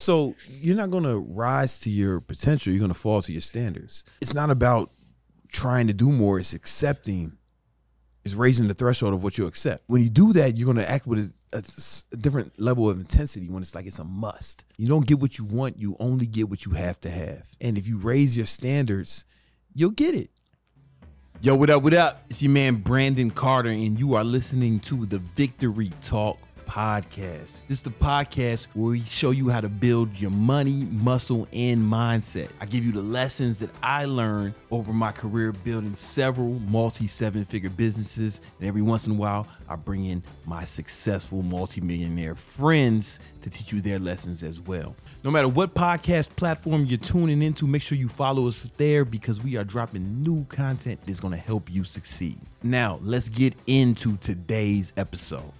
So 0.00 0.34
you're 0.48 0.76
not 0.76 0.90
going 0.90 1.04
to 1.04 1.18
rise 1.18 1.78
to 1.80 1.90
your 1.90 2.20
potential. 2.20 2.72
You're 2.72 2.80
going 2.80 2.92
to 2.92 2.98
fall 2.98 3.20
to 3.20 3.32
your 3.32 3.42
standards. 3.42 4.02
It's 4.22 4.32
not 4.32 4.50
about 4.50 4.90
trying 5.52 5.86
to 5.88 5.92
do 5.92 6.10
more. 6.10 6.40
It's 6.40 6.54
accepting. 6.54 7.36
It's 8.24 8.34
raising 8.34 8.66
the 8.66 8.74
threshold 8.74 9.12
of 9.12 9.22
what 9.22 9.36
you 9.36 9.46
accept. 9.46 9.84
When 9.88 10.02
you 10.02 10.08
do 10.08 10.32
that, 10.32 10.56
you're 10.56 10.64
going 10.64 10.78
to 10.78 10.90
act 10.90 11.06
with 11.06 11.32
a 11.52 12.16
different 12.16 12.58
level 12.58 12.88
of 12.88 12.98
intensity. 12.98 13.50
When 13.50 13.62
it's 13.62 13.74
like 13.74 13.84
it's 13.84 13.98
a 13.98 14.04
must. 14.04 14.64
You 14.78 14.88
don't 14.88 15.06
get 15.06 15.20
what 15.20 15.36
you 15.36 15.44
want. 15.44 15.78
You 15.78 15.96
only 16.00 16.26
get 16.26 16.48
what 16.48 16.64
you 16.64 16.72
have 16.72 16.98
to 17.00 17.10
have. 17.10 17.42
And 17.60 17.76
if 17.76 17.86
you 17.86 17.98
raise 17.98 18.38
your 18.38 18.46
standards, 18.46 19.26
you'll 19.74 19.90
get 19.90 20.14
it. 20.14 20.30
Yo, 21.42 21.54
what 21.54 21.68
up? 21.68 21.82
What 21.82 21.94
up? 21.94 22.24
It's 22.30 22.42
your 22.42 22.52
man 22.52 22.76
Brandon 22.76 23.30
Carter, 23.30 23.70
and 23.70 23.98
you 23.98 24.14
are 24.14 24.24
listening 24.24 24.80
to 24.80 25.06
the 25.06 25.18
Victory 25.18 25.90
Talk 26.02 26.38
podcast. 26.70 27.62
This 27.66 27.78
is 27.78 27.82
the 27.82 27.90
podcast 27.90 28.68
where 28.74 28.92
we 28.92 29.00
show 29.00 29.32
you 29.32 29.48
how 29.48 29.60
to 29.60 29.68
build 29.68 30.16
your 30.16 30.30
money, 30.30 30.86
muscle, 30.92 31.48
and 31.52 31.80
mindset. 31.80 32.48
I 32.60 32.66
give 32.66 32.84
you 32.84 32.92
the 32.92 33.02
lessons 33.02 33.58
that 33.58 33.70
I 33.82 34.04
learned 34.04 34.54
over 34.70 34.92
my 34.92 35.10
career 35.10 35.50
building 35.50 35.96
several 35.96 36.60
multi 36.60 37.08
seven 37.08 37.44
figure 37.44 37.70
businesses. 37.70 38.40
And 38.60 38.68
every 38.68 38.82
once 38.82 39.04
in 39.04 39.12
a 39.12 39.16
while, 39.16 39.48
I 39.68 39.74
bring 39.74 40.04
in 40.04 40.22
my 40.46 40.64
successful 40.64 41.42
multimillionaire 41.42 42.36
friends 42.36 43.18
to 43.42 43.50
teach 43.50 43.72
you 43.72 43.80
their 43.80 43.98
lessons 43.98 44.44
as 44.44 44.60
well. 44.60 44.94
No 45.24 45.30
matter 45.32 45.48
what 45.48 45.74
podcast 45.74 46.36
platform 46.36 46.86
you're 46.86 46.98
tuning 46.98 47.42
into, 47.42 47.66
make 47.66 47.82
sure 47.82 47.98
you 47.98 48.08
follow 48.08 48.46
us 48.46 48.70
there 48.76 49.04
because 49.04 49.42
we 49.42 49.56
are 49.56 49.64
dropping 49.64 50.22
new 50.22 50.44
content 50.44 51.00
that's 51.04 51.20
going 51.20 51.32
to 51.32 51.40
help 51.40 51.68
you 51.68 51.82
succeed. 51.82 52.38
Now, 52.62 53.00
let's 53.02 53.28
get 53.28 53.54
into 53.66 54.18
today's 54.18 54.92
episode. 54.96 55.52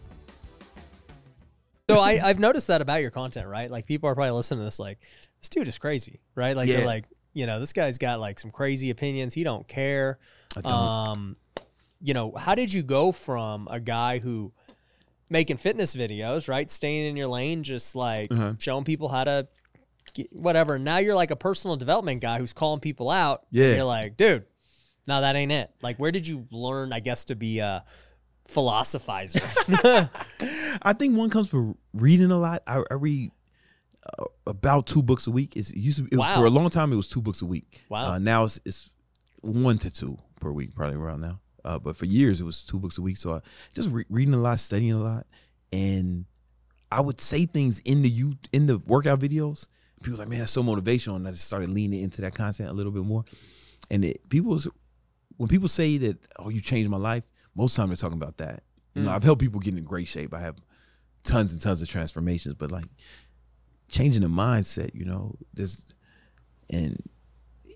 So 1.95 2.01
I, 2.01 2.21
I've 2.23 2.39
noticed 2.39 2.67
that 2.69 2.81
about 2.81 3.03
your 3.03 3.11
content, 3.11 3.47
right? 3.49 3.71
Like 3.71 3.87
people 3.87 4.09
are 4.09 4.15
probably 4.15 4.33
listening 4.33 4.61
to 4.61 4.65
this 4.65 4.79
like, 4.79 4.99
this 5.41 5.49
dude 5.49 5.69
is 5.69 5.79
crazy, 5.79 6.21
right? 6.35 6.57
Like 6.57 6.69
Yeah. 6.69 6.77
they're 6.79 6.87
like, 6.87 7.05
you 7.33 7.47
know, 7.47 7.61
this 7.61 7.73
guy's 7.73 7.99
got 7.99 8.21
like 8.21 8.39
some 8.41 8.51
crazy 8.51 8.91
opinions. 8.91 9.35
He 9.35 9.45
don't 9.45 9.67
care. 9.69 10.19
I 10.57 10.61
don't. 10.63 10.73
Um, 10.73 11.37
you 12.03 12.15
know, 12.15 12.33
how 12.37 12.55
did 12.55 12.73
you 12.73 12.83
go 12.83 13.13
from 13.13 13.69
a 13.71 13.79
guy 13.81 14.19
who 14.19 14.53
making 15.29 15.57
fitness 15.59 15.95
videos, 15.95 16.49
right? 16.49 16.71
Staying 16.71 17.07
in 17.11 17.17
your 17.17 17.29
lane, 17.29 17.63
just 17.63 17.95
like 17.95 18.33
Uh-huh. 18.33 18.55
showing 18.59 18.85
people 18.85 19.09
how 19.09 19.25
to 19.25 19.47
get 20.15 20.33
whatever. 20.33 20.79
Now 20.79 20.99
you're 20.99 21.15
like 21.15 21.31
a 21.31 21.37
personal 21.37 21.77
development 21.77 22.21
guy 22.21 22.39
who's 22.39 22.53
calling 22.53 22.81
people 22.81 23.11
out. 23.11 23.43
and 23.53 23.59
Yeah. 23.61 23.75
you're 23.77 23.85
like, 23.85 24.17
dude, 24.17 24.45
no, 25.07 25.21
that 25.21 25.37
ain't 25.37 25.53
it. 25.53 25.71
Like, 25.83 25.99
where 25.99 26.11
did 26.11 26.27
you 26.27 26.47
learn, 26.51 26.93
I 26.93 27.01
guess, 27.01 27.25
to 27.27 27.37
be 27.37 27.59
a 27.61 27.85
philosophizer? 28.51 30.09
I 30.83 30.93
think 30.93 31.17
one 31.17 31.31
comes 31.31 31.49
from 31.49 31.77
reading 31.93 32.31
a 32.31 32.39
lot. 32.39 32.63
I, 32.67 32.83
I 32.91 32.95
read 32.95 33.31
uh, 34.19 34.25
about 34.47 34.87
two 34.87 35.03
books 35.03 35.27
a 35.27 35.31
week. 35.31 35.57
It's, 35.57 35.71
it 35.71 35.79
used 35.79 35.99
to 35.99 36.05
be, 36.05 36.17
Wow. 36.17 36.37
for 36.37 36.47
a 36.47 36.51
long 36.51 36.71
time. 36.71 36.93
It 36.93 36.97
was 36.97 37.09
two 37.09 37.23
books 37.23 37.43
a 37.43 37.47
week. 37.47 37.83
Wow. 37.89 38.13
Uh, 38.13 38.19
now 38.19 38.45
it's, 38.45 38.61
it's 38.65 38.91
one 39.41 39.79
to 39.79 39.91
two 39.91 40.19
per 40.41 40.53
week, 40.53 40.75
probably 40.75 40.97
around 40.97 41.21
now. 41.21 41.41
Uh, 41.65 41.79
but 41.79 41.97
for 41.97 42.07
years 42.07 42.41
it 42.41 42.45
was 42.45 42.65
two 42.65 42.79
books 42.79 42.97
a 42.99 43.03
week. 43.03 43.17
So 43.19 43.35
I 43.35 43.41
just 43.75 43.91
re- 43.91 44.07
reading 44.09 44.35
a 44.35 44.39
lot, 44.39 44.59
studying 44.61 44.93
a 44.93 44.99
lot, 45.03 45.27
and 45.73 46.25
I 46.91 47.01
would 47.03 47.21
say 47.21 47.45
things 47.47 47.81
in 47.81 48.03
the 48.03 48.09
you 48.09 48.35
in 48.53 48.67
the 48.67 48.79
workout 48.79 49.21
videos. 49.21 49.69
People 50.03 50.19
like, 50.19 50.29
man, 50.29 50.39
that's 50.39 50.53
so 50.53 50.63
motivational, 50.63 51.17
and 51.17 51.29
I 51.29 51.33
just 51.33 51.45
started 51.47 51.69
leaning 51.69 52.01
into 52.01 52.23
that 52.23 52.35
content 52.35 52.71
a 52.71 52.73
little 52.73 52.91
bit 52.93 53.05
more. 53.05 53.25
And 53.91 54.03
it, 54.07 54.27
people, 54.31 54.59
when 55.37 55.49
people 55.49 55.69
say 55.69 55.99
that, 55.99 56.17
oh, 56.39 56.49
you 56.49 56.63
changed 56.63 56.89
my 56.91 56.97
life, 56.97 57.25
most 57.61 57.77
time 57.77 57.89
they're 57.89 57.97
talking 57.97 58.21
about 58.21 58.39
that. 58.39 58.63
You 58.95 59.03
know, 59.03 59.11
mm. 59.11 59.15
I've 59.15 59.23
helped 59.23 59.41
people 59.41 59.61
get 59.61 59.77
in 59.77 59.85
great 59.85 60.09
shape. 60.09 60.35
I 60.35 60.41
have 60.41 60.57
tons 61.23 61.53
and 61.53 61.61
tons 61.61 61.83
of 61.83 61.89
transformations, 61.89 62.55
but 62.55 62.73
like 62.73 62.87
changing 63.89 64.23
the 64.23 64.29
mindset, 64.29 64.95
you 64.95 65.05
know, 65.05 65.37
there's 65.53 65.93
and 66.71 67.03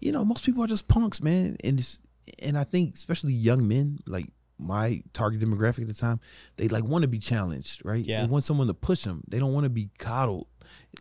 you 0.01 0.11
know, 0.11 0.25
most 0.25 0.45
people 0.45 0.65
are 0.65 0.67
just 0.67 0.89
punks, 0.89 1.23
man. 1.23 1.57
And 1.63 1.99
and 2.43 2.57
I 2.59 2.65
think 2.65 2.95
especially 2.95 3.35
young 3.35 3.69
men, 3.69 3.99
like 4.07 4.27
my 4.59 5.03
target 5.13 5.41
demographic 5.41 5.83
at 5.83 5.89
the 5.89 5.95
time, 5.95 6.21
they 6.57 6.69
like 6.69 6.85
want 6.85 7.03
to 7.03 7.09
be 7.09 7.19
challenged, 7.19 7.85
right? 7.85 8.05
Yeah. 8.05 8.23
They 8.23 8.27
want 8.27 8.45
someone 8.45 8.67
to 8.69 8.75
push 8.75 9.05
them. 9.05 9.23
They 9.29 9.39
don't 9.39 9.53
want 9.53 9.65
to 9.65 9.71
be 9.71 9.91
coddled, 9.99 10.47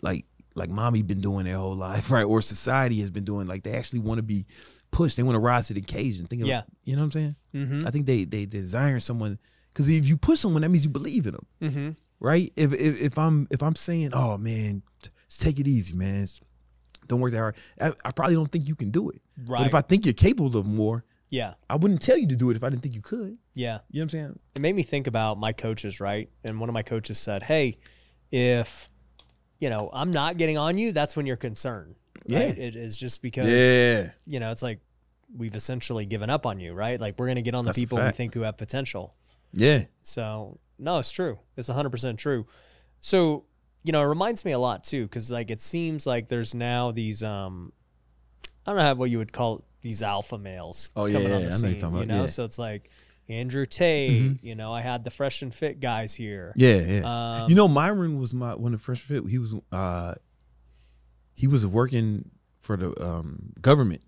like 0.02 0.26
like 0.56 0.70
mommy 0.70 1.02
been 1.02 1.22
doing 1.22 1.46
their 1.46 1.58
whole 1.58 1.76
life, 1.76 2.12
right? 2.12 2.24
Or 2.24 2.42
society 2.42 3.00
has 3.00 3.10
been 3.10 3.24
doing. 3.24 3.48
Like 3.48 3.64
they 3.64 3.74
actually 3.74 4.00
want 4.00 4.18
to 4.20 4.24
be 4.24 4.46
pushed. 4.94 5.18
They 5.18 5.24
want 5.24 5.36
to 5.36 5.40
rise 5.40 5.68
to 5.68 5.74
the 5.74 5.82
occasion. 5.82 6.26
Think 6.28 6.44
of, 6.44 6.48
Yeah. 6.48 6.62
you 6.86 6.96
know 6.96 7.02
what 7.02 7.06
I'm 7.08 7.12
saying? 7.12 7.36
mm-hmm. 7.54 7.88
I 7.88 7.92
think 7.92 8.06
they 8.06 8.24
they 8.24 8.46
desire 8.46 9.00
someone 9.02 9.38
because 9.74 9.90
if 9.90 10.08
you 10.08 10.16
push 10.16 10.40
someone, 10.40 10.62
that 10.62 10.70
means 10.70 10.86
you 10.86 10.90
believe 10.90 11.26
in 11.28 11.34
them, 11.34 11.46
Mm-hmm. 11.62 11.90
right? 12.22 12.54
If 12.56 12.72
if, 12.74 13.02
if 13.02 13.18
I'm 13.18 13.48
if 13.52 13.62
I'm 13.62 13.76
saying, 13.76 14.12
oh 14.14 14.38
man, 14.38 14.84
take 15.40 15.60
it 15.60 15.68
easy, 15.68 15.94
man, 15.96 16.28
don't 17.08 17.20
work 17.20 17.34
that 17.34 17.40
hard. 17.40 17.56
I, 17.82 17.92
I 18.06 18.12
probably 18.14 18.36
don't 18.36 18.50
think 18.52 18.68
you 18.68 18.76
can 18.76 18.92
do 18.92 19.10
it. 19.10 19.22
But 19.38 19.50
Right. 19.54 19.68
if 19.68 19.74
I 19.76 19.82
think 19.82 20.06
you're 20.06 20.14
capable 20.14 20.56
of 20.58 20.66
more, 20.66 21.04
Yeah. 21.30 21.56
I 21.70 21.76
wouldn't 21.76 22.02
tell 22.02 22.18
you 22.18 22.28
to 22.28 22.36
do 22.36 22.50
it 22.52 22.56
if 22.56 22.64
I 22.64 22.70
didn't 22.70 22.82
think 22.84 22.96
you 22.96 23.02
could. 23.02 23.38
Yeah. 23.56 23.80
You 23.90 24.00
know 24.00 24.04
what 24.04 24.04
I'm 24.04 24.10
saying? 24.10 24.40
It 24.56 24.62
made 24.62 24.76
me 24.76 24.84
think 24.84 25.08
about 25.08 25.38
my 25.40 25.52
coaches, 25.54 26.00
right? 26.00 26.30
And 26.46 26.60
one 26.60 26.70
of 26.70 26.74
my 26.74 26.84
coaches 26.84 27.18
said, 27.20 27.44
Hey, 27.44 27.78
if, 28.32 28.90
you 29.60 29.70
know, 29.70 29.90
I'm 29.94 30.12
not 30.12 30.38
getting 30.38 30.58
on 30.58 30.78
you, 30.78 30.92
that's 30.92 31.16
when 31.18 31.26
you're 31.26 31.36
concerned. 31.36 31.96
Right? 32.30 32.58
Yeah. 32.58 32.64
It 32.66 32.76
is 32.76 32.96
just 32.98 33.22
because, 33.22 33.48
Yeah. 33.50 34.12
you 34.28 34.40
know, 34.40 34.52
it's 34.52 34.62
like 34.64 34.80
we've 35.36 35.56
essentially 35.56 36.06
given 36.06 36.30
up 36.30 36.46
on 36.46 36.60
you, 36.60 36.74
right? 36.74 37.00
Like 37.02 37.16
we're 37.18 37.26
going 37.28 37.36
to 37.38 37.42
get 37.42 37.56
on 37.56 37.64
the 37.64 37.70
That's 37.70 37.80
people 37.80 37.98
we 38.04 38.12
think 38.12 38.34
who 38.34 38.42
have 38.42 38.58
potential. 38.58 39.16
Yeah. 39.54 39.86
So, 40.04 40.60
no, 40.80 41.00
it's 41.00 41.12
true. 41.12 41.40
It's 41.58 41.70
100% 41.70 42.18
true. 42.18 42.46
So, 43.02 43.46
you 43.84 43.92
know, 43.92 44.02
it 44.02 44.06
reminds 44.06 44.46
me 44.46 44.52
a 44.52 44.60
lot 44.60 44.84
too, 44.84 45.04
because 45.04 45.32
like 45.32 45.50
it 45.52 45.62
seems 45.62 46.06
like 46.08 46.28
there's 46.30 46.54
now 46.56 46.92
these, 46.92 47.24
um, 47.24 47.74
I 48.66 48.72
don't 48.72 48.78
know 48.78 48.84
how- 48.84 48.96
what 48.96 49.10
you 49.10 49.18
would 49.18 49.34
call 49.34 49.64
these 49.82 50.02
alpha 50.02 50.38
males 50.38 50.90
Oh, 50.96 51.06
yeah, 51.06 51.14
coming 51.14 51.30
yeah, 51.30 51.36
on 51.36 51.42
yeah. 51.42 51.50
the 51.50 51.56
I 51.56 51.60
know 51.60 51.68
you're 51.92 52.00
You 52.00 52.06
know, 52.06 52.22
yeah. 52.22 52.26
so 52.28 52.46
it's 52.46 52.58
like 52.58 52.90
Andrew 53.28 53.66
Tate. 53.66 54.42
You 54.44 54.56
know, 54.56 54.72
I 54.74 54.82
had 54.82 55.04
the 55.04 55.10
fresh 55.12 55.42
and 55.42 55.54
fit 55.54 55.80
guys 55.82 56.14
here. 56.14 56.54
Yeah. 56.56 56.76
Yeah. 56.78 57.42
Um, 57.44 57.50
you 57.50 57.56
know, 57.56 57.68
Myron 57.68 58.18
was 58.20 58.34
my 58.34 58.56
one 58.56 58.74
of 58.74 58.80
the 58.80 58.84
first 58.84 59.02
fit. 59.02 59.26
He 59.28 59.38
was 59.40 59.54
uh 59.72 60.14
he 61.34 61.48
was 61.48 61.66
working 61.66 62.30
for 62.60 62.78
the 62.78 63.04
um 63.04 63.54
government 63.62 64.02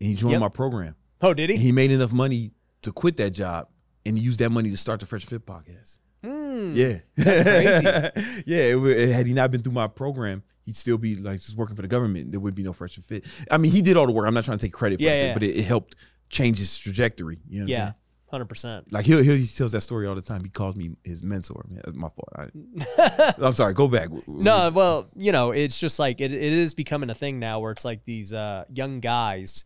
and 0.00 0.08
he 0.08 0.14
joined 0.14 0.32
Yep. 0.32 0.40
my 0.40 0.48
program. 0.48 0.96
Oh, 1.20 1.32
did 1.34 1.50
he? 1.50 1.56
And 1.56 1.62
he 1.64 1.72
made 1.72 1.90
enough 1.90 2.12
money 2.12 2.52
to 2.82 2.92
quit 2.92 3.16
that 3.18 3.30
job 3.30 3.68
and 4.04 4.18
he 4.18 4.24
used 4.24 4.40
that 4.40 4.50
money 4.50 4.70
to 4.70 4.76
start 4.76 5.00
the 5.00 5.06
Fresh 5.06 5.26
Fit 5.26 5.46
podcast. 5.46 5.98
Hmm. 6.24 6.72
Yeah, 6.74 6.98
That's 7.16 7.42
crazy. 7.42 8.42
yeah, 8.46 8.62
it, 8.70 8.74
would- 8.80 8.96
had 9.08 9.26
he 9.26 9.32
not 9.34 9.50
been 9.50 9.62
through 9.62 9.72
my 9.72 9.88
program, 9.88 10.42
he'd 10.64 10.76
still 10.76 10.98
be 10.98 11.16
like 11.16 11.40
just 11.40 11.56
working 11.56 11.74
for 11.76 11.82
the 11.82 11.88
government. 11.88 12.30
There 12.30 12.40
would 12.40 12.54
be 12.54 12.62
no 12.62 12.72
Fresh 12.72 12.96
Fit. 12.98 13.24
I 13.50 13.58
mean, 13.58 13.72
he 13.72 13.82
did 13.82 13.96
all 13.96 14.06
the 14.06 14.12
work. 14.12 14.26
I'm 14.26 14.34
not 14.34 14.44
trying 14.44 14.58
to 14.58 14.64
take 14.66 14.72
credit 14.72 14.98
for 14.98 15.02
Yeah, 15.04 15.10
it, 15.12 15.26
yeah. 15.28 15.34
but 15.34 15.42
it, 15.42 15.56
it 15.58 15.62
helped 15.64 15.96
change 16.30 16.58
his 16.58 16.76
trajectory. 16.78 17.38
You 17.48 17.60
know 17.60 17.66
Yeah? 17.66 17.92
Hundred 18.32 18.46
percent. 18.48 18.90
Like 18.92 19.04
he'll, 19.04 19.22
he'll 19.22 19.36
he 19.36 19.46
tells 19.46 19.70
that 19.72 19.82
story 19.82 20.06
all 20.08 20.14
the 20.16 20.22
time. 20.22 20.42
He 20.42 20.50
calls 20.50 20.74
me 20.74 20.96
his 21.04 21.22
mentor. 21.22 21.64
Man, 21.68 21.82
that's 21.84 21.96
my 21.96 22.08
fault. 22.08 22.28
I, 22.34 23.34
I'm 23.46 23.52
sorry. 23.54 23.74
Go 23.74 23.86
back. 23.86 24.08
No, 24.26 24.70
well, 24.70 25.08
you 25.14 25.30
know, 25.30 25.52
it's 25.52 25.78
just 25.78 25.98
like 25.98 26.20
it, 26.20 26.32
it 26.32 26.42
is 26.52 26.74
becoming 26.74 27.10
a 27.10 27.14
thing 27.14 27.38
now 27.38 27.60
where 27.60 27.70
it's 27.70 27.84
like 27.84 28.04
these 28.04 28.34
uh, 28.34 28.64
young 28.72 28.98
guys 29.00 29.64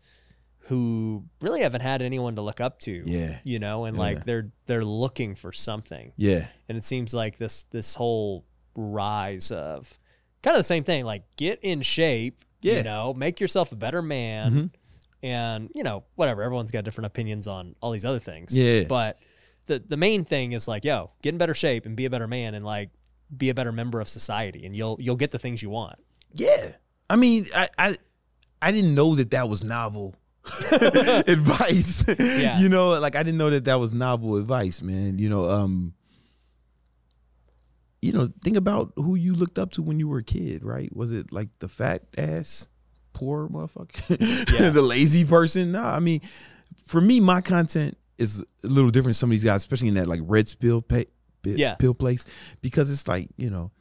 who 0.59 1.23
really 1.41 1.61
haven't 1.61 1.79
had 1.81 2.01
anyone 2.01 2.35
to 2.35 2.41
look 2.41 2.59
up 2.59 2.79
to. 2.81 3.01
Yeah. 3.05 3.37
You 3.43 3.57
know, 3.59 3.85
and 3.85 3.95
Yeah. 3.95 4.03
like 4.03 4.25
they're 4.25 4.51
they're 4.65 4.83
looking 4.83 5.35
for 5.35 5.51
something. 5.53 6.11
Yeah. 6.17 6.47
And 6.67 6.77
it 6.77 6.83
seems 6.83 7.13
like 7.13 7.37
this 7.37 7.63
this 7.71 7.95
whole 7.95 8.45
rise 8.75 9.49
of 9.51 9.97
kind 10.43 10.55
of 10.55 10.59
the 10.59 10.63
same 10.65 10.83
thing, 10.83 11.05
like 11.05 11.23
get 11.37 11.59
in 11.61 11.81
shape, 11.81 12.43
Yeah. 12.61 12.77
You 12.79 12.83
know, 12.83 13.13
make 13.13 13.39
yourself 13.39 13.71
a 13.71 13.75
better 13.75 14.01
man. 14.01 14.71
And, 15.23 15.69
you 15.73 15.83
know, 15.83 16.03
whatever, 16.15 16.43
everyone's 16.43 16.71
got 16.71 16.83
different 16.83 17.07
opinions 17.07 17.47
on 17.47 17.75
all 17.81 17.91
these 17.91 18.05
other 18.05 18.19
things. 18.19 18.55
Yeah. 18.55 18.83
But 18.83 19.17
the 19.65 19.79
the 19.79 19.97
main 19.97 20.25
thing 20.25 20.53
is 20.53 20.67
like, 20.67 20.83
yo, 20.83 21.11
get 21.21 21.33
in 21.33 21.37
better 21.37 21.53
shape 21.53 21.85
and 21.85 21.95
be 21.95 22.05
a 22.05 22.09
better 22.09 22.27
man 22.27 22.53
and 22.53 22.65
like 22.65 22.89
be 23.35 23.49
a 23.49 23.53
better 23.53 23.71
member 23.71 23.99
of 23.99 24.07
society 24.07 24.65
and 24.65 24.75
you'll 24.75 24.97
you'll 24.99 25.15
get 25.15 25.31
the 25.31 25.39
things 25.39 25.61
you 25.61 25.69
want. 25.69 25.99
Yeah. 26.33 26.71
I 27.09 27.15
mean, 27.15 27.47
I 27.55 27.69
I, 27.77 27.97
I 28.61 28.71
didn't 28.71 28.95
know 28.95 29.15
that 29.15 29.31
that 29.31 29.49
was 29.49 29.63
novel 29.63 30.15
advice. 30.71 32.05
Yeah. 32.19 32.59
You 32.59 32.69
know, 32.69 32.99
like 32.99 33.15
I 33.15 33.23
didn't 33.23 33.37
know 33.37 33.49
that 33.49 33.65
that 33.65 33.79
was 33.79 33.93
novel 33.93 34.37
advice, 34.37 34.81
man. 34.81 35.19
You 35.19 35.29
know, 35.29 35.49
um 35.49 35.93
you 38.01 38.13
know, 38.13 38.29
think 38.43 38.55
about 38.55 38.93
who 38.95 39.15
you 39.15 39.33
looked 39.33 39.57
up 39.57 39.71
to 39.71 39.81
when 39.81 39.99
you 39.99 40.07
were 40.07 40.19
a 40.19 40.23
kid, 40.23 40.63
right? 40.63 40.95
Was 40.95 41.11
it 41.11 41.33
like 41.33 41.49
the 41.59 41.67
fat 41.67 42.03
ass 42.17 42.67
poor 43.17 43.47
motherfucker? 43.49 44.59
Yeah. 44.59 44.69
the 44.79 44.81
lazy 44.81 45.25
person? 45.25 45.71
No, 45.71 45.83
I 45.83 45.99
mean, 45.99 46.21
for 46.85 47.01
me 47.01 47.19
my 47.19 47.41
content 47.41 47.97
is 48.17 48.39
a 48.63 48.67
little 48.67 48.89
different 48.89 49.07
than 49.07 49.13
some 49.15 49.29
of 49.29 49.31
these 49.31 49.43
guys, 49.43 49.61
especially 49.61 49.87
in 49.89 49.95
that 49.95 50.07
like 50.07 50.21
red 50.23 50.47
spill 50.49 50.81
pay, 50.81 51.05
Yeah. 51.43 51.75
pill 51.75 51.93
place 51.93 52.25
because 52.61 52.91
it's 52.91 53.07
like, 53.07 53.29
you 53.37 53.49
know, 53.49 53.71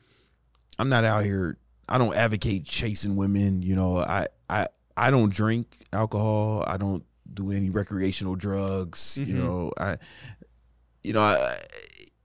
I'm 0.79 0.89
not 0.89 1.05
out 1.05 1.25
here. 1.25 1.59
I 1.89 1.99
don't 1.99 2.15
advocate 2.15 2.65
chasing 2.65 3.17
women. 3.17 3.63
You 3.63 3.77
know, 3.77 3.99
I 3.99 4.27
I 4.51 4.69
I 4.97 5.11
don't 5.11 5.33
drink 5.33 5.85
alcohol. 5.93 6.65
I 6.67 6.77
don't 6.79 7.05
do 7.33 7.51
any 7.53 7.71
recreational 7.71 8.35
drugs. 8.37 9.19
You 9.19 9.35
Mhm. 9.35 9.39
know, 9.39 9.73
I 9.79 9.97
you 11.05 11.13
know 11.13 11.21
I, 11.23 11.59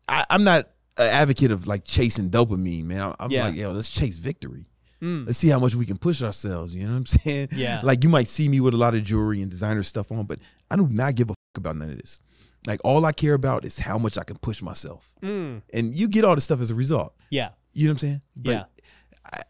I 0.09 0.25
I'm 0.29 0.43
not 0.43 0.69
an 0.97 1.07
advocate 1.07 1.51
of 1.51 1.67
like 1.67 1.83
chasing 1.85 2.29
dopamine, 2.29 2.85
man. 2.85 3.01
I'm, 3.01 3.15
I'm 3.19 3.31
Yeah. 3.31 3.45
like, 3.47 3.55
yo, 3.55 3.71
let's 3.71 3.89
chase 3.89 4.17
victory. 4.17 4.65
Let's 5.01 5.39
see 5.39 5.47
how 5.49 5.59
much 5.59 5.73
we 5.75 5.85
can 5.85 5.97
push 5.97 6.21
ourselves. 6.21 6.75
You 6.75 6.83
know 6.85 6.91
what 6.91 6.97
I'm 6.97 7.05
saying? 7.23 7.47
Yeah. 7.53 7.81
Like 7.83 8.03
you 8.03 8.09
might 8.09 8.27
see 8.27 8.47
me 8.47 8.59
with 8.59 8.73
a 8.73 8.77
lot 8.77 8.93
of 8.95 9.03
jewelry 9.03 9.41
and 9.41 9.49
designer 9.49 9.83
stuff 9.83 10.11
on, 10.11 10.25
but 10.25 10.39
I 10.69 10.75
do 10.75 10.87
not 10.87 11.15
give 11.15 11.29
a 11.29 11.33
fuck 11.33 11.57
about 11.57 11.75
none 11.77 11.89
of 11.89 11.97
this. 11.97 12.21
Like 12.67 12.79
all 12.83 13.03
I 13.05 13.11
care 13.11 13.33
about 13.33 13.65
is 13.65 13.79
how 13.79 13.97
much 13.97 14.17
I 14.19 14.23
can 14.23 14.37
push 14.37 14.61
myself, 14.61 15.13
Mm. 15.23 15.63
and 15.73 15.95
you 15.95 16.07
get 16.07 16.23
all 16.23 16.35
this 16.35 16.43
stuff 16.43 16.61
as 16.61 16.69
a 16.69 16.75
result. 16.75 17.15
Yeah. 17.31 17.49
You 17.73 17.87
know 17.87 17.93
what 17.93 18.03
I'm 18.03 18.07
saying? 18.09 18.21
But 18.43 18.51
Yeah. 18.51 18.63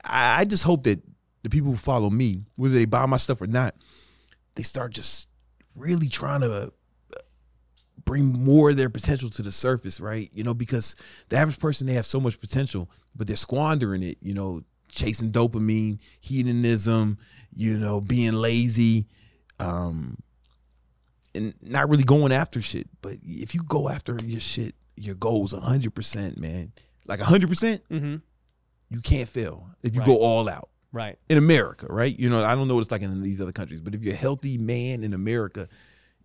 I, 0.03 0.42
I 0.42 0.45
just 0.45 0.63
hope 0.63 0.83
that 0.86 1.01
the 1.44 1.50
people 1.50 1.71
who 1.71 1.77
follow 1.77 2.09
me, 2.09 2.45
whether 2.56 2.74
they 2.74 2.86
buy 2.86 3.06
my 3.06 3.18
stuff 3.18 3.42
or 3.42 3.47
not, 3.47 3.75
they 4.56 4.63
start 4.63 4.94
just 4.94 5.27
really 5.75 6.07
trying 6.07 6.42
to 6.42 6.51
uh, 6.54 6.69
bring 8.06 8.25
more 8.25 8.69
of 8.71 8.77
their 8.77 8.89
potential 8.89 9.30
to 9.31 9.42
the 9.42 9.51
surface, 9.51 10.00
right? 10.00 10.30
You 10.33 10.44
know, 10.44 10.54
because 10.54 10.95
the 11.30 11.38
average 11.38 11.59
person 11.59 11.88
they 11.88 11.94
have 11.94 12.06
so 12.06 12.19
much 12.19 12.39
potential, 12.39 12.89
but 13.15 13.27
they're 13.27 13.36
squandering 13.36 14.04
it. 14.04 14.18
You 14.21 14.33
know, 14.33 14.63
chasing 14.92 15.32
dopamine, 15.32 16.00
hedonism, 16.20 17.18
you 17.54 17.78
know, 17.78 18.02
being 18.02 18.34
lazy, 18.34 19.08
um, 19.60 20.18
and 21.34 21.54
not 21.62 21.90
really 21.90 22.04
going 22.04 22.32
after 22.32 22.62
shit. 22.62 22.88
But 23.02 23.18
if 23.24 23.54
you 23.56 23.64
go 23.64 23.90
after 23.90 24.18
your 24.24 24.40
shit, 24.42 24.76
your 24.96 25.16
goals, 25.16 25.52
hundred 25.54 25.96
percent, 25.96 26.38
man, 26.38 26.72
like 27.08 27.20
hundred 27.20 27.50
percent, 27.50 27.82
Mm-hmm. 27.90 28.16
you 28.90 29.02
can't 29.02 29.30
fail 29.30 29.70
if 29.84 29.96
you 29.96 30.02
Right. 30.02 30.08
go 30.08 30.18
all 30.18 30.50
out 30.50 30.70
Right. 30.92 31.18
in 31.30 31.38
America, 31.38 31.88
right? 31.90 32.18
You 32.18 32.30
know, 32.30 32.44
I 32.44 32.54
don't 32.56 32.68
know 32.68 32.76
what 32.76 32.82
it's 32.82 32.92
like 32.92 33.02
in 33.02 33.22
these 33.22 33.40
other 33.42 33.54
countries, 33.54 33.82
but 33.82 33.96
if 33.96 34.04
you're 34.04 34.14
a 34.14 34.18
healthy 34.18 34.58
man 34.58 35.04
in 35.04 35.14
America, 35.14 35.68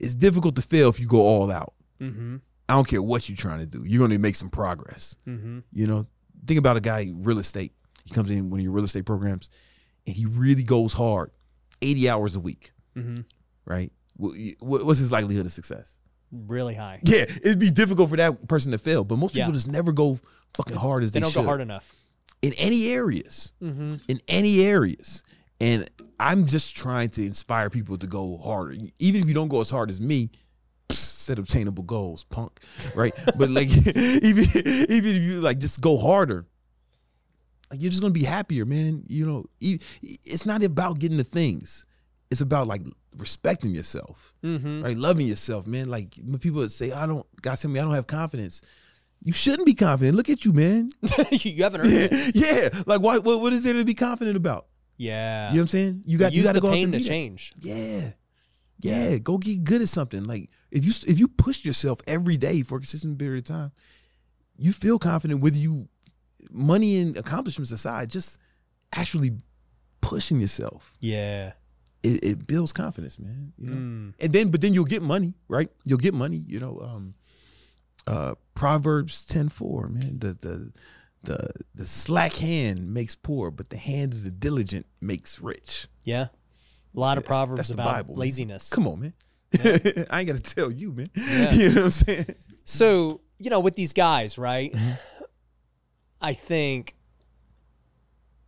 it's 0.01 0.15
difficult 0.15 0.57
to 0.57 0.63
fail 0.63 0.89
if 0.89 0.99
you 1.01 1.07
go 1.07 1.21
all 1.23 1.51
out. 1.51 1.75
Mm-hmm. 2.01 2.37
I 2.69 2.75
don't 2.75 2.89
care 2.89 3.01
what 3.01 3.29
you're 3.29 3.37
trying 3.37 3.61
to 3.61 3.67
do. 3.67 3.85
You're 3.85 4.01
going 4.01 4.11
to 4.11 4.19
make 4.19 4.35
some 4.37 4.51
progress. 4.51 5.17
Mm-hmm. 5.27 5.61
You 5.73 5.87
know, 5.87 6.07
think 6.47 6.59
about 6.59 6.77
a 6.77 6.81
guy 6.81 7.13
real 7.15 7.39
estate. 7.39 7.73
He 8.07 8.15
comes 8.15 8.31
in 8.31 8.49
one 8.51 8.61
of 8.61 8.65
your 8.65 8.73
real 8.73 8.85
estate 8.85 9.05
programs, 9.05 9.51
and 10.07 10.17
he 10.17 10.25
really 10.27 10.63
goes 10.63 10.93
hard, 10.95 11.31
80 11.83 12.09
hours 12.09 12.37
a 12.37 12.41
week, 12.41 12.73
Mm-hmm. 12.97 13.23
right? 13.67 13.93
Wh- 14.19 14.35
wh- 14.61 14.87
What's 14.87 14.99
his 15.01 15.13
likelihood 15.13 15.45
of 15.45 15.53
success? 15.53 15.99
Really 16.33 16.75
high. 16.75 17.01
Yeah, 17.05 17.23
it'd 17.23 17.59
be 17.59 17.71
difficult 17.71 18.09
for 18.11 18.17
that 18.17 18.49
person 18.49 18.73
to 18.73 18.79
fail, 18.79 19.05
but 19.05 19.17
most 19.19 19.35
people 19.35 19.49
Yeah. 19.51 19.55
just 19.55 19.69
never 19.69 19.93
go 19.93 20.19
fucking 20.55 20.77
hard 20.77 21.03
as 21.05 21.13
They 21.13 21.19
they, 21.21 21.25
don't 21.25 21.33
should 21.33 21.41
go 21.43 21.47
hard 21.47 21.61
enough. 21.61 21.93
in 22.43 22.53
any 22.55 22.89
areas. 22.89 23.53
Mm-hmm. 23.63 23.97
in 24.09 24.21
any 24.29 24.63
areas. 24.65 25.23
And 25.61 25.89
I'm 26.21 26.47
just 26.47 26.77
trying 26.77 27.09
to 27.11 27.25
inspire 27.27 27.71
people 27.71 27.97
to 27.99 28.07
go 28.07 28.37
harder. 28.39 28.75
Even 28.99 29.23
if 29.23 29.29
you 29.29 29.35
don't 29.35 29.49
go 29.49 29.61
as 29.61 29.71
hard 29.71 29.89
as 29.91 30.01
me, 30.01 30.31
set 30.91 31.39
obtainable 31.39 31.83
goals, 31.85 32.25
punk. 32.25 32.61
Right? 32.95 33.13
but 33.39 33.51
like 33.51 33.69
even 33.87 34.45
even 34.45 35.17
if 35.17 35.23
you 35.23 35.41
like 35.41 35.59
just 35.59 35.81
go 35.81 35.97
harder, 35.99 36.45
like 37.71 37.81
you're 37.83 37.91
just 37.91 38.03
gonna 38.03 38.13
be 38.15 38.25
happier, 38.25 38.65
man. 38.65 39.05
You 39.09 39.27
know, 39.27 39.47
it's 39.61 40.47
not 40.47 40.63
about 40.63 40.99
getting 40.99 41.17
the 41.17 41.25
things. 41.25 41.87
It's 42.31 42.41
about 42.41 42.67
like 42.67 42.83
respecting 43.17 43.71
yourself, 43.75 44.35
Mm-hmm. 44.45 44.83
right? 44.83 44.97
Loving 44.97 45.27
yourself, 45.29 45.67
man. 45.67 45.89
Like 45.89 46.15
when 46.25 46.39
people 46.39 46.69
say, 46.69 46.93
I 46.93 47.07
don't 47.07 47.25
God 47.43 47.57
tell 47.57 47.71
me 47.71 47.79
I 47.81 47.85
don't 47.85 47.95
have 47.95 48.07
confidence. 48.07 48.63
You 49.23 49.33
shouldn't 49.33 49.65
be 49.67 49.75
confident. 49.75 50.17
Look 50.17 50.29
at 50.29 50.45
you, 50.45 50.53
man. 50.53 50.91
you 51.31 51.63
haven't 51.63 51.81
earned 51.81 51.93
Yeah, 51.93 52.09
it. 52.11 52.35
yeah. 52.75 52.83
Like, 52.87 53.01
why? 53.01 53.19
What, 53.19 53.41
what 53.41 53.53
is 53.53 53.63
there 53.63 53.73
to 53.73 53.85
be 53.85 53.95
confident 53.95 54.37
about? 54.37 54.67
Yeah. 54.99 55.49
You 55.51 55.57
know 55.57 55.61
what 55.61 55.63
I'm 55.63 55.67
saying? 55.69 56.03
You 56.07 56.19
got 56.19 56.33
Use 56.33 56.39
you 56.39 56.43
got 56.45 56.53
to 56.53 56.61
go 56.61 56.71
pain 56.71 56.93
to 56.93 57.01
change. 57.01 57.53
Yeah, 57.59 58.11
yeah. 58.81 59.19
Go 59.19 59.39
get 59.39 59.65
good 59.65 59.81
at 59.83 59.89
something. 59.89 60.23
Like 60.25 60.51
if 60.71 60.85
you 60.85 60.93
if 61.07 61.19
you 61.19 61.29
push 61.29 61.65
yourself 61.65 62.01
every 62.07 62.37
day 62.37 62.63
for 62.63 62.77
a 62.77 62.81
consistent 62.81 63.19
period 63.19 63.45
of 63.45 63.49
time, 63.49 63.73
you 64.59 64.73
feel 64.73 64.99
confident. 64.99 65.41
Whether 65.41 65.59
you 65.59 65.89
money 66.51 66.99
and 66.99 67.17
accomplishments 67.17 67.71
aside, 67.73 68.11
just 68.11 68.39
actually 68.95 69.33
pushing 70.01 70.41
yourself, 70.41 70.95
Yeah. 71.01 71.53
it, 72.03 72.23
it 72.25 72.47
builds 72.47 72.73
confidence, 72.73 73.19
man. 73.19 73.53
You 73.59 73.67
know, 73.71 73.77
Mm. 73.77 74.15
and 74.21 74.33
then 74.33 74.51
but 74.51 74.61
then 74.61 74.75
you'll 74.75 74.85
get 74.85 75.03
money, 75.03 75.35
right? 75.49 75.69
You'll 75.85 75.99
get 75.99 76.15
money. 76.15 76.45
You 76.47 76.61
know, 76.61 76.81
um, 76.81 77.15
uh, 78.07 78.35
Proverbs 78.55 79.25
ten 79.25 79.49
four, 79.49 79.89
man. 79.89 80.19
The 80.21 80.33
the 80.35 80.73
the 81.25 81.49
the 81.75 81.87
slack 81.87 82.35
hand 82.35 82.93
makes 82.95 83.15
poor, 83.17 83.51
but 83.51 83.71
the 83.71 83.77
hand 83.79 84.13
of 84.15 84.23
the 84.23 84.31
diligent 84.31 84.87
makes 85.01 85.41
rich. 85.41 85.89
Yeah. 86.05 86.29
A 86.95 87.01
lot 87.01 87.19
of 87.19 87.25
That's- 87.25 87.37
proverbs 87.37 87.59
that's 87.59 87.69
the 87.71 87.75
about 87.75 87.93
Bible, 87.93 88.15
man. 88.15 88.21
laziness. 88.21 88.71
Come 88.71 88.87
on, 88.89 89.01
man. 89.01 89.13
I 90.11 90.21
ain't 90.21 90.29
got 90.29 90.37
to 90.37 90.55
tell 90.55 90.71
you, 90.71 90.93
man. 90.93 91.09
Yeah. 91.17 91.53
You 91.55 91.69
know 91.71 91.75
what 91.77 91.85
I'm 91.85 91.91
saying? 91.91 92.27
So, 92.65 93.21
you 93.39 93.51
know, 93.51 93.61
with 93.61 93.75
these 93.77 93.93
guys, 93.93 94.39
right? 94.39 94.73
Mm-hmm. 96.27 96.41
I 96.43 96.47
think 96.47 96.95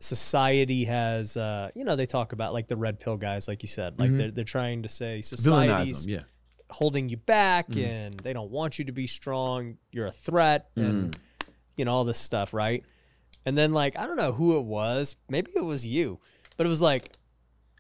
society 0.01 0.85
has 0.85 1.37
uh, 1.37 1.71
you 1.75 1.85
know, 1.85 1.97
they 1.97 2.07
talk 2.07 2.33
about 2.33 2.53
like 2.53 2.69
the 2.69 2.77
red 2.77 3.01
pill 3.01 3.17
guys, 3.17 3.49
like 3.49 3.63
you 3.63 3.69
said. 3.69 3.99
Like 3.99 4.17
they're 4.17 4.31
they're 4.31 4.45
trying 4.45 4.83
to 4.85 4.89
say 4.89 5.21
society's 5.23 6.05
them, 6.05 6.15
yeah. 6.15 6.21
holding 6.71 7.09
you 7.09 7.17
back 7.17 7.69
Mm. 7.69 7.85
and 7.85 8.21
they 8.21 8.33
don't 8.33 8.51
want 8.51 8.79
you 8.79 8.85
to 8.87 8.93
be 8.93 9.07
strong, 9.07 9.77
you're 9.91 10.07
a 10.07 10.13
threat 10.13 10.71
and 10.77 11.13
Mm. 11.13 11.49
you 11.77 11.85
know, 11.85 11.93
all 11.93 12.05
this 12.05 12.19
stuff, 12.19 12.55
right? 12.55 12.85
And 13.45 13.57
then 13.59 13.73
like 13.73 13.99
I 13.99 14.07
don't 14.07 14.17
know 14.17 14.33
who 14.33 14.57
it 14.59 14.65
was, 14.65 15.17
maybe 15.29 15.51
it 15.55 15.65
was 15.65 15.85
you, 15.87 16.21
but 16.57 16.67
it 16.67 16.69
was 16.69 16.83
like, 16.83 17.13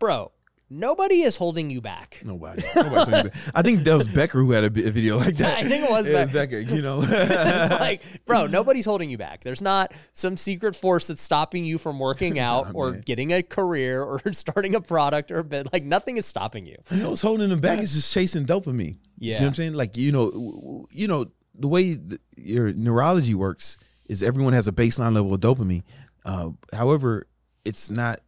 bro, 0.00 0.32
nobody 0.70 1.22
is 1.22 1.36
holding 1.36 1.70
you 1.70 1.80
back. 1.80 2.20
Nobody. 2.24 2.62
Nobody 2.74 2.94
told 2.94 3.06
you 3.06 3.12
that. 3.30 3.50
I 3.54 3.62
think 3.62 3.84
that 3.84 3.94
was 3.94 4.08
Becker 4.08 4.38
who 4.38 4.52
had 4.52 4.64
a, 4.64 4.70
video 4.70 5.18
like 5.18 5.36
that. 5.36 5.58
I 5.64 5.64
think 5.64 5.84
it 5.84 5.90
was 5.90 6.30
Becker. 6.30 6.58
You 6.58 6.82
know. 6.82 7.00
it's 7.04 7.80
like, 7.80 8.02
bro, 8.26 8.46
nobody's 8.46 8.84
holding 8.84 9.10
you 9.10 9.18
back. 9.18 9.44
There's 9.44 9.62
not 9.62 9.92
some 10.12 10.36
secret 10.36 10.76
force 10.76 11.06
that's 11.06 11.22
stopping 11.22 11.64
you 11.64 11.78
from 11.78 11.98
working 11.98 12.38
out 12.38 12.74
or 12.74 12.92
man. 12.92 13.02
getting 13.04 13.32
a 13.32 13.42
career 13.42 14.02
or 14.02 14.20
starting 14.32 14.74
a 14.74 14.80
product 14.80 15.30
or 15.30 15.38
a 15.38 15.44
bit. 15.44 15.72
Like 15.72 15.84
nothing 15.84 16.16
is 16.16 16.26
stopping 16.26 16.66
you. 16.66 16.76
You 16.90 17.02
know 17.02 17.10
what's 17.10 17.22
holding 17.22 17.48
them 17.48 17.60
back 17.60 17.80
is 17.80 17.94
just 17.94 18.12
chasing 18.12 18.46
dopamine. 18.46 18.98
You 19.18 19.32
know 19.32 19.38
Yeah. 19.38 19.40
what 19.40 19.46
I'm 19.48 19.54
saying? 19.54 19.72
Like, 19.74 19.96
you 19.96 20.12
know, 20.12 20.86
you 20.90 21.08
know, 21.08 21.26
the 21.54 21.68
way 21.68 21.96
th- 21.96 22.20
your 22.36 22.72
neurology 22.72 23.34
works 23.34 23.78
is 24.06 24.22
everyone 24.22 24.52
has 24.52 24.68
a 24.68 24.72
baseline 24.72 25.14
level 25.14 25.34
of 25.34 25.40
dopamine. 25.40 25.82
Uh, 26.24 26.50
however, 26.72 27.26
it's 27.64 27.90
not 27.90 28.20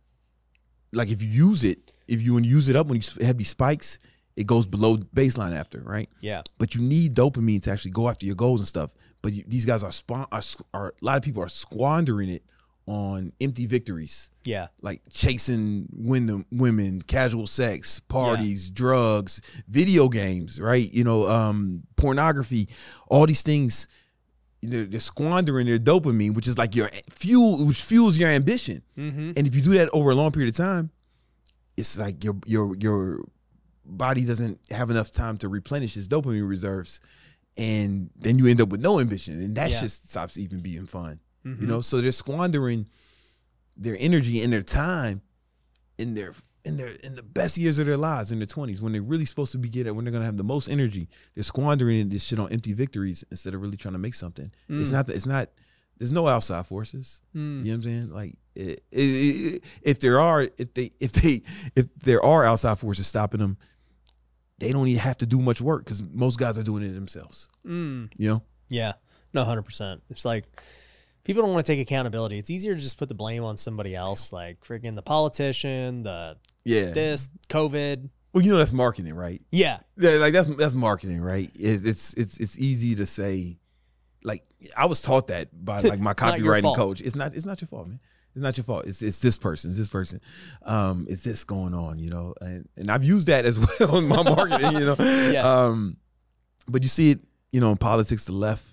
like 0.93 1.11
if 1.11 1.23
you 1.23 1.29
use 1.29 1.65
it, 1.65 1.93
if 2.11 2.21
you 2.21 2.39
use 2.41 2.69
it 2.69 2.77
up 2.77 2.89
when 2.89 3.01
you 3.01 3.25
have 3.25 3.39
these 3.39 3.49
spikes, 3.49 3.99
it 4.37 4.47
goes 4.47 4.67
below 4.67 4.97
baseline 4.99 5.57
after, 5.57 5.81
right? 5.81 6.09
Yeah. 6.21 6.43
But 6.59 6.75
you 6.75 6.83
need 6.83 7.15
dopamine 7.15 7.63
to 7.63 7.71
actually 7.71 7.93
go 7.93 8.09
after 8.09 8.27
your 8.27 8.35
goals 8.35 8.61
and 8.61 8.69
stuff. 8.69 8.91
But 9.23 9.33
you, 9.33 9.45
these 9.47 9.65
guys 9.65 9.83
are, 9.83 9.93
spawn, 9.93 10.27
are, 10.33 10.43
are 10.75 10.89
a 10.89 11.05
lot 11.05 11.17
of 11.19 11.23
people 11.23 11.43
are 11.43 11.49
squandering 11.49 12.29
it 12.31 12.43
on 12.87 13.33
empty 13.41 13.67
victories 13.67 14.31
Yeah. 14.45 14.69
like 14.83 15.03
chasing 15.11 15.87
women, 15.93 16.47
women, 16.51 17.03
casual 17.03 17.47
sex, 17.47 18.01
parties, 18.01 18.69
drugs, 18.71 19.41
video 19.69 20.09
games, 20.09 20.61
right? 20.61 20.91
You 20.93 21.05
know, 21.05 21.29
um, 21.29 21.85
pornography, 21.97 22.69
all 23.09 23.27
these 23.27 23.43
things. 23.43 23.87
They're, 24.63 24.85
they're 24.85 25.01
squandering 25.01 25.67
their 25.67 25.79
dopamine, 25.79 26.35
which 26.35 26.49
is 26.49 26.59
like 26.59 26.75
your 26.75 26.91
fuel, 27.11 27.65
which 27.65 27.81
fuels 27.83 28.19
your 28.19 28.29
ambition. 28.29 28.83
Mm-hmm. 28.99 29.33
And 29.37 29.47
if 29.47 29.55
you 29.55 29.63
do 29.63 29.71
that 29.75 29.89
over 29.93 30.11
a 30.11 30.15
long 30.15 30.33
period 30.33 30.51
of 30.51 30.57
time, 30.57 30.91
it's 31.81 31.99
like 31.99 32.23
your 32.23 32.37
your 32.47 32.77
your 32.77 33.25
body 33.85 34.25
doesn't 34.25 34.61
have 34.71 34.91
enough 34.91 35.11
time 35.11 35.37
to 35.39 35.49
replenish 35.49 35.97
its 35.97 36.07
dopamine 36.07 36.49
reserves, 36.49 37.01
and 37.59 38.11
then 38.17 38.39
you 38.39 38.47
end 38.47 38.61
up 38.61 38.69
with 38.69 38.81
no 38.81 39.01
ambition, 39.01 39.41
and 39.43 39.57
that 39.57 39.71
Yeah. 39.71 39.81
just 39.81 40.09
stops 40.09 40.39
even 40.39 40.61
being 40.61 40.87
fun. 40.87 41.21
Mhm. 41.45 41.61
You 41.63 41.67
know, 41.67 41.81
so 41.81 42.01
they're 42.01 42.13
squandering 42.13 42.87
their 43.77 43.97
energy 43.99 44.43
and 44.43 44.53
their 44.53 44.63
time 44.63 45.23
in 45.99 46.15
their 46.15 46.35
in 46.65 46.77
their 46.77 46.89
in 47.07 47.15
the 47.15 47.23
best 47.23 47.57
years 47.57 47.79
of 47.79 47.87
their 47.87 47.97
lives 47.97 48.31
in 48.31 48.39
their 48.39 48.47
twenties 48.47 48.83
when 48.83 48.93
they're 48.93 49.01
really 49.03 49.25
supposed 49.25 49.51
to 49.53 49.59
be 49.59 49.69
get 49.71 49.87
it 49.87 49.93
when 49.97 50.05
they're 50.05 50.13
gonna 50.13 50.25
have 50.27 50.37
the 50.37 50.45
most 50.45 50.69
energy. 50.69 51.09
They're 51.35 51.43
squandering 51.43 52.11
this 52.11 52.23
shit 52.23 52.39
on 52.39 52.53
empty 52.53 52.75
victories 52.75 53.25
instead 53.31 53.55
of 53.55 53.63
really 53.63 53.79
trying 53.79 53.95
to 53.95 53.99
make 53.99 54.15
something. 54.15 54.53
It's 54.69 54.91
Mm. 54.91 54.93
not 54.93 55.07
that 55.07 55.17
it's 55.17 55.27
not. 55.27 55.51
There's 55.97 56.13
no 56.13 56.29
outside 56.29 56.67
forces. 56.67 57.23
Mm. 57.35 57.41
You 57.41 57.65
know 57.65 57.71
what 57.71 57.75
I'm 57.77 57.83
saying? 57.83 58.07
Like, 58.09 58.39
if 58.55 60.01
there 60.01 60.21
are, 60.21 60.49
if 60.59 60.75
they, 60.75 60.91
if 61.01 61.13
they, 61.13 61.43
if 61.77 61.87
there 62.03 62.25
are 62.25 62.45
outside 62.45 62.79
forces 62.79 63.07
stopping 63.07 63.41
them, 63.41 63.57
they 64.59 64.73
don't 64.73 64.89
even 64.89 65.01
have 65.01 65.19
to 65.19 65.27
do 65.27 65.41
much 65.41 65.61
work 65.61 65.85
because 65.85 66.03
most 66.03 66.39
guys 66.39 66.59
are 66.59 66.63
doing 66.63 66.83
it 66.83 66.93
themselves. 66.93 67.49
Mm. 67.67 68.11
You 68.17 68.29
know? 68.29 68.43
Yeah. 68.69 68.93
No, 69.33 69.45
100%. 69.45 70.01
It's 70.11 70.25
like 70.25 70.45
people 71.25 71.43
don't 71.43 71.53
want 71.53 71.65
to 71.65 71.73
take 71.73 71.81
accountability. 71.81 72.39
It's 72.39 72.51
easier 72.51 72.75
to 72.75 72.81
just 72.81 72.99
put 72.99 73.09
the 73.09 73.15
blame 73.15 73.45
on 73.45 73.57
somebody 73.57 73.95
else, 73.95 74.33
like 74.33 74.61
freaking 74.61 74.97
the 74.97 75.03
politician, 75.03 76.03
the 76.03 76.37
Yeah. 76.65 76.91
this, 76.91 77.31
COVID. 77.49 78.11
Well, 78.33 78.45
you 78.45 78.53
know 78.53 78.59
that's 78.59 78.73
marketing, 78.73 79.15
right? 79.15 79.43
Yeah. 79.51 79.79
Yeah, 79.97 80.13
like 80.13 80.33
that's 80.33 80.49
that's 80.57 80.75
marketing, 80.75 81.21
right? 81.21 81.51
It, 81.55 81.85
it's 81.85 82.15
it's 82.15 82.39
it's 82.39 82.57
easy 82.59 82.95
to 82.95 83.07
say, 83.07 83.59
like 84.23 84.45
I 84.77 84.87
was 84.87 85.01
taught 85.01 85.27
that 85.29 85.49
by 85.65 85.81
like 85.81 85.99
my 85.99 86.15
copywriting 86.15 86.77
coach. 86.77 87.01
It's 87.01 87.17
not 87.17 87.35
it's 87.35 87.45
not 87.47 87.61
your 87.61 87.67
fault, 87.69 87.89
man. 87.89 87.99
It's 88.35 88.43
not 88.43 88.57
your 88.57 88.65
fault. 88.65 88.87
It's 88.87 89.03
it's 89.03 89.19
this 89.19 89.37
person. 89.37 89.71
It's 89.71 89.79
this 89.79 89.89
person. 89.89 90.21
Um, 90.63 91.07
it's 91.09 91.25
this 91.25 91.43
going 91.45 91.75
on, 91.75 91.99
you 91.99 92.11
know. 92.11 92.35
And 92.41 92.69
and 92.77 92.91
I've 92.91 93.05
used 93.05 93.27
that 93.27 93.45
as 93.45 93.59
well 93.81 93.97
in 93.99 94.09
my 94.09 94.23
marketing, 94.23 94.73
you 94.73 94.87
know. 94.87 94.97
Yeah. 95.33 95.43
Um, 95.43 95.97
but 96.69 96.83
you 96.83 96.89
see 96.89 97.11
it, 97.11 97.21
you 97.51 97.61
know, 97.61 97.71
in 97.73 97.77
politics, 97.77 98.25
the 98.27 98.33
left 98.33 98.65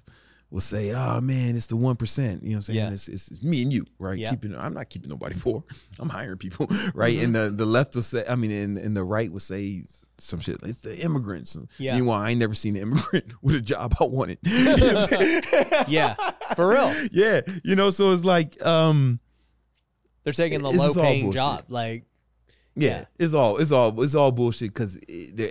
will 0.49 0.61
say, 0.61 0.93
"Oh 0.93 1.19
man, 1.21 1.55
it's 1.55 1.67
the 1.67 1.75
one 1.75 1.95
percent." 1.95 2.43
You 2.43 2.49
know 2.49 2.55
what 2.55 2.57
I'm 2.57 2.61
saying? 2.63 2.79
Yeah. 2.79 2.91
It's, 2.91 3.07
it's, 3.07 3.31
it's 3.31 3.43
me 3.43 3.63
and 3.63 3.73
you, 3.73 3.85
right? 3.99 4.17
Yeah. 4.17 4.29
Keeping. 4.29 4.55
I'm 4.55 4.73
not 4.73 4.89
keeping 4.89 5.09
nobody 5.09 5.35
for. 5.39 5.63
I'm 5.99 6.09
hiring 6.09 6.37
people, 6.37 6.67
right? 6.93 7.15
Mm-hmm. 7.15 7.23
And 7.25 7.35
the 7.35 7.49
the 7.49 7.65
left 7.65 7.95
will 7.95 8.03
say, 8.03 8.25
I 8.27 8.35
mean, 8.35 8.51
and, 8.51 8.77
and 8.77 8.95
the 8.95 9.03
right 9.03 9.31
will 9.31 9.39
say 9.39 9.83
some 10.19 10.39
shit. 10.39 10.57
It's 10.63 10.79
the 10.79 10.97
immigrants. 10.99 11.57
Yeah. 11.77 11.95
Meanwhile, 11.95 12.21
I 12.21 12.31
ain't 12.31 12.39
never 12.39 12.53
seen 12.53 12.75
an 12.75 12.83
immigrant 12.83 13.33
with 13.41 13.55
a 13.55 13.61
job 13.61 13.95
I 13.99 14.05
wanted. 14.05 14.39
You 14.43 14.63
know 14.63 14.93
what 14.93 15.13
I'm 15.13 15.19
saying? 15.19 15.43
Yeah, 15.87 16.15
for 16.55 16.69
real. 16.69 16.93
yeah, 17.11 17.41
you 17.63 17.75
know. 17.75 17.89
So 17.89 18.13
it's 18.13 18.25
like, 18.25 18.63
um, 18.65 19.19
They're 20.27 20.33
taking 20.33 20.61
the 20.61 20.71
It's 20.71 20.97
low 20.97 21.01
paying 21.01 21.31
job. 21.31 21.63
Like, 21.69 22.03
Yeah, 22.75 22.89
Yeah. 22.89 23.05
it's 23.17 23.33
all 23.33 23.55
it's 23.59 23.71
all 23.71 24.01
it's 24.03 24.13
all 24.13 24.33
bullshit 24.33 24.73
because 24.73 24.99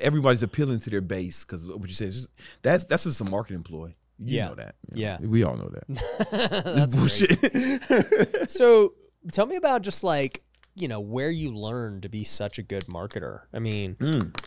everybody's 0.03 0.43
appealing 0.43 0.81
to 0.81 0.91
their 0.91 1.01
base 1.01 1.47
because 1.47 1.67
what 1.67 1.89
you 1.89 1.95
said 1.95 2.09
is 2.09 2.17
just, 2.17 2.29
that's 2.61 2.85
that's 2.85 3.05
just 3.05 3.23
a 3.23 3.25
marketing 3.25 3.63
ploy. 3.63 3.95
You 4.19 4.37
Yeah. 4.37 4.49
know 4.49 4.55
that. 4.57 4.75
you 4.93 4.97
know. 4.97 5.01
Yeah. 5.03 5.19
we 5.21 5.45
all 5.45 5.57
know 5.57 5.71
that. 5.71 6.63
that's 6.77 6.95
bullshit. 6.95 8.51
So 8.51 8.93
tell 9.33 9.47
me 9.47 9.57
about 9.57 9.81
just 9.81 10.05
like, 10.05 10.43
you 10.75 10.89
know, 10.89 11.01
where 11.01 11.31
you 11.31 11.55
learned 11.55 12.03
to 12.03 12.11
be 12.11 12.23
such 12.23 12.59
a 12.59 12.63
good 12.63 12.85
marketer. 12.85 13.41
I 13.55 13.59
mean, 13.61 13.95
Mm. 13.97 14.39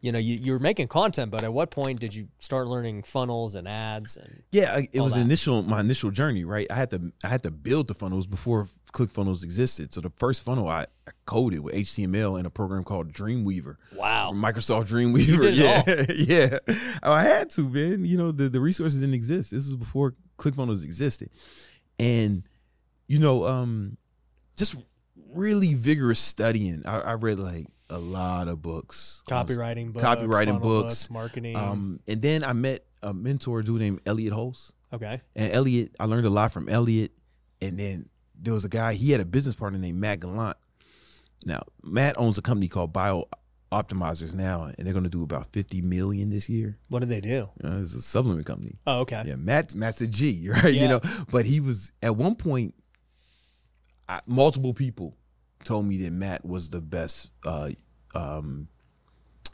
you 0.00 0.12
know, 0.12 0.18
you, 0.18 0.36
you 0.36 0.52
were 0.52 0.58
making 0.58 0.88
content, 0.88 1.30
but 1.30 1.44
at 1.44 1.52
what 1.52 1.70
point 1.70 2.00
did 2.00 2.14
you 2.14 2.28
start 2.38 2.66
learning 2.68 3.02
funnels 3.04 3.54
and 3.54 3.68
ads 3.68 4.16
and 4.16 4.42
yeah, 4.50 4.80
it 4.92 5.00
was 5.00 5.12
that. 5.12 5.20
initial 5.20 5.62
my 5.62 5.80
initial 5.80 6.10
journey. 6.10 6.44
Right, 6.44 6.66
I 6.70 6.74
had 6.74 6.90
to 6.90 7.12
I 7.22 7.28
had 7.28 7.42
to 7.44 7.50
build 7.50 7.86
the 7.86 7.94
funnels 7.94 8.26
before 8.26 8.66
ClickFunnels 8.92 9.42
existed. 9.42 9.92
So 9.94 10.00
the 10.00 10.10
first 10.16 10.42
funnel 10.42 10.68
I, 10.68 10.82
I 11.06 11.10
coded 11.26 11.60
with 11.60 11.74
HTML 11.74 12.38
in 12.38 12.46
a 12.46 12.50
program 12.50 12.84
called 12.84 13.12
Dreamweaver. 13.12 13.76
wow. 13.96 14.30
Microsoft 14.34 14.88
Dreamweaver. 14.88 15.54
yeah, 15.54 16.04
yeah. 16.14 16.58
Oh, 17.02 17.12
I 17.12 17.24
had 17.24 17.50
to, 17.50 17.68
man. 17.68 18.04
You 18.04 18.16
know, 18.18 18.32
the, 18.32 18.48
the 18.48 18.60
resources 18.60 19.00
didn't 19.00 19.14
exist. 19.14 19.50
This 19.50 19.66
is 19.66 19.76
before 19.76 20.14
ClickFunnels 20.38 20.84
existed, 20.84 21.30
and 21.98 22.42
you 23.06 23.18
know, 23.18 23.44
um, 23.46 23.96
just 24.56 24.76
really 25.32 25.74
vigorous 25.74 26.20
studying. 26.20 26.82
I, 26.86 27.00
I 27.00 27.12
read 27.14 27.38
like 27.38 27.66
a 27.90 27.98
lot 27.98 28.48
of 28.48 28.62
books, 28.62 29.22
Copywriting 29.28 29.92
books, 29.92 30.04
copywriting 30.04 30.60
funnel 30.60 30.60
books, 30.60 31.10
marketing. 31.10 31.56
Um, 31.56 32.00
and 32.06 32.20
then 32.22 32.44
I 32.44 32.52
met 32.52 32.84
a 33.02 33.12
mentor 33.12 33.62
dude 33.62 33.80
named 33.80 34.00
Elliot 34.06 34.32
Hulse. 34.32 34.72
okay. 34.92 35.20
And 35.34 35.52
Elliot, 35.52 35.94
I 35.98 36.04
learned 36.06 36.26
a 36.26 36.30
lot 36.30 36.52
from 36.52 36.68
Elliot. 36.68 37.12
And 37.60 37.78
then 37.78 38.08
there 38.42 38.52
was 38.54 38.64
a 38.64 38.68
guy, 38.68 38.94
he 38.94 39.12
had 39.12 39.20
a 39.20 39.24
business 39.24 39.54
partner 39.54 39.78
named 39.78 39.98
Matt 40.00 40.20
Gallant. 40.20 40.56
Now, 41.46 41.62
Matt 41.82 42.18
owns 42.18 42.36
a 42.38 42.42
company 42.42 42.68
called 42.68 42.92
Bio 42.92 43.28
Optimizers 43.72 44.34
now, 44.34 44.64
and 44.64 44.86
they're 44.86 44.92
going 44.92 45.04
to 45.04 45.10
do 45.10 45.22
about 45.22 45.46
50 45.52 45.80
million 45.80 46.28
this 46.30 46.48
year. 46.48 46.76
What 46.88 47.00
did 47.00 47.08
they 47.08 47.20
do? 47.20 47.48
You 47.62 47.68
know, 47.70 47.80
it's 47.80 47.94
a 47.94 48.02
supplement 48.02 48.44
company. 48.46 48.76
Oh, 48.86 49.00
okay. 49.00 49.22
Yeah, 49.26 49.36
Matt, 49.36 49.74
Matt's 49.74 50.00
a 50.02 50.06
G, 50.08 50.48
right? 50.50 50.64
Yeah. 50.74 50.82
You 50.82 50.88
know, 50.88 51.00
but 51.30 51.46
he 51.46 51.60
was 51.60 51.90
at 52.02 52.16
one 52.16 52.34
point, 52.34 52.74
I, 54.08 54.20
multiple 54.26 54.74
people 54.74 55.16
told 55.64 55.86
me 55.86 55.96
that 56.02 56.12
Matt 56.12 56.44
was 56.44 56.70
the 56.70 56.80
best 56.80 57.30
uh, 57.46 57.70
um, 58.14 58.68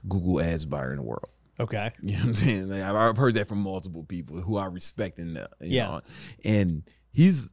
Google 0.08 0.40
ads 0.40 0.64
buyer 0.66 0.90
in 0.90 0.96
the 0.96 1.02
world. 1.02 1.28
Okay. 1.60 1.90
You 2.02 2.12
know 2.14 2.18
what 2.20 2.26
I'm 2.28 2.34
saying? 2.36 2.68
Like, 2.70 2.82
I've, 2.82 3.16
heard 3.16 3.34
that 3.34 3.48
from 3.48 3.58
multiple 3.58 4.04
people 4.04 4.40
who 4.40 4.56
I 4.56 4.66
respect 4.66 5.18
and 5.18 5.38
uh, 5.38 5.46
you 5.60 5.76
Yeah. 5.76 5.86
know, 5.86 6.00
and 6.44 6.82
he's 7.12 7.50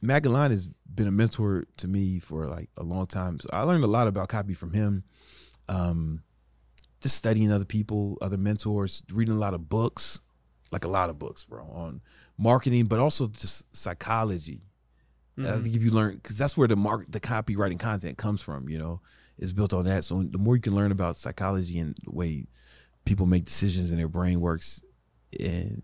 Matt 0.00 0.22
Gallant 0.22 0.52
has 0.52 0.68
been 0.94 1.08
a 1.08 1.12
mentor 1.12 1.66
to 1.78 1.88
me 1.88 2.18
for 2.18 2.46
like 2.46 2.70
a 2.76 2.82
long 2.82 3.06
time. 3.06 3.38
So 3.40 3.48
I 3.52 3.62
learned 3.62 3.84
a 3.84 3.88
lot 3.88 4.06
about 4.08 4.28
copy 4.28 4.54
from 4.54 4.72
him. 4.72 5.04
Um, 5.68 6.22
just 7.00 7.16
studying 7.16 7.52
other 7.52 7.64
people, 7.64 8.18
other 8.20 8.36
mentors, 8.38 9.02
reading 9.12 9.34
a 9.34 9.38
lot 9.38 9.54
of 9.54 9.68
books, 9.68 10.20
like 10.72 10.84
a 10.84 10.88
lot 10.88 11.10
of 11.10 11.18
books, 11.18 11.44
bro, 11.44 11.64
on 11.64 12.00
marketing, 12.36 12.86
but 12.86 12.98
also 12.98 13.28
just 13.28 13.64
psychology. 13.76 14.62
I 15.36 15.42
Mhm. 15.42 15.62
think 15.62 15.76
if 15.76 15.82
you 15.84 15.92
learn, 15.92 16.16
because 16.16 16.36
that's 16.36 16.56
where 16.56 16.66
the 16.66 16.74
mark, 16.76 17.06
the 17.08 17.20
copywriting 17.20 17.78
content 17.78 18.18
comes 18.18 18.40
from. 18.42 18.68
You 18.68 18.78
know, 18.78 19.00
is 19.38 19.52
built 19.52 19.72
on 19.72 19.84
that. 19.84 20.04
So 20.04 20.22
the 20.24 20.38
more 20.38 20.56
you 20.56 20.62
can 20.62 20.74
learn 20.74 20.90
about 20.90 21.16
psychology 21.16 21.78
and 21.78 21.96
the 22.04 22.10
way 22.10 22.46
people 23.04 23.24
make 23.26 23.44
decisions 23.44 23.90
and 23.90 24.00
their 24.00 24.08
brain 24.08 24.40
works, 24.40 24.82
and 25.38 25.82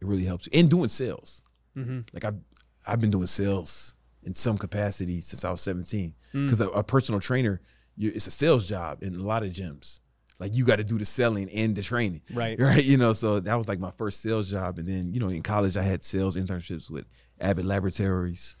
it 0.00 0.06
really 0.06 0.24
helps. 0.24 0.48
And 0.52 0.70
doing 0.70 0.88
sales, 0.88 1.42
Mhm. 1.76 2.06
like 2.12 2.24
I've 2.24 2.38
I've 2.86 3.00
been 3.00 3.10
doing 3.10 3.26
sales 3.26 3.94
in 4.22 4.34
some 4.34 4.58
capacity 4.58 5.20
since 5.20 5.44
I 5.44 5.50
was 5.50 5.60
seventeen. 5.60 6.14
Mm. 6.32 6.46
Because 6.46 6.60
a, 6.60 6.68
a 6.70 6.82
personal 6.82 7.20
trainer, 7.20 7.60
you, 7.96 8.10
it's 8.14 8.26
a 8.26 8.30
sales 8.30 8.68
job 8.68 9.02
in 9.02 9.14
a 9.14 9.22
lot 9.22 9.42
of 9.42 9.50
gyms. 9.50 10.00
Like 10.40 10.56
you 10.56 10.64
got 10.64 10.76
to 10.76 10.84
do 10.84 10.98
the 10.98 11.04
selling 11.04 11.48
and 11.50 11.76
the 11.76 11.82
training 11.82 12.22
Right. 12.32 12.58
right? 12.60 12.82
You 12.82 12.96
know, 12.96 13.12
so 13.12 13.38
that 13.40 13.54
was 13.54 13.68
like 13.68 13.78
my 13.78 13.92
first 13.92 14.20
sales 14.20 14.50
job, 14.50 14.78
and 14.78 14.88
then 14.88 15.12
you 15.14 15.20
know, 15.20 15.28
in 15.28 15.42
college 15.42 15.76
I 15.76 15.82
had 15.82 16.04
sales 16.04 16.36
internships 16.36 16.90
with 16.90 17.06
Abbott 17.40 17.64
Laboratories, 17.64 18.56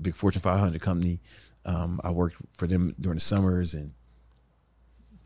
big 0.00 0.14
Fortune 0.14 0.42
500 0.42 0.80
company. 0.80 1.20
Um, 1.64 2.00
I 2.04 2.10
worked 2.10 2.36
for 2.58 2.66
them 2.66 2.94
during 3.00 3.16
the 3.16 3.20
summers, 3.20 3.74
and 3.74 3.92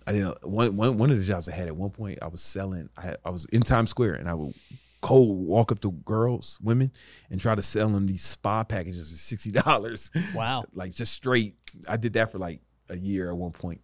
I 0.06 0.12
did 0.12 0.26
one 0.42 0.76
one 0.76 0.98
one 0.98 1.10
of 1.10 1.18
the 1.18 1.24
jobs 1.24 1.48
I 1.48 1.54
had 1.54 1.66
at 1.68 1.76
one 1.76 1.90
point. 1.90 2.18
I 2.22 2.28
was 2.28 2.42
selling. 2.42 2.88
I 2.96 3.16
I 3.24 3.30
was 3.30 3.46
in 3.46 3.62
Times 3.62 3.90
Square, 3.90 4.14
and 4.14 4.28
I 4.28 4.34
would 4.34 4.54
cold 5.00 5.38
walk 5.46 5.70
up 5.72 5.80
to 5.80 5.90
girls, 5.92 6.58
women, 6.62 6.92
and 7.30 7.40
try 7.40 7.54
to 7.54 7.62
sell 7.62 7.88
them 7.88 8.06
these 8.06 8.22
spa 8.24 8.64
packages 8.64 9.10
for 9.10 9.16
sixty 9.18 9.50
dollars. 9.50 10.10
Wow. 10.34 10.64
like 10.72 10.92
just 10.92 11.12
straight. 11.12 11.54
I 11.88 11.96
did 11.96 12.12
that 12.14 12.32
for 12.32 12.38
like 12.38 12.60
a 12.88 12.96
year 12.96 13.30
at 13.30 13.36
one 13.36 13.52
point. 13.52 13.80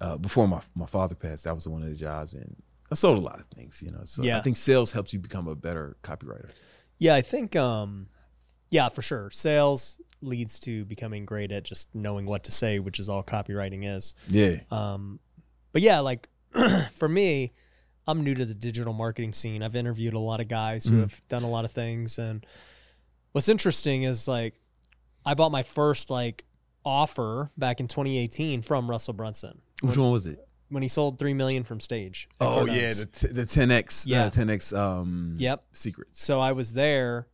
Uh, 0.00 0.18
before 0.18 0.46
my, 0.46 0.60
my 0.74 0.86
father 0.86 1.14
passed, 1.14 1.44
that 1.44 1.54
was 1.54 1.66
one 1.66 1.82
of 1.82 1.88
the 1.88 1.94
jobs, 1.94 2.34
and 2.34 2.54
I 2.92 2.94
sold 2.94 3.16
a 3.18 3.20
lot 3.20 3.40
of 3.40 3.46
things, 3.54 3.82
you 3.82 3.90
know. 3.90 4.02
So 4.04 4.22
Yeah. 4.22 4.38
I 4.38 4.42
think 4.42 4.56
sales 4.56 4.92
helps 4.92 5.12
you 5.12 5.18
become 5.18 5.48
a 5.48 5.54
better 5.54 5.96
copywriter. 6.02 6.50
Yeah, 6.98 7.14
I 7.14 7.22
think 7.22 7.56
um 7.56 8.08
yeah, 8.70 8.88
for 8.88 9.02
sure. 9.02 9.30
Sales 9.30 10.00
leads 10.22 10.58
to 10.60 10.84
becoming 10.86 11.24
great 11.24 11.52
at 11.52 11.62
just 11.64 11.88
knowing 11.94 12.26
what 12.26 12.42
to 12.44 12.52
say, 12.52 12.78
which 12.78 12.98
is 12.98 13.08
all 13.08 13.22
copywriting 13.22 13.86
is. 13.96 14.14
Yeah, 14.28 14.56
Um 14.70 15.20
but 15.72 15.82
yeah, 15.82 16.00
like 16.00 16.28
for 16.94 17.08
me, 17.08 17.52
I'm 18.06 18.22
new 18.22 18.34
to 18.34 18.44
the 18.44 18.54
digital 18.54 18.92
marketing 18.92 19.32
scene. 19.32 19.62
I've 19.62 19.74
interviewed 19.76 20.14
a 20.14 20.18
lot 20.18 20.40
of 20.40 20.48
guys 20.48 20.84
who 20.84 20.96
Mhm. 20.96 21.00
have 21.00 21.22
done 21.28 21.42
a 21.42 21.50
lot 21.50 21.64
of 21.64 21.72
things 21.72 22.18
and 22.18 22.44
what's 23.32 23.48
interesting 23.48 24.02
is 24.04 24.26
like 24.28 24.54
I 25.24 25.34
bought 25.34 25.50
my 25.52 25.62
first 25.62 26.08
like 26.10 26.44
offer 26.84 27.50
back 27.56 27.80
in 27.80 27.88
2018 27.88 28.62
from 28.62 28.88
Russell 28.88 29.14
Brunson 29.14 29.60
which 29.82 29.96
one 29.98 30.12
was 30.12 30.24
it? 30.26 30.38
when 30.68 30.82
he 30.82 30.88
sold 30.88 31.18
3 31.18 31.32
million 31.34 31.62
from 31.64 31.78
stage. 31.80 32.28
Oh 32.40 32.64
yeah, 32.66 32.92
the 32.92 33.06
t- 33.06 33.26
the 33.28 33.46
10x, 33.46 34.04
Yeah. 34.06 34.24
yeah, 34.24 34.30
10x 34.30 34.72
um 34.72 35.34
Yep. 35.38 35.64
secrets. 35.72 36.24
So 36.24 36.40
I 36.40 36.52
was 36.52 36.72
there 36.72 37.26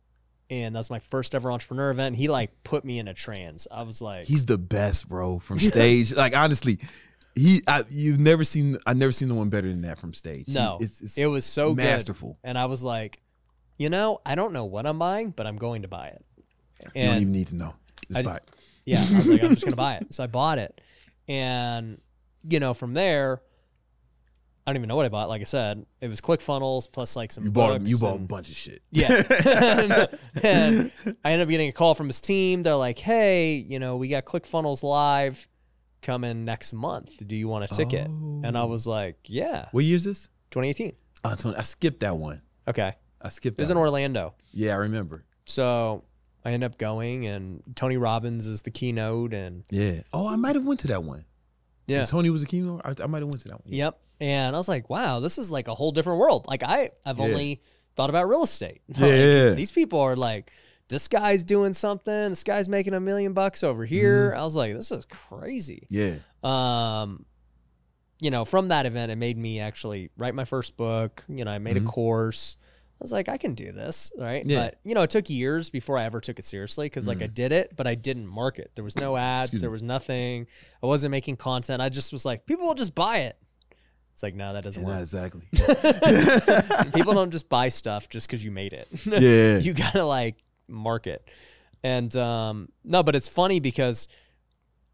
and 0.49 0.75
that's 0.75 0.89
my 0.89 0.99
first 0.99 1.33
ever 1.33 1.51
entrepreneur 1.51 1.89
event. 1.89 2.07
And 2.07 2.15
he 2.17 2.27
like 2.27 2.51
put 2.63 2.83
me 2.85 2.99
in 2.99 3.07
a 3.07 3.13
trance. 3.13 3.67
I 3.71 3.83
was 3.83 4.01
like, 4.01 4.25
He's 4.25 4.45
the 4.45 4.57
best, 4.57 5.07
bro, 5.07 5.39
from 5.39 5.57
stage. 5.59 6.13
like 6.13 6.35
honestly, 6.35 6.79
he 7.35 7.61
I, 7.67 7.83
you've 7.89 8.19
never 8.19 8.43
seen 8.43 8.77
I've 8.85 8.97
never 8.97 9.11
seen 9.11 9.27
no 9.29 9.35
one 9.35 9.49
better 9.49 9.67
than 9.69 9.81
that 9.81 9.99
from 9.99 10.13
stage. 10.13 10.45
He- 10.47 10.53
no, 10.53 10.77
it's, 10.79 11.01
it's 11.01 11.17
it 11.17 11.25
was 11.27 11.45
so 11.45 11.73
good. 11.73 11.83
masterful. 11.83 12.37
And 12.43 12.57
I 12.57 12.65
was 12.65 12.83
like, 12.83 13.21
you 13.77 13.89
know, 13.89 14.21
I 14.25 14.35
don't 14.35 14.53
know 14.53 14.65
what 14.65 14.85
I'm 14.85 14.99
buying, 14.99 15.31
but 15.31 15.47
I'm 15.47 15.57
going 15.57 15.81
to 15.83 15.87
buy 15.87 16.07
it. 16.07 16.23
And 16.95 16.95
you 16.95 17.03
don't 17.09 17.21
even 17.21 17.31
need 17.33 17.47
to 17.47 17.55
know. 17.55 17.75
Just 18.07 18.19
I- 18.19 18.23
buy 18.23 18.35
it. 18.37 18.51
yeah, 18.85 19.05
I 19.09 19.15
was 19.15 19.29
like, 19.29 19.43
I'm 19.43 19.49
just 19.51 19.63
gonna 19.65 19.75
buy 19.75 19.95
it. 20.01 20.13
So 20.13 20.23
I 20.23 20.27
bought 20.27 20.59
it, 20.59 20.79
and 21.27 21.99
you 22.47 22.59
know, 22.59 22.73
from 22.73 22.93
there, 22.93 23.41
I 24.67 24.71
don't 24.71 24.77
even 24.77 24.89
know 24.89 24.95
what 24.97 25.05
I 25.05 25.09
bought. 25.09 25.29
Like 25.29 25.41
I 25.41 25.45
said, 25.45 25.85
it 26.01 26.07
was 26.09 26.21
ClickFunnels 26.21 26.91
plus 26.91 27.15
like 27.15 27.31
some 27.31 27.45
You 27.45 27.51
bought 27.51 27.81
you 27.81 27.97
bought 27.97 28.15
a 28.17 28.19
bunch 28.19 28.49
of 28.49 28.55
shit. 28.55 28.81
Yeah. 28.91 29.07
and 30.43 30.91
I 31.23 31.31
ended 31.31 31.47
up 31.47 31.49
getting 31.49 31.69
a 31.69 31.73
call 31.73 31.95
from 31.95 32.07
his 32.07 32.21
team. 32.21 32.63
They're 32.63 32.75
like, 32.75 32.99
hey, 32.99 33.55
you 33.55 33.79
know, 33.79 33.95
we 33.97 34.07
got 34.09 34.25
ClickFunnels 34.25 34.83
live 34.83 35.47
coming 36.03 36.45
next 36.45 36.73
month. 36.73 37.25
Do 37.27 37.35
you 37.35 37.47
want 37.47 37.63
a 37.63 37.67
ticket? 37.67 38.05
And 38.07 38.55
I 38.57 38.61
Oh. 38.61 38.67
was 38.67 38.85
like, 38.85 39.17
yeah, 39.25 39.69
What 39.71 39.83
year 39.85 39.95
is 39.95 40.03
this? 40.03 40.29
2018. 40.51 40.93
Oh, 41.25 41.55
I 41.57 41.63
skipped 41.63 42.01
that 42.01 42.17
one. 42.17 42.41
Okay. 42.67 42.93
I 43.21 43.29
skipped 43.29 43.59
It 43.59 43.61
was 43.63 43.69
that 43.69 43.73
in 43.73 43.79
one. 43.79 43.87
Orlando. 43.87 44.35
Yeah, 44.51 44.73
I 44.73 44.77
remember. 44.77 45.23
So 45.45 46.03
I 46.45 46.51
end 46.51 46.63
up 46.63 46.77
going, 46.77 47.25
and 47.25 47.63
Tony 47.75 47.97
Robbins 47.97 48.45
is 48.45 48.61
the 48.63 48.71
keynote. 48.71 49.33
And 49.33 49.63
Yeah. 49.71 50.01
Oh, 50.11 50.27
I 50.27 50.35
might 50.35 50.55
have 50.55 50.65
went 50.65 50.81
to 50.81 50.87
that 50.89 51.03
one. 51.03 51.25
yeah. 51.87 51.99
When 51.99 52.07
Tony 52.07 52.29
was 52.29 52.43
a 52.43 52.45
keynote. 52.45 52.81
I, 52.85 52.93
I 53.03 53.07
might 53.07 53.19
have 53.21 53.29
went 53.29 53.41
to 53.41 53.47
that 53.49 53.65
one. 53.65 53.73
Yep. 53.73 53.99
And 54.19 54.55
I 54.55 54.59
was 54.59 54.67
like, 54.69 54.89
wow, 54.89 55.19
this 55.19 55.37
is 55.37 55.51
like 55.51 55.67
a 55.67 55.73
whole 55.75 55.91
different 55.91 56.19
world. 56.19 56.45
Like 56.47 56.63
I, 56.63 56.91
I've 57.05 57.19
Yeah. 57.19 57.25
only 57.25 57.61
thought 57.95 58.09
about 58.09 58.27
real 58.29 58.43
estate. 58.43 58.81
Like, 58.89 59.09
Yeah. 59.11 59.49
these 59.51 59.71
people 59.71 59.99
are 59.99 60.15
like, 60.15 60.51
this 60.89 61.07
guy's 61.07 61.43
doing 61.43 61.73
something. 61.73 62.29
This 62.29 62.43
guy's 62.43 62.69
making 62.69 62.93
a 62.93 62.99
million 62.99 63.33
bucks 63.33 63.63
over 63.63 63.85
here. 63.85 64.31
Mm-hmm. 64.31 64.39
I 64.39 64.43
was 64.43 64.55
like, 64.55 64.73
this 64.73 64.91
is 64.91 65.05
crazy. 65.05 65.87
Yeah. 65.89 66.15
Um, 66.43 67.25
you 68.19 68.31
know, 68.31 68.45
from 68.45 68.69
that 68.69 68.85
event, 68.85 69.11
it 69.11 69.17
made 69.17 69.37
me 69.37 69.59
actually 69.59 70.09
write 70.17 70.35
my 70.35 70.45
first 70.45 70.77
book. 70.77 71.23
You 71.27 71.45
know, 71.45 71.51
I 71.51 71.59
made 71.59 71.77
a 71.77 71.81
course. 71.81 72.57
I 72.61 73.03
was 73.03 73.11
like, 73.11 73.27
I 73.27 73.37
can 73.37 73.53
do 73.53 73.71
this, 73.71 74.11
right? 74.17 74.41
Mm-hmm. 74.41 74.49
Yeah. 74.49 74.57
Mm. 74.57 74.63
But 74.65 74.79
you 74.83 74.95
know, 74.95 75.01
it 75.01 75.09
took 75.09 75.29
years 75.29 75.69
before 75.69 75.97
I 75.97 76.05
ever 76.05 76.21
took 76.21 76.39
it 76.39 76.45
seriously 76.45 76.85
because 76.85 77.07
like 77.07 77.21
I 77.21 77.27
did 77.27 77.51
it, 77.51 77.75
but 77.75 77.85
I 77.85 77.95
didn't 77.95 78.27
market. 78.27 78.71
There 78.75 78.83
was 78.83 78.97
no 78.97 79.17
ads. 79.17 79.59
There 79.59 79.69
was 79.71 79.83
nothing. 79.83 80.47
I 80.81 80.85
wasn't 80.85 81.11
making 81.11 81.37
content. 81.37 81.81
I 81.81 81.89
just 81.89 82.13
was 82.13 82.23
like, 82.23 82.45
people 82.45 82.65
will 82.65 82.75
just 82.75 82.95
buy 82.95 83.17
it. 83.19 83.37
It's 84.13 84.21
like, 84.21 84.35
no, 84.35 84.53
that 84.53 84.63
doesn't 84.63 84.83
work. 84.83 84.91
Yeah, 85.11 85.21
work. 85.23 85.33
exactly. 85.33 86.91
People 86.93 87.13
don't 87.13 87.31
just 87.31 87.49
buy 87.49 87.69
stuff 87.69 88.09
just 88.09 88.27
because 88.27 88.45
you 88.45 88.51
made 88.51 88.73
it. 88.73 88.87
yeah. 89.05 89.57
you 89.61 89.73
gotta 89.73 90.05
like 90.05 90.37
market. 90.73 91.27
And 91.83 92.15
um, 92.15 92.69
no, 92.83 93.03
but 93.03 93.15
it's 93.15 93.29
funny 93.29 93.59
because 93.59 94.07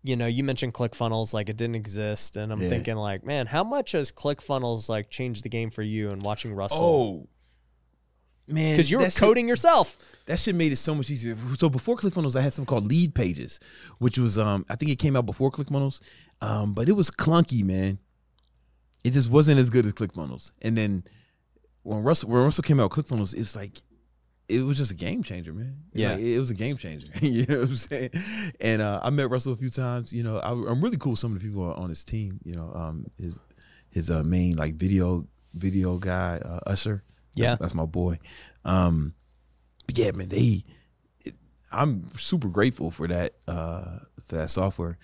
you 0.04 0.16
know 0.16 0.26
you 0.28 0.44
mentioned 0.44 0.74
ClickFunnels 0.74 1.34
like 1.34 1.50
it 1.50 1.58
didn't 1.58 1.76
exist, 1.76 2.36
and 2.38 2.52
I'm 2.52 2.62
Yeah. 2.62 2.70
thinking 2.70 2.96
like, 2.96 3.24
man, 3.26 3.48
how 3.48 3.64
much 3.64 3.92
has 3.94 4.12
ClickFunnels 4.12 4.90
like 4.90 5.10
changed 5.10 5.44
the 5.44 5.50
game 5.50 5.70
for 5.70 5.84
you 5.84 6.10
and 6.12 6.22
watching 6.22 6.54
Russell? 6.54 6.86
oh. 7.26 7.28
Man, 8.52 8.74
because 8.74 8.90
you 8.90 8.98
were 8.98 9.04
that 9.04 9.14
shit- 9.14 9.20
coding 9.20 9.48
yourself. 9.48 9.96
that 10.26 10.40
shit 10.40 10.56
made 10.56 10.72
it 10.72 10.78
so 10.78 10.96
much 10.96 11.12
easier. 11.12 11.38
So 11.60 11.70
before 11.70 11.96
ClickFunnels, 11.98 12.36
I 12.36 12.42
had 12.42 12.52
something 12.52 12.66
called 12.68 12.90
Leadpages, 12.90 13.60
which 14.00 14.18
was 14.18 14.40
um 14.40 14.66
I 14.68 14.76
think 14.76 14.90
it 14.92 14.96
came 14.98 15.16
out 15.16 15.28
before 15.28 15.52
ClickFunnels, 15.52 16.02
um 16.42 16.74
but 16.74 16.90
it 16.90 16.94
was 16.94 17.12
clunky, 17.12 17.64
man. 17.64 18.00
It 19.04 19.12
just 19.12 19.30
wasn't 19.30 19.60
as 19.60 19.70
good 19.70 19.86
as 19.86 19.94
ClickFunnels. 19.94 20.52
And 20.64 20.76
then 20.76 21.04
when 21.84 22.02
Russell 22.02 22.30
when 22.32 22.44
Russell 22.44 22.64
came 22.64 22.80
out, 22.80 22.96
with 22.96 23.06
ClickFunnels, 23.06 23.36
it's 23.38 23.56
like 23.56 23.84
it 24.50 24.62
was 24.64 24.78
just 24.78 24.92
a 24.92 24.96
game 24.96 25.22
changer, 25.24 25.54
man. 25.54 25.78
Yeah. 25.94 26.14
Like, 26.14 26.22
it 26.22 26.40
was 26.40 26.50
a 26.50 26.56
game 26.56 26.76
changer. 26.78 27.08
you 27.22 27.46
know 27.46 27.60
what 27.62 27.70
I'm 27.70 27.76
saying? 27.76 28.10
And 28.60 28.82
uh, 28.82 29.00
I 29.04 29.10
met 29.12 29.30
Russell 29.30 29.54
a 29.54 29.58
few 29.58 29.70
times. 29.70 30.12
You 30.12 30.24
know, 30.24 30.38
I, 30.40 30.52
I'm 30.52 30.82
really 30.82 30.98
cool 30.98 31.12
with 31.12 31.20
some 31.20 31.34
of 31.36 31.40
the 31.40 31.48
people 31.48 31.72
on 31.72 31.90
his 31.90 32.04
team. 32.04 32.40
You 32.44 32.56
know, 32.56 32.72
um, 32.74 33.06
his 33.18 33.40
his 33.92 34.10
uh, 34.10 34.24
main 34.24 34.56
like 34.58 34.76
video 34.76 35.28
video 35.54 35.98
guy 35.98 36.42
uh, 36.44 36.60
Usher. 36.68 37.04
That's, 37.36 37.52
Yeah. 37.52 37.56
that's 37.56 37.74
my 37.76 37.86
boy. 37.86 38.20
Um, 38.66 39.14
but 39.86 39.98
yeah, 39.98 40.12
man, 40.12 40.30
they. 40.30 40.64
It, 41.22 41.36
I'm 41.72 42.08
super 42.18 42.48
grateful 42.48 42.92
for 42.92 43.08
that 43.08 43.36
uh, 43.48 44.00
for 44.28 44.36
that 44.38 44.50
software. 44.50 44.98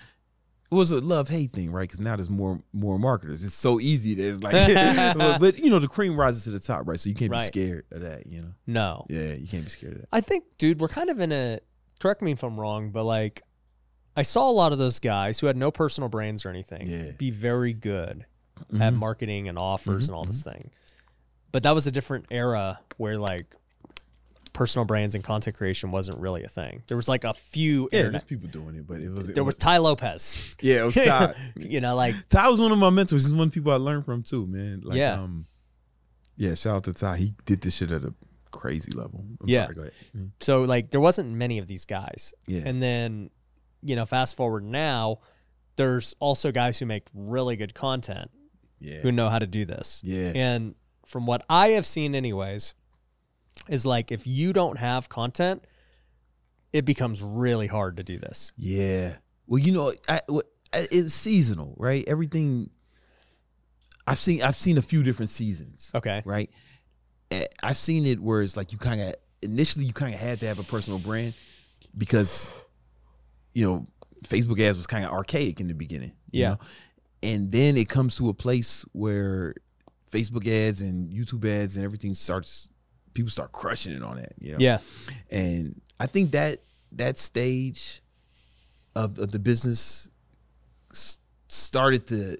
It 0.71 0.75
was 0.75 0.91
a 0.91 0.97
love 0.99 1.29
hate 1.29 1.53
thing, 1.53 1.71
right? 1.71 1.83
Because 1.87 1.99
now 1.99 2.15
there's 2.15 2.29
more 2.29 2.59
more 2.73 2.97
marketers. 2.97 3.43
It's 3.43 3.53
so 3.53 3.79
easy 3.79 4.15
that 4.15 4.27
it's 4.27 4.41
like, 4.43 5.15
but, 5.15 5.37
but, 5.39 5.59
you 5.59 5.69
know, 5.69 5.79
the 5.79 5.87
cream 5.87 6.19
rises 6.19 6.43
to 6.45 6.51
the 6.51 6.59
top, 6.59 6.87
right? 6.87 6.99
So 6.99 7.07
you 7.09 7.15
can't 7.15 7.31
Right. 7.31 7.41
be 7.41 7.61
scared 7.61 7.85
of 7.91 8.01
that. 8.01 8.25
You 8.27 8.41
know, 8.41 8.51
No, 8.65 9.05
yeah, 9.09 9.33
you 9.33 9.47
can't 9.47 9.63
be 9.63 9.69
scared 9.69 9.93
of 9.93 9.99
that. 10.01 10.09
I 10.11 10.21
think, 10.21 10.43
dude, 10.57 10.79
we're 10.81 10.87
kind 10.87 11.09
of 11.09 11.19
in 11.19 11.31
a. 11.31 11.59
Correct 11.99 12.21
me 12.21 12.31
if 12.31 12.43
I'm 12.43 12.59
wrong, 12.59 12.89
but 12.91 13.03
like, 13.05 13.43
I 14.17 14.23
saw 14.23 14.49
a 14.49 14.51
lot 14.51 14.71
of 14.73 14.79
those 14.79 14.99
guys 14.99 15.39
who 15.39 15.47
had 15.47 15.55
no 15.55 15.71
personal 15.71 16.09
brands 16.09 16.45
or 16.45 16.49
anything 16.49 16.87
Yeah. 16.87 17.11
be 17.17 17.31
very 17.31 17.73
good 17.73 18.25
at 18.79 18.93
Mhm. 18.93 18.95
marketing 18.97 19.47
and 19.47 19.57
offers 19.59 20.05
Mhm, 20.05 20.07
and 20.09 20.15
all 20.15 20.23
this 20.25 20.41
thing. 20.43 20.71
But 21.51 21.63
that 21.63 21.75
was 21.75 21.85
a 21.87 21.91
different 21.91 22.25
era 22.31 22.79
where 22.97 23.17
like 23.17 23.55
personal 24.55 24.85
brands 24.85 25.13
and 25.13 25.23
content 25.23 25.55
creation 25.55 25.91
wasn't 25.91 26.17
really 26.17 26.43
a 26.43 26.47
thing. 26.47 26.81
There 26.87 26.97
was 26.97 27.07
like 27.07 27.23
a 27.25 27.33
few 27.33 27.89
Yeah, 27.91 27.99
internet. 27.99 28.11
there's 28.13 28.23
people 28.23 28.49
doing 28.49 28.75
it, 28.75 28.87
but 28.87 29.01
it 29.01 29.11
was 29.11 29.27
There 29.27 29.43
was 29.43 29.57
Tai 29.59 29.77
Lopez. 29.77 30.55
yeah, 30.61 30.81
it 30.81 30.85
was 30.85 30.95
Tai. 30.95 31.35
you 31.57 31.81
know, 31.81 31.95
like 31.95 32.15
Tai 32.29 32.49
was 32.49 32.59
one 32.59 32.71
of 32.71 32.77
my 32.79 32.89
mentors. 32.89 33.25
He's 33.25 33.33
one 33.33 33.47
of 33.49 33.51
the 33.51 33.53
people 33.53 33.71
I 33.71 33.75
learned 33.75 34.05
from 34.05 34.23
too, 34.23 34.47
man. 34.47 34.81
Like, 34.83 34.97
Yeah. 34.97 35.21
um, 35.21 35.45
yeah. 36.37 36.55
Shout 36.55 36.77
out 36.77 36.83
to 36.85 36.93
Tai. 36.93 37.17
He 37.17 37.33
did 37.45 37.61
this 37.61 37.75
shit 37.75 37.91
at 37.91 38.03
a 38.03 38.13
crazy 38.51 38.91
level. 38.93 39.25
I'm 39.41 39.47
Yeah. 39.47 39.63
sorry, 39.65 39.75
go 39.75 39.81
ahead. 39.81 39.93
Mhm. 40.17 40.31
so 40.39 40.63
like 40.63 40.89
there 40.89 41.01
wasn't 41.01 41.29
many 41.33 41.57
of 41.59 41.67
these 41.67 41.85
guys. 41.85 42.33
Yeah, 42.47 42.61
And 42.65 42.81
then, 42.81 43.29
you 43.83 43.95
know, 43.95 44.05
fast 44.05 44.35
forward 44.35 44.63
now, 44.63 45.19
there's 45.75 46.15
also 46.19 46.51
guys 46.53 46.79
who 46.79 46.85
make 46.85 47.09
really 47.13 47.57
good 47.57 47.73
content 47.73 48.31
yeah, 48.79 49.01
who 49.01 49.11
know 49.11 49.29
how 49.29 49.39
to 49.39 49.47
do 49.47 49.65
this. 49.65 50.01
yeah, 50.05 50.31
And 50.33 50.75
from 51.05 51.25
what 51.25 51.45
I 51.49 51.69
have 51.71 51.85
seen, 51.85 52.15
anyways, 52.15 52.73
is 53.69 53.85
like 53.85 54.11
if 54.11 54.25
you 54.27 54.53
don't 54.53 54.77
have 54.77 55.09
content, 55.09 55.63
it 56.73 56.85
becomes 56.85 57.21
really 57.21 57.67
hard 57.67 57.97
to 57.97 58.03
do 58.03 58.17
this. 58.19 58.51
yeah. 58.57 59.15
Well, 59.47 59.59
you 59.59 59.71
know, 59.73 59.93
I, 60.09 60.21
it's 60.73 61.13
seasonal, 61.13 61.75
right? 61.77 62.03
Everything. 62.07 62.71
I've 64.07 64.17
seen. 64.19 64.41
I've 64.41 64.55
seen 64.55 64.77
a 64.77 64.81
few 64.81 65.03
different 65.03 65.29
seasons. 65.29 65.91
Okay. 65.93 66.21
right? 66.25 66.49
Eh, 67.31 67.45
I've 67.61 67.77
seen 67.77 68.05
it 68.07 68.19
where 68.19 68.41
it's 68.41 68.57
like 68.57 68.71
you 68.71 68.77
kind 68.79 69.01
of 69.01 69.13
initially 69.43 69.85
you 69.85 69.93
kind 69.93 70.13
of 70.15 70.19
had 70.19 70.39
to 70.39 70.47
have 70.47 70.57
a 70.59 70.63
personal 70.63 70.97
brand 70.99 71.33
because 71.97 72.51
you 73.53 73.65
know 73.65 73.87
Facebook 74.23 74.59
ads 74.59 74.77
was 74.77 74.87
kind 74.87 75.05
of 75.05 75.11
archaic 75.11 75.59
in 75.59 75.67
the 75.67 75.73
beginning. 75.75 76.13
you 76.31 76.41
Yeah. 76.41 76.49
know? 76.49 76.57
and 77.23 77.51
then 77.51 77.77
it 77.77 77.87
comes 77.89 78.15
to 78.17 78.29
a 78.29 78.33
place 78.33 78.83
where 78.91 79.55
Facebook 80.11 80.47
ads 80.47 80.81
and 80.81 81.11
YouTube 81.11 81.45
ads 81.45 81.75
and 81.75 81.85
everything 81.85 82.13
starts. 82.15 82.69
People 83.15 83.31
start 83.31 83.51
crushing 83.51 83.93
it 83.93 84.03
on 84.03 84.17
that. 84.17 84.33
You 84.39 84.51
know? 84.51 84.57
Yeah. 84.59 84.77
and 85.31 85.81
I 85.99 86.05
think 86.05 86.31
that 86.31 86.59
that 86.91 87.17
stage 87.17 88.01
of, 88.95 89.17
of 89.17 89.31
the 89.31 89.39
business 89.39 90.09
started 91.47 92.07
to 92.07 92.33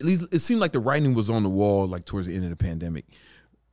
at 0.00 0.06
least 0.06 0.24
it 0.32 0.38
seemed 0.40 0.60
like 0.60 0.72
the 0.72 0.78
writing 0.80 1.14
was 1.14 1.28
on 1.28 1.42
the 1.42 1.48
wall 1.48 1.86
like 1.86 2.04
towards 2.04 2.26
the 2.26 2.34
end 2.34 2.44
of 2.44 2.50
the 2.50 2.56
pandemic 2.56 3.04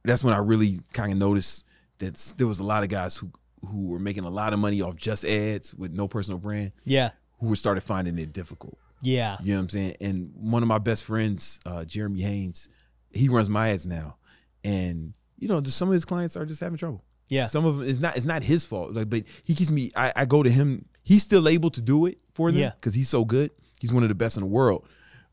that's 0.03 0.23
when 0.23 0.33
i 0.33 0.37
really 0.37 0.79
kind 0.93 1.11
of 1.11 1.17
noticed 1.17 1.63
that 1.99 2.15
there 2.37 2.47
was 2.47 2.59
a 2.59 2.63
lot 2.63 2.83
of 2.83 2.89
guys 2.89 3.15
who 3.17 3.31
who 3.67 3.87
were 3.87 3.99
making 3.99 4.23
a 4.23 4.29
lot 4.29 4.53
of 4.53 4.59
money 4.59 4.81
off 4.81 4.95
just 4.95 5.23
ads 5.25 5.73
with 5.75 5.91
no 5.93 6.07
personal 6.07 6.37
brand 6.39 6.71
Yeah. 6.83 7.11
who 7.39 7.47
were 7.47 7.55
started 7.55 7.81
finding 7.81 8.17
it 8.19 8.33
difficult 8.33 8.77
Yeah. 9.01 9.37
you 9.41 9.53
know 9.53 9.59
what 9.59 9.63
i'm 9.63 9.69
saying 9.69 9.95
and 10.01 10.31
one 10.35 10.61
of 10.61 10.67
my 10.67 10.79
best 10.79 11.03
friends 11.03 11.59
uh, 11.65 11.85
jeremy 11.85 12.21
haynes 12.21 12.69
he 13.11 13.29
runs 13.29 13.49
my 13.49 13.69
ads 13.69 13.87
now 13.87 14.17
and 14.63 15.13
you 15.37 15.47
know 15.47 15.61
just 15.61 15.77
some 15.77 15.89
of 15.89 15.93
his 15.93 16.05
clients 16.05 16.35
are 16.37 16.45
just 16.45 16.61
having 16.61 16.77
trouble 16.77 17.03
Yeah. 17.29 17.47
some 17.47 17.65
of 17.65 17.77
them 17.77 17.87
it's 17.89 17.99
not 17.99 18.15
it's 18.17 18.25
not 18.25 18.43
his 18.43 18.65
fault. 18.65 18.93
Like, 18.93 19.09
but 19.09 19.23
he 19.43 19.53
keeps 19.55 19.69
me. 19.71 19.91
I, 19.95 20.13
I 20.15 20.25
go 20.25 20.43
to 20.43 20.49
him. 20.49 20.85
He's 21.03 21.23
still 21.23 21.47
able 21.47 21.69
to 21.71 21.81
do 21.81 22.05
it 22.05 22.19
for 22.33 22.51
them 22.51 22.61
Yeah. 22.61 22.71
because 22.79 22.93
he's 22.95 23.09
so 23.09 23.25
good. 23.25 23.51
He's 23.79 23.93
one 23.93 24.03
of 24.03 24.09
the 24.09 24.15
best 24.15 24.37
in 24.37 24.41
the 24.41 24.47
world. 24.47 24.87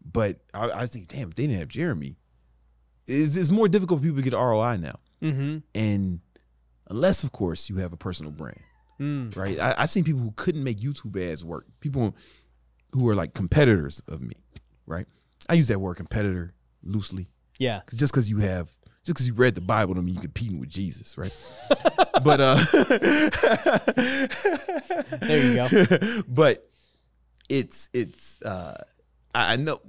But 0.04 0.40
I, 0.52 0.70
I 0.82 0.86
think, 0.86 1.08
damn, 1.08 1.28
if 1.28 1.34
they 1.34 1.46
didn't 1.46 1.58
have 1.60 1.68
Jeremy, 1.68 2.18
it's, 3.06 3.36
it's 3.36 3.50
more 3.50 3.68
difficult 3.68 4.00
for 4.00 4.04
people 4.04 4.22
to 4.22 4.28
get 4.30 4.36
ROI 4.36 4.76
now. 4.78 4.98
Mm-hmm. 5.22 5.58
And 5.74 6.20
unless, 6.88 7.24
of 7.24 7.32
course, 7.32 7.70
you 7.70 7.76
have 7.76 7.92
a 7.92 7.96
personal 7.96 8.32
brand, 8.32 8.60
Mm. 9.00 9.34
right? 9.36 9.58
I, 9.58 9.74
I've 9.78 9.90
seen 9.90 10.04
people 10.04 10.20
who 10.20 10.32
couldn't 10.36 10.62
make 10.62 10.78
YouTube 10.78 11.16
ads 11.20 11.44
work. 11.44 11.66
People 11.80 12.14
who 12.92 13.08
are 13.08 13.14
like 13.14 13.32
competitors 13.34 14.02
of 14.08 14.20
me, 14.20 14.34
right? 14.86 15.06
I 15.48 15.54
use 15.54 15.68
that 15.68 15.80
word 15.80 15.96
competitor 15.96 16.52
loosely. 16.82 17.28
Yeah. 17.58 17.80
just 17.94 18.12
because 18.12 18.28
you 18.28 18.38
have 18.38 18.70
just 19.04 19.14
because 19.14 19.26
you 19.26 19.34
read 19.34 19.54
the 19.54 19.60
Bible 19.60 19.94
don't 19.94 20.04
mean 20.04 20.14
you're 20.14 20.22
competing 20.22 20.60
with 20.60 20.68
Jesus, 20.68 21.18
right? 21.18 21.34
but 22.22 22.40
uh 22.40 22.64
There 25.18 25.46
you 25.46 25.54
go. 25.56 26.22
but 26.28 26.64
it's 27.48 27.88
it's 27.92 28.40
uh 28.42 28.82
I 29.34 29.54
I 29.54 29.56
know 29.56 29.80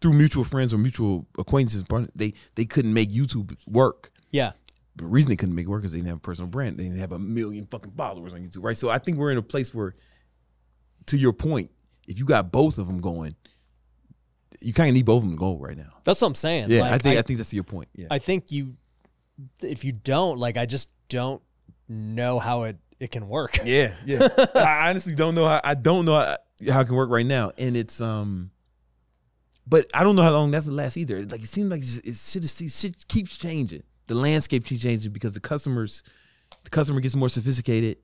through 0.00 0.14
mutual 0.14 0.44
friends 0.44 0.72
or 0.72 0.78
mutual 0.78 1.26
acquaintances, 1.38 1.84
they 2.14 2.34
they 2.54 2.64
couldn't 2.64 2.94
make 2.94 3.10
YouTube 3.10 3.56
work. 3.66 4.10
Yeah. 4.30 4.52
The 4.96 5.04
reason 5.04 5.30
they 5.30 5.36
couldn't 5.36 5.54
make 5.54 5.66
it 5.66 5.70
work 5.70 5.84
is 5.84 5.92
they 5.92 5.98
didn't 5.98 6.08
have 6.08 6.18
a 6.18 6.20
personal 6.20 6.48
brand. 6.48 6.76
They 6.78 6.84
didn't 6.84 6.98
have 6.98 7.12
a 7.12 7.18
million 7.18 7.66
fucking 7.66 7.92
followers 7.92 8.32
on 8.32 8.40
YouTube, 8.40 8.64
right? 8.64 8.76
So 8.76 8.90
I 8.90 8.98
think 8.98 9.18
we're 9.18 9.32
in 9.32 9.38
a 9.38 9.42
place 9.42 9.74
where, 9.74 9.94
to 11.06 11.16
your 11.16 11.32
point, 11.32 11.70
if 12.06 12.18
you 12.18 12.24
got 12.24 12.50
both 12.50 12.76
of 12.76 12.86
them 12.86 13.00
going, 13.00 13.34
you 14.60 14.72
kind 14.72 14.88
of 14.88 14.94
need 14.94 15.06
both 15.06 15.18
of 15.18 15.22
them 15.22 15.32
to 15.32 15.38
go 15.38 15.56
right 15.56 15.76
now. 15.76 15.92
That's 16.04 16.20
what 16.20 16.28
I'm 16.28 16.34
saying. 16.34 16.70
Yeah, 16.70 16.82
Like, 16.82 16.92
I 16.92 16.98
think 16.98 17.18
I, 17.18 17.22
think 17.22 17.38
that's 17.38 17.52
your 17.52 17.64
point. 17.64 17.88
Yeah, 17.94 18.08
I 18.10 18.18
think 18.18 18.50
you, 18.52 18.76
if 19.62 19.84
you 19.84 19.92
don't, 19.92 20.38
like, 20.38 20.56
I 20.56 20.66
just 20.66 20.88
don't 21.08 21.42
know 21.88 22.38
how 22.38 22.64
it, 22.64 22.76
it 22.98 23.10
can 23.10 23.28
work. 23.28 23.58
Yeah, 23.64 23.94
yeah. 24.04 24.28
I 24.54 24.90
honestly 24.90 25.14
don't 25.14 25.34
know 25.34 25.46
how 25.46 25.60
I 25.64 25.74
don't 25.74 26.04
know 26.04 26.18
how, 26.18 26.36
how 26.72 26.80
it 26.80 26.86
can 26.86 26.94
work 26.94 27.10
right 27.10 27.26
now, 27.26 27.52
and 27.58 27.76
it's 27.76 28.00
um, 28.00 28.50
but 29.66 29.86
I 29.94 30.02
don't 30.02 30.16
know 30.16 30.22
how 30.22 30.32
long 30.32 30.50
that's 30.50 30.66
gonna 30.66 30.76
last 30.76 30.96
either. 30.96 31.24
Like 31.24 31.42
it 31.42 31.48
seems 31.48 31.70
like 31.70 31.82
it 31.82 32.16
should 32.16 32.70
shit 32.70 33.08
keeps 33.08 33.36
changing. 33.38 33.82
The 34.08 34.14
landscape 34.14 34.64
keeps 34.64 34.82
changing 34.82 35.12
because 35.12 35.34
the 35.34 35.40
customers, 35.40 36.02
the 36.64 36.70
customer 36.70 37.00
gets 37.00 37.14
more 37.14 37.28
sophisticated. 37.28 37.98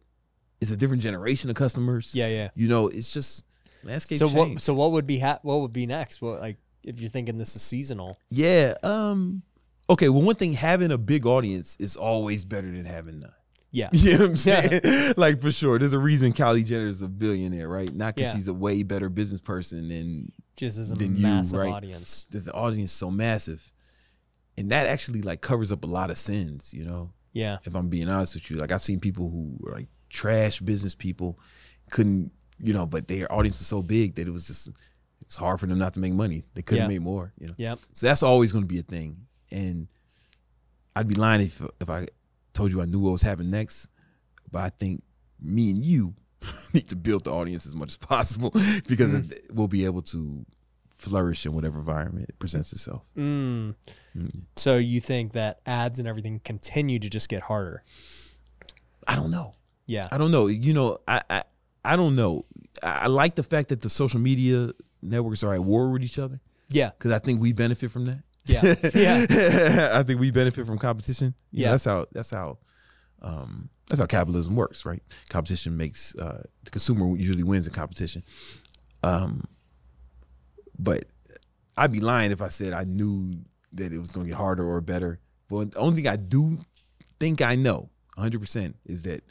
It's 0.60 0.70
a 0.70 0.76
different 0.76 1.02
generation 1.02 1.50
of 1.50 1.56
customers. 1.56 2.14
Yeah. 2.14 2.28
Yeah. 2.28 2.48
you 2.54 2.68
know, 2.68 2.88
it's 2.88 3.12
just 3.12 3.44
landscape 3.86 4.18
So 4.18 4.28
change. 4.28 4.54
what, 4.54 4.62
so 4.62 4.74
what 4.74 4.92
would 4.92 5.06
be, 5.06 5.18
ha- 5.18 5.38
what 5.42 5.60
would 5.60 5.72
be 5.72 5.86
next? 5.86 6.20
What, 6.22 6.40
like, 6.40 6.58
if 6.84 7.00
you're 7.00 7.10
thinking 7.10 7.38
this 7.38 7.56
is 7.56 7.62
seasonal. 7.62 8.16
yeah. 8.30 8.74
Um. 8.82 9.42
Okay. 9.88 10.08
Well, 10.08 10.22
one 10.22 10.34
thing 10.36 10.52
having 10.54 10.90
a 10.90 10.98
big 10.98 11.26
audience 11.26 11.76
is 11.78 11.96
always 11.96 12.44
better 12.44 12.70
than 12.70 12.84
having 12.84 13.20
none. 13.20 13.32
Yeah. 13.72 13.88
You 13.92 14.12
know 14.12 14.18
what 14.20 14.30
I'm 14.30 14.36
saying? 14.36 14.80
like 15.16 15.40
for 15.40 15.50
sure. 15.52 15.78
There's 15.78 15.92
a 15.92 15.98
reason 15.98 16.32
Kylie 16.32 16.64
Jenner 16.64 16.86
is 16.88 17.02
a 17.02 17.08
billionaire, 17.08 17.68
right? 17.68 17.92
Not 17.94 18.14
because 18.14 18.30
Yeah. 18.32 18.34
she's 18.36 18.48
a 18.48 18.54
way 18.54 18.82
better 18.82 19.08
business 19.08 19.40
person 19.40 19.88
than 19.88 20.32
Just 20.56 20.78
as 20.78 20.90
a 20.90 20.94
Than 20.94 21.16
you, 21.16 21.22
massive 21.22 21.58
right? 21.60 21.72
audience. 21.72 22.26
that 22.30 22.44
the 22.44 22.52
audience 22.52 22.90
is 22.90 22.96
so 22.96 23.10
massive. 23.10 23.72
And 24.58 24.70
that 24.70 24.86
actually 24.86 25.22
like 25.22 25.40
covers 25.40 25.70
up 25.70 25.84
a 25.84 25.88
lot 25.88 26.10
of 26.10 26.16
sins, 26.18 26.72
you 26.72 26.84
know, 26.84 27.12
Yeah. 27.32 27.58
if 27.64 27.74
I'm 27.74 27.88
being 27.88 28.08
honest 28.08 28.34
with 28.34 28.50
you. 28.50 28.56
Like 28.56 28.72
I've 28.72 28.82
seen 28.82 28.98
people 29.00 29.28
who 29.30 29.56
were 29.60 29.72
like 29.72 29.88
trash 30.08 30.60
business 30.60 30.94
people, 30.94 31.38
couldn't, 31.90 32.32
you 32.58 32.72
know, 32.72 32.86
but 32.86 33.08
their 33.08 33.30
audience 33.32 33.58
was 33.58 33.66
so 33.66 33.82
big 33.82 34.14
that 34.16 34.26
it 34.26 34.30
was 34.30 34.46
just 34.46 34.70
it's 35.22 35.36
hard 35.36 35.58
for 35.60 35.66
them 35.66 35.78
not 35.78 35.94
to 35.94 36.00
make 36.00 36.12
money. 36.12 36.44
They 36.54 36.62
couldn't 36.62 36.84
Yeah. 36.84 36.88
make 36.88 37.00
more, 37.02 37.32
you 37.38 37.48
know. 37.48 37.54
Yep. 37.56 37.78
So 37.92 38.06
that's 38.06 38.22
always 38.22 38.52
going 38.52 38.64
to 38.64 38.68
be 38.68 38.78
a 38.78 38.82
thing. 38.82 39.26
And 39.50 39.88
I'd 40.94 41.08
be 41.08 41.14
lying 41.16 41.42
if 41.42 41.60
if 41.80 41.90
I 41.90 42.06
told 42.54 42.72
you 42.72 42.80
I 42.80 42.86
knew 42.86 43.00
what 43.00 43.10
was 43.12 43.22
happening 43.22 43.50
next. 43.50 43.88
But 44.50 44.60
I 44.60 44.68
think 44.70 45.02
me 45.40 45.70
and 45.70 45.84
you 45.84 46.14
need 46.72 46.88
to 46.88 46.96
build 46.96 47.24
the 47.24 47.32
audience 47.32 47.66
as 47.66 47.74
much 47.74 47.88
as 47.90 47.96
possible 47.96 48.50
because 48.86 49.10
Mm-hmm. 49.10 49.54
we'll 49.56 49.68
be 49.68 49.84
able 49.84 50.02
to 50.02 50.46
flourish 50.94 51.44
in 51.44 51.52
whatever 51.52 51.78
environment 51.78 52.26
it 52.28 52.38
presents 52.38 52.72
itself. 52.72 53.02
Mm. 53.16 53.74
Mm. 54.16 54.42
So 54.56 54.76
you 54.78 55.00
think 55.00 55.32
that 55.32 55.60
ads 55.66 55.98
and 55.98 56.08
everything 56.08 56.40
continue 56.42 56.98
to 57.00 57.10
just 57.10 57.28
get 57.28 57.42
harder? 57.42 57.82
I 59.06 59.14
don't 59.16 59.30
know. 59.30 59.54
Yeah. 59.86 60.08
I 60.10 60.18
don't 60.18 60.30
know. 60.30 60.46
You 60.46 60.72
know, 60.72 60.98
I 61.06 61.20
I, 61.28 61.42
I 61.92 61.96
don't 61.96 62.16
know. 62.16 62.44
I, 62.82 63.06
like 63.06 63.34
the 63.36 63.42
fact 63.42 63.68
that 63.70 63.80
the 63.80 63.88
social 63.88 64.20
media 64.20 64.70
networks 65.02 65.42
are 65.42 65.54
at 65.54 65.62
war 65.64 65.90
with 65.90 66.02
each 66.02 66.18
other 66.18 66.40
Yeah. 66.70 66.90
because 66.90 67.12
I 67.12 67.18
think 67.18 67.40
we 67.40 67.52
benefit 67.52 67.90
from 67.90 68.04
that. 68.06 68.22
Yeah. 68.44 68.62
Yeah. 68.94 69.90
I 69.98 70.02
think 70.02 70.20
we 70.20 70.30
benefit 70.30 70.66
from 70.66 70.78
competition. 70.78 71.34
You 71.50 71.60
know, 71.60 71.64
Yeah. 71.66 71.70
that's 71.72 71.84
how 71.84 72.06
that's 72.12 72.30
how 72.30 72.58
um, 73.22 73.70
that's 73.88 74.00
how 74.00 74.06
capitalism 74.06 74.54
works, 74.56 74.84
right? 74.84 75.02
Competition 75.30 75.76
makes 75.76 76.14
uh, 76.16 76.42
the 76.64 76.70
consumer 76.70 77.16
usually 77.16 77.42
wins 77.42 77.66
in 77.66 77.72
competition. 77.72 78.22
Um, 79.02 79.44
but 80.78 81.04
I'd 81.76 81.92
be 81.92 82.00
lying 82.00 82.30
if 82.32 82.42
I 82.42 82.48
said 82.48 82.72
I 82.72 82.84
knew 82.84 83.32
that 83.72 83.92
it 83.92 83.98
was 83.98 84.10
going 84.10 84.26
to 84.26 84.30
get 84.30 84.36
harder 84.38 84.64
or 84.68 84.80
better. 84.80 85.18
But 85.48 85.72
the 85.72 85.78
only 85.78 85.96
thing 85.96 86.06
I 86.08 86.16
do 86.16 86.58
think 87.20 87.40
I 87.40 87.54
know 87.54 87.90
100 88.14 88.40
percent 88.40 88.76
is 88.84 89.02
that 89.04 89.22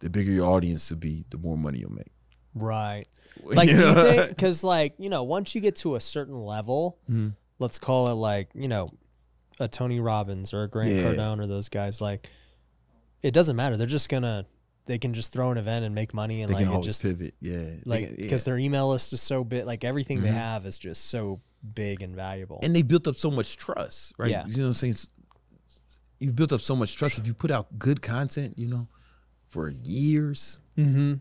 the 0.00 0.10
bigger 0.10 0.30
your 0.30 0.46
audience 0.46 0.88
to 0.88 0.96
be, 0.96 1.24
the 1.30 1.38
more 1.38 1.56
money 1.56 1.78
you'll 1.80 1.92
make. 1.92 2.12
Right. 2.54 3.04
Like, 3.44 3.68
You 3.68 3.78
do 3.78 3.84
you 3.86 3.94
think, 3.94 4.28
because, 4.30 4.64
like, 4.64 4.94
you 4.98 5.08
know, 5.08 5.22
once 5.22 5.54
you 5.54 5.60
get 5.60 5.76
to 5.76 5.94
a 5.94 6.00
certain 6.00 6.34
level, 6.42 6.98
Mm-hmm. 7.08 7.28
let's 7.60 7.78
call 7.78 8.08
it 8.08 8.14
like, 8.14 8.48
you 8.54 8.66
know, 8.66 8.90
a 9.60 9.68
Tony 9.68 10.00
Robbins 10.00 10.52
or 10.52 10.62
a 10.64 10.68
Grant 10.68 10.88
Yeah. 10.90 11.02
Cardone 11.04 11.40
or 11.40 11.46
those 11.46 11.68
guys, 11.68 12.00
like, 12.00 12.28
it 13.22 13.32
doesn't 13.32 13.54
matter. 13.54 13.76
They're 13.76 13.86
just 13.86 14.08
going 14.08 14.24
to, 14.24 14.44
they 14.86 14.98
can 14.98 15.14
just 15.14 15.32
throw 15.32 15.50
an 15.52 15.58
event 15.58 15.84
and 15.84 15.94
make 15.94 16.12
money 16.14 16.42
and 16.42 16.52
They 16.52 16.64
like 16.64 16.82
just, 16.82 17.02
pivot, 17.02 17.34
yeah. 17.40 17.58
Like, 17.58 17.64
can- 17.84 17.84
yeah. 17.84 18.06
Mm-hmm. 18.08 18.22
because 18.22 18.44
their 18.44 18.58
email 18.58 18.88
list 18.88 19.12
is 19.12 19.20
so 19.22 19.44
big, 19.44 19.64
like, 19.66 19.84
everything 19.84 20.22
they 20.22 20.28
have 20.30 20.66
is 20.66 20.78
just 20.78 21.06
so 21.10 21.40
big 21.74 22.02
and 22.02 22.16
valuable. 22.16 22.58
and 22.62 22.74
they 22.74 22.82
built 22.82 23.06
up 23.06 23.14
so 23.14 23.30
much 23.30 23.56
trust, 23.56 24.14
right? 24.18 24.30
Yeah. 24.30 24.46
You 24.46 24.56
know 24.56 24.62
what 24.64 24.68
I'm 24.68 24.74
saying? 24.74 24.96
You've 26.18 26.34
built 26.34 26.52
up 26.52 26.60
so 26.60 26.74
much 26.74 26.96
trust. 26.96 27.18
If 27.18 27.26
you 27.26 27.34
put 27.34 27.50
out 27.52 27.78
good 27.78 28.02
content, 28.02 28.54
you 28.58 28.66
know, 28.66 28.88
for 29.48 29.70
years, 29.84 30.60
mm-hmm. 30.76 31.14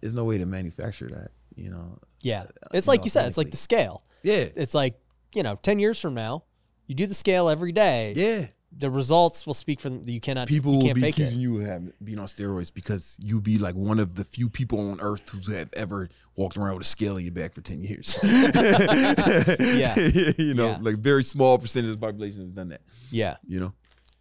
there's 0.00 0.14
no 0.14 0.24
way 0.24 0.38
to 0.38 0.46
manufacture 0.46 1.08
that, 1.08 1.30
you 1.56 1.70
know. 1.70 1.98
Yeah. 2.20 2.44
It's 2.72 2.86
you 2.86 2.90
like 2.92 3.00
know, 3.00 3.04
you 3.04 3.10
said, 3.10 3.26
it's 3.26 3.36
like 3.38 3.50
the 3.50 3.56
scale. 3.56 4.04
Yeah. 4.22 4.48
It's 4.54 4.74
like, 4.74 4.94
you 5.34 5.42
know, 5.42 5.56
10 5.62 5.78
years 5.78 6.00
from 6.00 6.14
now, 6.14 6.44
you 6.86 6.94
do 6.94 7.06
the 7.06 7.14
scale 7.14 7.48
every 7.48 7.72
day. 7.72 8.12
Yeah. 8.16 8.46
The 8.74 8.90
results 8.90 9.46
will 9.46 9.52
speak 9.54 9.80
for 9.80 9.90
them. 9.90 10.04
You 10.06 10.20
cannot, 10.20 10.48
People 10.48 10.72
you 10.72 10.78
will 10.88 10.94
be 10.94 11.06
accusing 11.06 11.38
it. 11.38 11.42
you 11.42 11.60
of 11.60 11.66
having, 11.66 11.92
being 12.02 12.18
on 12.18 12.26
steroids 12.26 12.72
because 12.72 13.18
you 13.22 13.38
be 13.40 13.58
like 13.58 13.74
one 13.74 13.98
of 13.98 14.14
the 14.14 14.24
few 14.24 14.48
people 14.48 14.90
on 14.90 14.98
earth 15.02 15.28
who 15.28 15.52
have 15.52 15.68
ever 15.74 16.08
walked 16.36 16.56
around 16.56 16.78
with 16.78 16.86
a 16.86 16.88
scale 16.88 17.18
in 17.18 17.24
your 17.24 17.34
back 17.34 17.52
for 17.52 17.60
10 17.60 17.82
years. 17.82 18.18
Yeah. 18.22 19.98
you 20.38 20.54
know, 20.54 20.68
Yeah. 20.68 20.78
like 20.80 20.96
very 20.96 21.24
small 21.24 21.58
percentage 21.58 21.90
of 21.90 22.00
the 22.00 22.06
population 22.06 22.40
has 22.42 22.52
done 22.52 22.68
that. 22.70 22.80
Yeah. 23.10 23.36
you 23.46 23.60
know. 23.60 23.72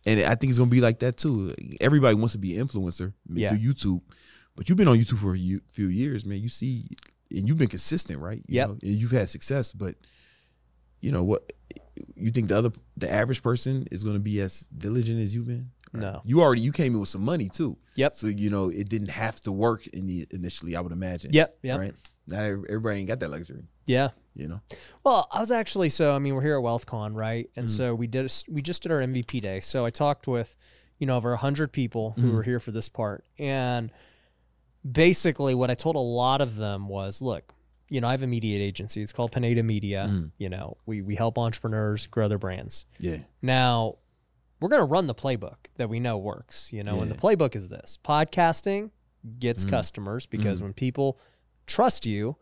And 0.06 0.20
I 0.22 0.36
think 0.36 0.50
it's 0.50 0.58
gonna 0.60 0.72
be 0.72 0.82
like 0.82 1.00
that 1.00 1.18
too. 1.18 1.54
Everybody 1.80 2.16
wants 2.16 2.34
to 2.34 2.40
be 2.40 2.58
an 2.58 2.68
influencer 2.68 3.14
Yeah. 3.32 3.50
through 3.50 3.60
YouTube, 3.60 4.02
but 4.56 4.68
you've 4.68 4.78
been 4.78 4.88
on 4.88 4.98
YouTube 4.98 5.20
for 5.20 5.36
a 5.36 5.60
few 5.72 5.88
years, 5.88 6.26
man. 6.26 6.40
You 6.40 6.50
see, 6.50 6.88
and 7.30 7.48
you've 7.48 7.58
been 7.58 7.68
consistent, 7.70 8.20
right? 8.20 8.44
Know, 8.68 8.78
and 8.82 8.92
you've 8.92 9.12
had 9.12 9.30
success, 9.30 9.74
but 9.74 9.96
you 11.02 11.12
know 11.12 11.24
what? 11.24 11.52
You 12.16 12.32
think 12.32 12.48
the 12.48 12.58
other, 12.58 12.72
the 12.98 13.12
average 13.12 13.44
person 13.44 13.88
is 13.92 14.04
gonna 14.04 14.20
be 14.20 14.42
as 14.42 14.62
diligent 14.76 15.22
as 15.22 15.36
you've 15.36 15.48
been? 15.48 15.72
No. 15.94 16.22
You 16.26 16.42
already 16.42 16.62
you 16.62 16.72
came 16.72 16.94
in 16.94 17.00
with 17.00 17.10
some 17.10 17.22
money 17.24 17.50
too. 17.50 17.78
Yep. 17.96 18.16
So 18.16 18.28
you 18.28 18.50
know 18.50 18.70
it 18.70 18.90
didn't 18.90 19.10
have 19.10 19.40
to 19.42 19.52
work 19.52 19.88
in 19.88 20.08
the 20.08 20.26
initially. 20.32 20.76
I 20.76 20.82
would 20.82 20.94
imagine. 20.94 21.32
Yep. 21.34 21.58
Yep. 21.64 21.80
Right. 21.80 21.94
Not 22.28 22.44
everybody 22.44 23.00
ain't 23.00 23.08
got 23.08 23.20
that 23.20 23.30
luxury. 23.30 23.66
Yeah. 23.86 24.10
You 24.34 24.48
know. 24.48 24.62
Well, 25.04 25.28
I 25.32 25.40
was 25.42 25.52
actually 25.52 25.90
so 25.90 26.16
I 26.16 26.20
mean 26.20 26.36
we're 26.36 26.42
here 26.42 26.58
at 26.58 26.64
WealthCon, 26.64 27.14
right? 27.16 27.50
And 27.56 27.68
Mm-hmm. 27.68 27.76
so 27.76 27.94
we 27.96 28.08
did 28.08 28.32
we 28.50 28.62
just 28.62 28.82
did 28.84 28.92
our 28.92 29.00
MVP 29.00 29.42
day. 29.42 29.60
So 29.60 29.86
I 29.86 29.90
talked 29.90 30.28
with 30.28 30.56
you 31.00 31.08
know 31.08 31.18
over 31.18 31.36
hundred 31.36 31.72
people 31.74 32.12
Mm-hmm. 32.12 32.22
who 32.30 32.36
were 32.36 32.44
here 32.44 32.60
for 32.60 32.72
this 32.72 32.88
part, 32.90 33.26
and 33.38 33.92
basically 34.90 35.54
what 35.56 35.70
I 35.70 35.74
told 35.76 35.96
a 35.96 36.00
lot 36.00 36.42
of 36.42 36.56
them 36.56 36.88
was, 36.88 37.22
look, 37.22 37.54
you 37.90 38.00
know 38.02 38.08
I 38.08 38.12
have 38.12 38.24
a 38.24 38.28
media 38.28 38.60
agency. 38.60 39.02
It's 39.02 39.12
called 39.14 39.32
Pineda 39.32 39.64
Media. 39.64 40.08
Mm. 40.10 40.32
You 40.38 40.50
know 40.50 40.78
we 40.86 41.02
we 41.02 41.16
help 41.16 41.38
entrepreneurs 41.38 42.08
grow 42.08 42.28
their 42.28 42.38
brands. 42.38 42.86
Yeah. 43.00 43.18
Now 43.42 43.98
we're 44.62 44.70
gonna 44.70 44.86
run 44.86 45.08
the 45.08 45.16
playbook 45.16 45.58
that 45.76 45.90
we 45.90 46.00
know 46.00 46.18
works. 46.18 46.72
You 46.72 46.84
know, 46.84 47.02
and 47.02 47.12
the 47.12 47.16
playbook 47.16 47.56
is 47.56 47.68
this: 47.70 47.98
podcasting 48.04 48.92
gets 49.40 49.66
Mm. 49.66 49.70
customers 49.72 50.26
because 50.26 50.62
when 50.64 50.72
people 50.74 51.20
trust 51.68 52.06
you, 52.06 52.38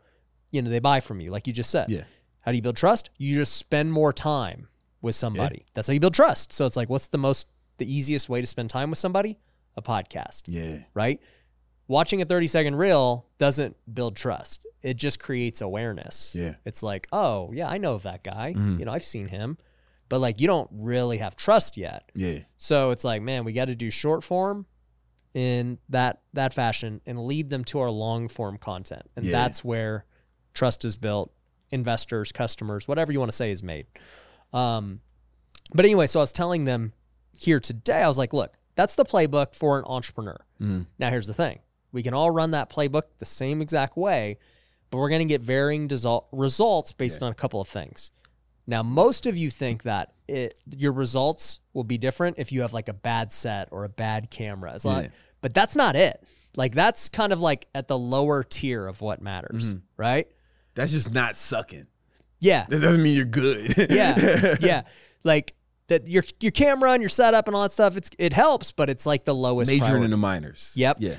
you 0.52 0.62
know 0.62 0.70
they 0.70 0.80
buy 0.80 1.00
from 1.00 1.20
you, 1.22 1.32
like 1.32 1.48
you 1.48 1.54
just 1.54 1.70
said. 1.70 1.90
Yeah. 1.90 2.04
How 2.42 2.52
do 2.52 2.56
you 2.56 2.62
build 2.62 2.78
trust? 2.78 3.10
You 3.18 3.36
just 3.36 3.56
spend 3.58 3.92
more 3.92 4.14
time 4.14 4.68
with 5.02 5.16
somebody. 5.16 5.66
That's 5.74 5.88
how 5.88 5.94
you 5.94 6.00
build 6.00 6.14
trust. 6.14 6.54
So 6.54 6.66
it's 6.66 6.76
like, 6.76 6.90
what's 6.90 7.08
the 7.08 7.18
most, 7.18 7.48
the 7.78 7.92
easiest 7.92 8.30
way 8.30 8.42
to 8.42 8.48
spend 8.48 8.70
time 8.70 8.90
with 8.90 9.00
somebody? 9.00 9.38
A 9.76 9.82
podcast, 9.82 10.44
Yeah. 10.48 10.84
right? 10.94 11.22
Watching 11.88 12.22
a 12.22 12.26
30 12.26 12.48
second 12.48 12.76
reel 12.76 13.26
doesn't 13.38 13.76
build 13.94 14.16
trust. 14.16 14.66
It 14.82 14.96
just 14.96 15.20
creates 15.20 15.62
awareness. 15.62 16.36
Yeah. 16.38 16.56
It's 16.66 16.84
like, 16.84 17.08
oh, 17.12 17.52
yeah, 17.54 17.68
I 17.70 17.78
know 17.78 17.94
of 17.94 18.04
that 18.04 18.24
guy. 18.24 18.54
Mhm. 18.56 18.80
You 18.80 18.86
know, 18.86 18.92
I've 18.92 19.04
seen 19.04 19.28
him. 19.28 19.58
But 20.08 20.20
like, 20.20 20.40
you 20.42 20.48
don't 20.48 20.70
really 20.72 21.18
have 21.20 21.36
trust 21.36 21.78
yet. 21.78 22.12
Yeah. 22.16 22.40
So 22.58 22.92
it's 22.92 23.04
like, 23.04 23.22
man, 23.22 23.44
we 23.46 23.54
got 23.54 23.66
to 23.66 23.76
do 23.76 23.90
short 23.92 24.24
form 24.24 24.66
in 25.34 25.78
that 25.90 26.22
that 26.34 26.54
fashion 26.54 27.02
and 27.06 27.26
lead 27.26 27.50
them 27.50 27.64
to 27.66 27.80
our 27.80 27.92
long 27.92 28.28
form 28.28 28.58
content. 28.58 29.04
And 29.16 29.26
Yeah. 29.26 29.32
that's 29.32 29.64
where 29.64 30.06
trust 30.54 30.86
is 30.86 30.98
built, 30.98 31.32
investors, 31.72 32.32
customers, 32.32 32.88
whatever 32.88 33.12
you 33.12 33.20
want 33.20 33.32
to 33.32 33.36
say 33.36 33.52
is 33.52 33.62
made. 33.64 33.86
Um, 34.54 35.02
but 35.74 35.86
anyway, 35.86 36.08
so 36.08 36.20
I 36.20 36.24
was 36.24 36.32
telling 36.34 36.66
them 36.66 36.94
here 37.38 37.60
today, 37.60 38.02
I 38.04 38.08
was 38.08 38.18
like, 38.18 38.34
look, 38.34 38.54
that's 38.76 38.96
the 38.96 39.06
playbook 39.06 39.56
for 39.56 39.78
an 39.80 39.86
entrepreneur. 39.88 40.38
Mhm. 40.62 40.88
Now 40.98 41.10
here's 41.10 41.28
the 41.28 41.34
thing. 41.34 41.60
We 41.92 42.04
can 42.04 42.14
all 42.14 42.32
run 42.32 42.52
that 42.52 42.70
playbook 42.70 43.04
the 43.20 43.26
same 43.26 43.62
exact 43.62 43.98
way, 43.98 44.38
but 44.90 44.98
we're 44.98 45.10
going 45.10 45.20
to 45.28 45.32
get 45.32 45.42
varying 45.42 45.88
desol- 45.88 46.26
results 46.32 46.92
based 46.92 47.22
on 47.24 47.32
a 47.32 47.36
couple 47.36 47.62
of 47.62 47.68
things. 47.68 48.12
Now, 48.68 48.84
most 48.84 49.26
of 49.26 49.36
you 49.38 49.50
think 49.50 49.84
that 49.84 50.14
it, 50.28 50.60
your 50.78 50.92
results 50.92 51.60
will 51.74 51.84
be 51.84 51.98
different 51.98 52.38
if 52.38 52.52
you 52.52 52.62
have 52.62 52.74
like 52.74 52.88
a 52.88 52.94
bad 52.94 53.32
set 53.32 53.68
or 53.72 53.84
a 53.84 53.90
bad 53.90 54.30
camera. 54.30 54.74
It's 54.76 54.86
not, 54.86 55.04
Yeah. 55.06 55.10
but 55.42 55.54
that's 55.56 55.76
not 55.76 55.96
it. 55.96 56.24
Like 56.56 56.74
that's 56.76 57.10
kind 57.10 57.34
of 57.34 57.40
like 57.40 57.68
at 57.74 57.88
the 57.88 57.98
lower 57.98 58.44
tier 58.44 58.86
of 58.88 59.02
what 59.02 59.22
matters, 59.22 59.74
Mm-hmm. 59.74 59.80
right? 59.98 60.28
That's 60.76 60.92
just 60.92 61.14
not 61.14 61.36
sucking. 61.36 61.88
Yeah, 62.40 62.66
That 62.70 62.80
doesn't 62.80 63.04
mean 63.04 63.16
you're 63.18 63.26
good. 63.26 63.76
yeah, 63.90 64.56
yeah. 64.62 64.82
Like 65.26 65.54
that, 65.88 66.08
your 66.08 66.24
your 66.40 66.52
camera 66.54 66.92
and 66.94 67.02
your 67.02 67.10
setup 67.10 67.48
and 67.48 67.56
all 67.56 67.64
that 67.64 67.72
stuff. 67.74 67.98
It's 67.98 68.10
it 68.18 68.32
helps, 68.32 68.72
but 68.72 68.90
it's 68.90 69.06
like 69.06 69.26
the 69.26 69.36
lowest. 69.36 69.70
Majoring 69.70 69.86
priority. 69.88 70.06
in 70.06 70.12
the 70.12 70.18
minors. 70.18 70.72
Yep. 70.76 70.98
Yeah. 71.00 71.16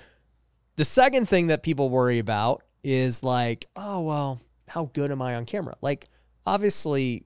The 0.76 0.84
second 0.86 1.28
thing 1.28 1.48
that 1.48 1.62
people 1.62 1.90
worry 1.90 2.18
about 2.18 2.62
is 2.82 3.22
like, 3.22 3.66
oh, 3.76 4.00
well, 4.00 4.40
how 4.66 4.86
good 4.94 5.10
am 5.10 5.20
I 5.20 5.34
on 5.34 5.44
camera? 5.44 5.76
Like, 5.82 6.08
obviously, 6.46 7.24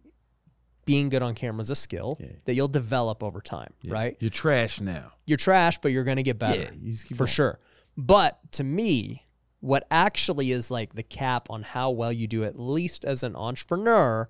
being 0.84 1.08
good 1.08 1.22
on 1.22 1.34
camera 1.34 1.62
is 1.62 1.70
a 1.70 1.76
skill 1.76 2.16
Yeah. 2.18 2.26
that 2.46 2.54
you'll 2.54 2.66
develop 2.68 3.22
over 3.22 3.40
time, 3.40 3.72
Yeah. 3.82 3.94
right? 3.94 4.16
You're 4.18 4.30
trash 4.30 4.80
now. 4.80 5.12
You're 5.24 5.38
trash, 5.38 5.78
but 5.78 5.92
you're 5.92 6.04
going 6.04 6.16
to 6.16 6.22
get 6.24 6.38
better 6.38 6.58
Yeah. 6.62 6.70
You 6.78 6.92
just 6.92 7.06
keep 7.06 7.16
for 7.16 7.26
sure. 7.28 7.58
But 7.96 8.38
to 8.52 8.64
me, 8.64 9.23
what 9.64 9.87
actually 9.90 10.53
is 10.53 10.70
like 10.70 10.92
the 10.94 11.03
cap 11.03 11.48
on 11.48 11.62
how 11.62 11.90
well 11.90 12.12
you 12.12 12.27
do, 12.27 12.44
at 12.44 12.59
least 12.59 13.03
as 13.05 13.22
an 13.22 13.35
entrepreneur, 13.35 14.29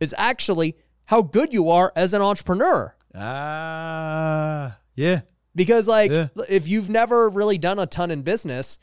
is 0.00 0.14
actually 0.18 0.76
how 1.06 1.22
good 1.22 1.54
you 1.54 1.70
are 1.70 1.90
as 1.96 2.12
an 2.12 2.20
entrepreneur. 2.20 2.94
Ah. 3.14 4.78
yeah. 4.94 5.22
Because 5.54 5.88
like 5.88 6.10
Yeah. 6.10 6.28
if 6.48 6.68
you've 6.68 6.90
never 6.90 7.28
really 7.30 7.56
done 7.58 7.78
a 7.78 7.86
ton 7.86 8.10
in 8.10 8.20
business, 8.22 8.78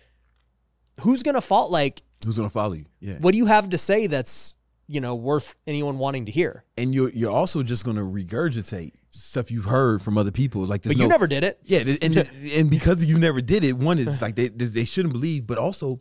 who's 1.01 1.21
gonna 1.21 1.41
fault 1.41 1.69
like 1.71 2.01
Who's 2.25 2.37
gonna 2.37 2.49
follow 2.49 2.73
you? 2.73 2.85
Yeah. 2.99 3.19
what 3.19 3.31
do 3.33 3.37
you 3.37 3.45
have 3.45 3.69
to 3.69 3.77
say 3.77 4.07
that's 4.07 4.56
you 4.87 5.01
know 5.01 5.15
worth 5.15 5.55
anyone 5.67 5.97
wanting 5.97 6.25
to 6.25 6.31
hear? 6.31 6.63
And 6.77 6.93
you're 6.93 7.09
you're 7.09 7.31
also 7.31 7.63
just 7.63 7.83
gonna 7.85 8.01
regurgitate 8.03 8.93
stuff 9.11 9.51
you've 9.51 9.65
heard 9.65 10.01
from 10.01 10.17
other 10.17 10.31
people. 10.31 10.61
Like 10.65 10.83
But 10.83 10.97
you 10.97 11.07
never 11.07 11.27
did 11.27 11.43
it. 11.43 11.59
Yeah, 11.63 11.83
and 12.01 12.17
and 12.55 12.69
because 12.69 13.03
you 13.03 13.17
never 13.17 13.41
did 13.41 13.63
it, 13.63 13.73
one 13.73 13.99
is 13.99 14.21
like 14.21 14.35
they 14.35 14.47
they 14.49 14.85
shouldn't 14.85 15.13
believe, 15.13 15.45
but 15.47 15.57
also 15.57 15.99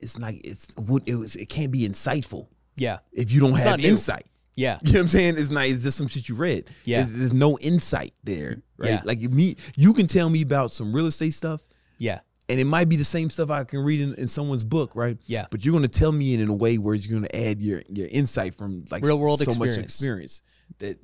it's 0.00 0.18
like 0.18 0.40
it's 0.44 0.68
it 1.06 1.14
was 1.14 1.36
it 1.36 1.48
can't 1.48 1.70
be 1.70 1.86
insightful 1.88 2.48
Yeah, 2.76 2.98
if 3.12 3.30
you 3.32 3.40
don't 3.40 3.54
It's 3.54 3.62
have 3.62 3.84
insight. 3.84 4.26
yeah, 4.56 4.78
You 4.82 4.92
know 4.92 4.98
what 4.98 5.02
I'm 5.02 5.08
saying? 5.08 5.34
It's 5.38 5.50
not. 5.50 5.66
It's 5.66 5.82
just 5.82 5.98
some 5.98 6.08
shit 6.08 6.28
you 6.28 6.34
read. 6.34 6.70
Yeah. 6.84 7.02
There's, 7.02 7.12
there's 7.18 7.34
no 7.34 7.58
insight 7.58 8.14
there, 8.24 8.62
right? 8.78 8.90
Yeah. 8.90 9.02
Like 9.04 9.20
me, 9.20 9.56
you 9.76 9.92
can 9.92 10.06
tell 10.06 10.28
me 10.30 10.42
about 10.42 10.70
some 10.72 10.92
real 10.94 11.06
estate 11.06 11.34
stuff, 11.34 11.60
yeah, 11.98 12.20
and 12.50 12.60
it 12.60 12.64
might 12.64 12.88
be 12.88 12.96
the 12.96 13.04
same 13.04 13.30
stuff 13.30 13.48
I 13.48 13.64
can 13.64 13.80
read 13.80 14.00
in, 14.00 14.14
in 14.16 14.28
someone's 14.28 14.64
book, 14.64 14.96
right? 14.96 15.16
Yeah. 15.26 15.46
But 15.50 15.64
you're 15.64 15.72
going 15.72 15.88
to 15.88 15.88
tell 15.88 16.10
me 16.10 16.34
it 16.34 16.40
in 16.40 16.48
a 16.48 16.54
way 16.54 16.78
where 16.78 16.94
you're 16.94 17.10
going 17.10 17.28
to 17.28 17.36
add 17.48 17.62
your 17.62 17.82
your 17.88 18.08
insight 18.08 18.56
from 18.56 18.84
like 18.90 19.02
Real 19.04 19.18
world 19.18 19.38
so 19.38 19.46
much 19.58 19.78
experience. 19.78 19.84
experience 19.84 20.42
that 20.78 20.98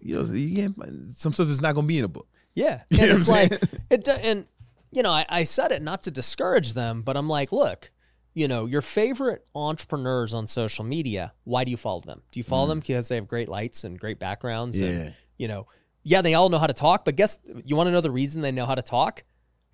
you 0.00 0.16
know 0.16 0.34
you 0.34 0.56
can't. 0.56 1.12
Some 1.12 1.32
stuff 1.32 1.48
is 1.48 1.60
not 1.60 1.74
going 1.74 1.84
to 1.84 1.88
be 1.88 1.98
in 1.98 2.04
a 2.04 2.08
book. 2.08 2.28
yeah. 2.54 2.82
And 2.90 3.00
it's 3.00 3.28
like 3.28 3.52
it. 3.90 4.08
And 4.08 4.46
you 4.90 5.02
know, 5.02 5.10
I, 5.10 5.24
I 5.28 5.44
said 5.44 5.72
it 5.72 5.82
not 5.82 6.02
to 6.04 6.10
discourage 6.10 6.72
them, 6.72 7.02
but 7.02 7.16
I'm 7.16 7.28
like, 7.28 7.52
look, 7.52 7.90
you 8.34 8.48
know, 8.48 8.66
your 8.66 8.82
favorite 8.82 9.46
entrepreneurs 9.54 10.34
on 10.34 10.46
social 10.46 10.84
media, 10.84 11.32
why 11.44 11.64
do 11.64 11.70
you 11.70 11.76
follow 11.76 12.00
them? 12.00 12.22
Do 12.30 12.40
you 12.40 12.44
follow 12.44 12.66
them 12.66 12.80
because 12.80 13.08
they 13.08 13.14
have 13.14 13.28
great 13.28 13.48
lights 13.48 13.84
and 13.84 13.98
great 13.98 14.18
backgrounds? 14.18 14.80
Mm. 14.80 14.82
Yeah. 14.82 14.88
And, 14.88 15.14
you 15.38 15.48
know, 15.48 15.66
yeah, 16.02 16.22
they 16.22 16.34
all 16.34 16.48
know 16.48 16.58
how 16.58 16.66
to 16.66 16.74
talk, 16.74 17.04
but 17.04 17.16
guess 17.16 17.38
you 17.64 17.76
want 17.76 17.88
to 17.88 17.92
know 17.92 18.00
the 18.00 18.10
reason 18.10 18.40
they 18.40 18.52
know 18.52 18.66
how 18.66 18.74
to 18.74 18.82
talk? 18.82 19.24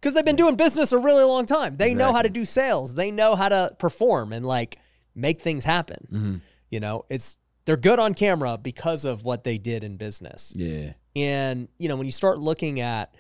Because 0.03 0.15
they've 0.15 0.25
been 0.25 0.35
doing 0.35 0.57
business 0.57 0.91
a 0.91 0.99
really 0.99 1.23
long 1.23 1.47
time. 1.47 1.77
They 1.77 1.95
know 1.95 2.13
how 2.13 2.23
to 2.23 2.29
do 2.29 2.45
sales. 2.45 2.95
They 2.95 3.13
know 3.13 3.37
how 3.37 3.49
to 3.49 3.77
perform 3.79 4.33
and 4.33 4.45
like 4.45 4.79
make 5.15 5.41
things 5.41 5.63
happen. 5.63 6.09
Mm-hmm. 6.13 6.35
You 6.71 6.81
know, 6.81 7.05
it's 7.09 7.37
they're 7.67 7.77
good 7.77 8.01
on 8.01 8.13
camera 8.15 8.59
because 8.59 9.05
of 9.05 9.25
what 9.25 9.45
they 9.45 9.59
did 9.59 9.85
in 9.85 9.97
business. 9.99 10.53
Yeah. 10.57 10.95
And, 11.15 11.69
you 11.79 11.89
know, 11.89 11.95
when 11.95 12.07
you 12.07 12.11
start 12.13 12.39
looking 12.41 12.81
at 12.81 13.15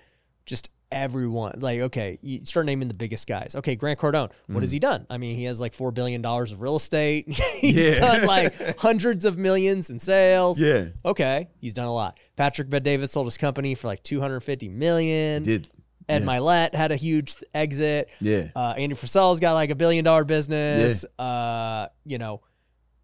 just 0.45 0.71
everyone, 0.91 1.61
like, 1.61 1.79
okay, 1.83 2.19
you 2.21 2.45
start 2.45 2.67
naming 2.67 2.89
the 2.89 2.95
biggest 2.95 3.29
guys. 3.29 3.55
Okay, 3.55 3.77
Grant 3.77 4.01
Cardone, 4.01 4.33
what 4.49 4.63
has 4.65 4.73
he 4.73 4.81
done? 4.81 5.07
I 5.09 5.19
mean, 5.19 5.37
he 5.37 5.45
has 5.45 5.61
like 5.61 5.75
$4 5.75 5.95
billion 5.95 6.25
of 6.27 6.61
real 6.61 6.75
estate. 6.77 7.29
he's 7.59 7.77
Yeah. 7.77 7.95
done 8.01 8.27
like 8.27 8.79
hundreds 8.81 9.25
of 9.25 9.39
millions 9.39 9.89
in 9.89 10.01
sales. 10.01 10.61
Yeah. 10.61 10.87
Okay, 11.05 11.49
he's 11.61 11.75
done 11.75 11.87
a 11.87 11.95
lot. 11.95 12.19
Patrick 12.35 12.69
Bet 12.69 12.83
David 12.83 13.09
sold 13.11 13.29
his 13.29 13.39
company 13.39 13.77
for 13.77 13.87
like 13.87 14.03
250 14.03 14.69
million. 14.69 15.45
Did. 15.45 15.71
Ed 16.13 16.23
yeah. 16.23 16.29
Mylett 16.29 16.75
had 16.75 16.93
a 16.93 16.97
huge 16.97 17.35
exit. 17.55 18.09
Yeah. 18.21 18.49
Uh, 18.55 18.75
Andy 18.77 18.95
Frisella's 18.95 19.41
got 19.41 19.55
like 19.55 19.71
a 19.71 19.75
billion 19.75 20.05
dollar 20.05 20.25
business. 20.25 21.05
Yeah. 21.19 21.25
Uh, 21.25 21.89
you 22.05 22.19
know, 22.19 22.41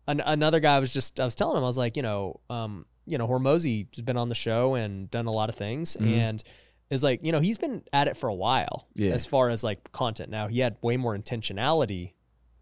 an- 0.06 0.20
another 0.24 0.60
guy 0.60 0.78
was 0.80 0.92
just 0.92 1.18
I 1.20 1.24
was 1.24 1.34
telling 1.34 1.56
him 1.56 1.64
I 1.64 1.66
was 1.66 1.78
like, 1.78 1.96
you 1.96 2.02
know, 2.02 2.40
um, 2.50 2.86
you 3.06 3.18
know, 3.18 3.26
Hormozi 3.26 3.86
has 3.96 4.02
been 4.02 4.16
on 4.16 4.28
the 4.28 4.34
show 4.34 4.74
and 4.74 5.10
done 5.10 5.26
a 5.26 5.30
lot 5.32 5.48
of 5.48 5.54
things, 5.54 5.96
Mm-hmm. 5.98 6.08
and 6.14 6.42
is 6.90 7.02
like, 7.04 7.24
you 7.24 7.32
know, 7.32 7.40
he's 7.40 7.58
been 7.58 7.82
at 7.92 8.08
it 8.08 8.16
for 8.16 8.28
a 8.28 8.34
while. 8.34 8.86
Yeah. 8.94 9.12
As 9.12 9.26
far 9.26 9.50
as 9.50 9.62
like 9.64 9.92
content, 9.92 10.30
now 10.30 10.46
he 10.48 10.60
had 10.60 10.76
way 10.82 10.96
more 10.96 11.16
intentionality, 11.16 12.12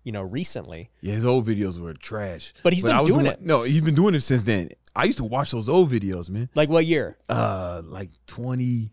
you 0.02 0.10
know, 0.12 0.22
recently. 0.22 0.90
Yeah, 1.00 1.14
his 1.14 1.24
old 1.26 1.46
videos 1.46 1.78
were 1.78 1.94
trash. 1.94 2.52
But 2.62 2.72
he's 2.72 2.82
been 2.82 2.92
I 2.92 3.00
was 3.02 3.10
doing 3.10 3.26
it. 3.26 3.40
No, 3.40 3.62
he's 3.62 3.82
been 3.82 3.94
doing 3.94 4.14
it 4.14 4.20
since 4.22 4.42
then. 4.44 4.70
I 4.94 5.04
used 5.04 5.18
to 5.18 5.24
watch 5.24 5.50
those 5.50 5.68
old 5.68 5.90
videos, 5.92 6.28
man. 6.30 6.48
Like 6.54 6.68
what 6.68 6.86
year? 6.86 7.18
Uh, 7.28 7.82
like 7.84 8.10
20, 8.26 8.90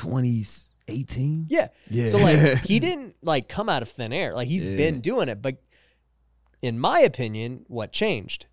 2018. 0.00 1.46
Yeah. 1.48 1.68
Yeah. 1.88 2.06
So 2.06 2.18
like 2.18 2.58
he 2.64 2.80
didn't 2.80 3.16
like 3.22 3.48
come 3.48 3.68
out 3.68 3.82
of 3.82 3.88
thin 3.88 4.12
air. 4.12 4.34
Like 4.34 4.48
he's 4.48 4.64
Yeah. 4.64 4.76
been 4.76 5.00
doing 5.00 5.28
it, 5.28 5.40
but 5.42 5.56
in 6.62 6.78
my 6.78 7.00
opinion, 7.00 7.64
what 7.68 7.92
changed? 7.92 8.46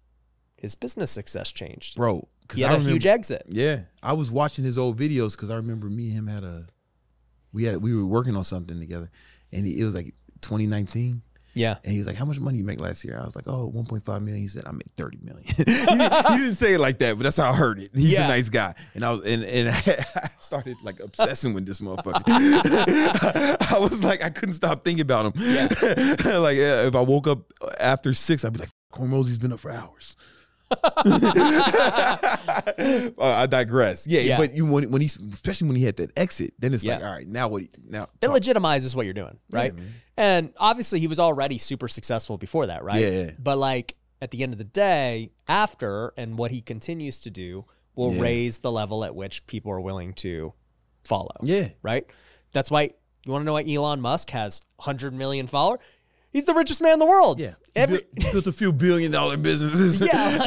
His 0.58 0.76
business 0.76 1.12
success 1.12 1.52
changed. 1.52 1.96
bro. 1.96 2.28
Because 2.42 2.60
He 2.60 2.66
I 2.66 2.70
had 2.70 2.76
a 2.76 2.78
remember, 2.80 2.94
huge 2.94 3.06
exit. 3.06 3.44
Yeah, 3.50 3.82
I 4.02 4.14
was 4.14 4.32
watching 4.32 4.64
his 4.64 4.78
old 4.78 4.98
videos 4.98 5.32
because 5.34 5.52
I 5.52 5.56
remember 5.58 5.90
me 5.90 6.08
and 6.10 6.14
him 6.20 6.28
had 6.28 6.44
a, 6.46 6.68
we 7.52 7.66
had 7.66 7.78
we 7.82 7.94
were 7.94 8.06
working 8.06 8.38
on 8.38 8.46
something 8.46 8.80
together, 8.80 9.12
and 9.52 9.68
it 9.68 9.84
was 9.84 9.94
like 9.96 10.14
2019. 10.42 11.22
Yeah. 11.58 11.76
And 11.84 11.94
he's 11.94 12.08
like, 12.08 12.16
"How 12.16 12.26
much 12.26 12.40
money 12.40 12.58
you 12.58 12.64
make 12.64 12.82
last 12.82 13.04
year?" 13.04 13.20
I 13.20 13.26
was 13.26 13.36
like, 13.36 13.48
"Oh, 13.48 13.72
1.5 13.76 14.22
million." 14.22 14.42
He 14.42 14.48
said, 14.48 14.64
"I 14.66 14.72
made 14.72 14.90
30 14.98 15.20
million." 15.24 15.44
he, 15.46 15.64
didn't, 15.64 15.88
he 15.88 16.38
didn't 16.44 16.56
say 16.56 16.74
it 16.76 16.80
like 16.80 17.00
that, 17.00 17.18
but 17.18 17.24
that's 17.24 17.38
how 17.38 17.52
I 17.52 17.56
heard 17.56 17.80
it. 17.80 17.90
He's 17.94 18.12
Yeah. 18.12 18.26
a 18.26 18.28
nice 18.28 18.50
guy, 18.50 18.74
and 18.94 19.04
I 19.04 19.12
was 19.12 19.22
and 19.26 19.44
and 19.44 19.70
I 19.70 20.30
started 20.40 20.78
like 20.84 21.00
obsessing 21.00 21.54
with 21.54 21.66
this 21.66 21.82
motherfucker. 21.82 22.24
I 22.28 23.80
was 23.80 24.04
like, 24.04 24.24
I 24.24 24.30
couldn't 24.30 24.54
stop 24.56 24.84
thinking 24.86 25.02
about 25.02 25.36
him. 25.36 25.42
like 26.42 26.58
yeah, 26.58 26.88
if 26.88 26.96
I 26.96 27.02
woke 27.02 27.28
up 27.28 27.52
after 27.80 28.14
six, 28.14 28.46
I'd 28.46 28.54
be 28.54 28.60
like, 28.60 28.70
"Hormozi's 28.94 29.38
been 29.38 29.54
up 29.54 29.60
for 29.60 29.72
hours." 29.72 30.16
Uh, 30.70 30.92
I 33.20 33.48
digress. 33.50 34.08
Yeah, 34.08 34.22
Yeah. 34.22 34.38
but 34.38 34.54
you 34.54 34.66
when 34.66 34.92
when 34.92 35.02
he's 35.02 35.18
especially 35.18 35.68
when 35.68 35.78
he 35.78 35.84
had 35.84 35.98
that 35.98 36.12
exit, 36.18 36.54
then 36.60 36.74
it's 36.74 36.84
like, 36.86 37.04
all 37.04 37.12
right, 37.12 37.28
now 37.28 37.48
what? 37.48 37.64
Now 37.88 38.04
It 38.22 38.28
talk. 38.28 38.42
legitimizes 38.42 38.96
what 38.96 39.06
you're 39.06 39.14
doing, 39.14 39.38
right? 39.52 39.76
man. 39.76 39.94
And 40.18 40.52
obviously 40.58 41.00
he 41.00 41.08
was 41.08 41.20
already 41.20 41.58
super 41.58 41.88
successful 41.88 42.38
before 42.38 42.68
that, 42.68 42.84
right? 42.84 43.02
Yeah. 43.02 43.32
But 43.40 43.58
like 43.58 43.96
at 44.22 44.32
the 44.32 44.44
end 44.44 44.52
of 44.54 44.58
the 44.58 44.64
day, 44.66 45.32
after 45.48 46.14
and 46.18 46.38
what 46.38 46.52
he 46.52 46.62
continues 46.62 47.20
to 47.22 47.30
do 47.30 47.66
will 47.96 48.14
Yeah. 48.14 48.22
raise 48.22 48.60
the 48.60 48.72
level 48.72 49.04
at 49.04 49.16
which 49.16 49.46
people 49.48 49.72
are 49.72 49.80
willing 49.82 50.14
to 50.16 50.54
follow. 51.04 51.36
yeah, 51.44 51.70
Right? 51.82 52.06
That's 52.52 52.72
why 52.72 52.92
you 53.26 53.32
want 53.32 53.42
to 53.42 53.46
know 53.46 53.54
why 53.54 53.64
Elon 53.68 54.02
Musk 54.02 54.30
has 54.32 54.62
100 54.78 55.14
million 55.14 55.48
followers? 55.48 55.80
He's 56.32 56.46
the 56.46 56.54
richest 56.54 56.82
man 56.82 56.94
in 56.94 57.00
the 57.00 57.06
world. 57.06 57.40
yeah. 57.40 57.54
Every 57.76 58.02
built 58.32 58.48
a 58.48 58.52
few 58.52 58.72
billion 58.74 59.12
dollar 59.12 59.38
businesses. 59.38 60.00
yeah, 60.02 60.38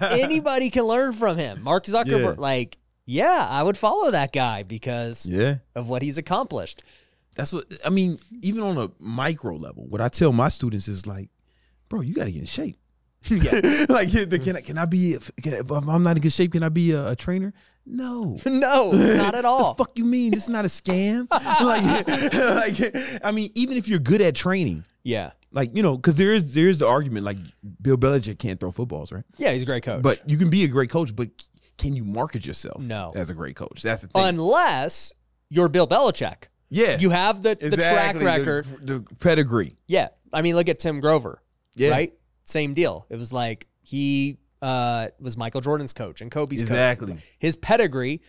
like 0.00 0.02
anybody 0.20 0.70
can 0.70 0.84
learn 0.84 1.12
from 1.12 1.36
him. 1.36 1.62
Mark 1.62 1.84
Zuckerberg, 1.84 2.34
Yeah. 2.36 2.40
like, 2.40 2.78
yeah, 3.06 3.46
I 3.50 3.62
would 3.62 3.76
follow 3.76 4.10
that 4.10 4.32
guy 4.32 4.62
because 4.62 5.26
yeah. 5.26 5.56
of 5.74 5.88
what 5.88 6.02
he's 6.02 6.16
accomplished. 6.18 6.82
That's 7.34 7.52
what 7.52 7.64
I 7.84 7.90
mean. 7.90 8.18
Even 8.42 8.62
on 8.62 8.78
a 8.78 8.90
micro 8.98 9.56
level, 9.56 9.86
what 9.86 10.00
I 10.00 10.08
tell 10.08 10.32
my 10.32 10.48
students 10.48 10.88
is 10.88 11.06
like, 11.06 11.30
bro, 11.88 12.00
you 12.00 12.14
got 12.14 12.24
to 12.24 12.32
get 12.32 12.40
in 12.40 12.46
shape. 12.46 12.78
Yeah. 13.30 13.84
like, 13.88 14.10
can 14.10 14.56
I, 14.56 14.60
can 14.62 14.78
I 14.78 14.84
be? 14.84 15.16
Can, 15.42 15.54
if 15.54 15.70
I'm 15.70 16.02
not 16.02 16.16
in 16.16 16.22
good 16.22 16.32
shape, 16.32 16.52
can 16.52 16.64
I 16.64 16.68
be 16.70 16.90
a, 16.90 17.10
a 17.10 17.16
trainer? 17.16 17.54
No. 17.86 18.36
no, 18.46 18.90
not 18.92 19.34
at 19.36 19.44
all. 19.44 19.74
The 19.74 19.84
fuck 19.84 19.96
you 19.96 20.04
mean? 20.04 20.34
It's 20.34 20.48
not 20.48 20.64
a 20.64 20.68
scam. 20.68 21.28
like, 21.30 22.08
like, 22.82 23.20
I 23.24 23.30
mean, 23.30 23.50
even 23.54 23.76
if 23.76 23.86
you're 23.88 23.98
good 24.00 24.20
at 24.20 24.34
training, 24.34 24.84
Yeah. 25.04 25.32
like 25.52 25.76
you 25.76 25.82
know, 25.84 25.96
because 25.96 26.16
there 26.16 26.34
is 26.34 26.52
there 26.54 26.68
is 26.68 26.78
the 26.78 26.86
argument 26.88 27.24
like 27.24 27.38
Bill 27.80 27.96
Belichick 27.96 28.38
can't 28.40 28.58
throw 28.58 28.72
footballs, 28.72 29.12
right? 29.12 29.24
Yeah, 29.36 29.52
he's 29.52 29.62
a 29.62 29.66
great 29.66 29.84
coach. 29.84 30.02
But 30.02 30.28
you 30.28 30.36
can 30.36 30.50
be 30.50 30.64
a 30.64 30.68
great 30.68 30.90
coach, 30.90 31.14
but 31.14 31.28
can 31.78 31.94
you 31.94 32.04
market 32.04 32.44
yourself? 32.44 32.80
No. 32.80 33.12
as 33.14 33.30
a 33.30 33.34
great 33.34 33.54
coach. 33.56 33.82
That's 33.82 34.02
the 34.02 34.08
thing. 34.08 34.22
unless 34.26 35.12
you're 35.48 35.68
Bill 35.68 35.86
Belichick. 35.86 36.44
Yeah, 36.72 36.98
You 36.98 37.10
have 37.10 37.42
the, 37.42 37.54
the 37.54 37.76
track 37.76 38.16
record. 38.20 38.64
the, 38.80 38.98
the 39.00 39.14
pedigree. 39.16 39.76
yeah. 39.86 40.08
I 40.32 40.40
mean, 40.42 40.54
look 40.56 40.68
at 40.68 40.78
Tim 40.78 41.00
Grover. 41.00 41.42
Yeah. 41.76 41.90
Right? 41.90 42.14
Same 42.44 42.72
deal. 42.74 43.06
It 43.10 43.16
was 43.16 43.32
like 43.32 43.66
he 43.82 44.38
uh, 44.62 45.08
was 45.20 45.36
Michael 45.36 45.60
Jordan's 45.60 45.92
coach 45.92 46.20
and 46.22 46.30
Kobe's 46.30 46.62
Exactly. 46.62 47.12
coach. 47.14 47.22
His 47.38 47.56
pedigree, 47.56 48.22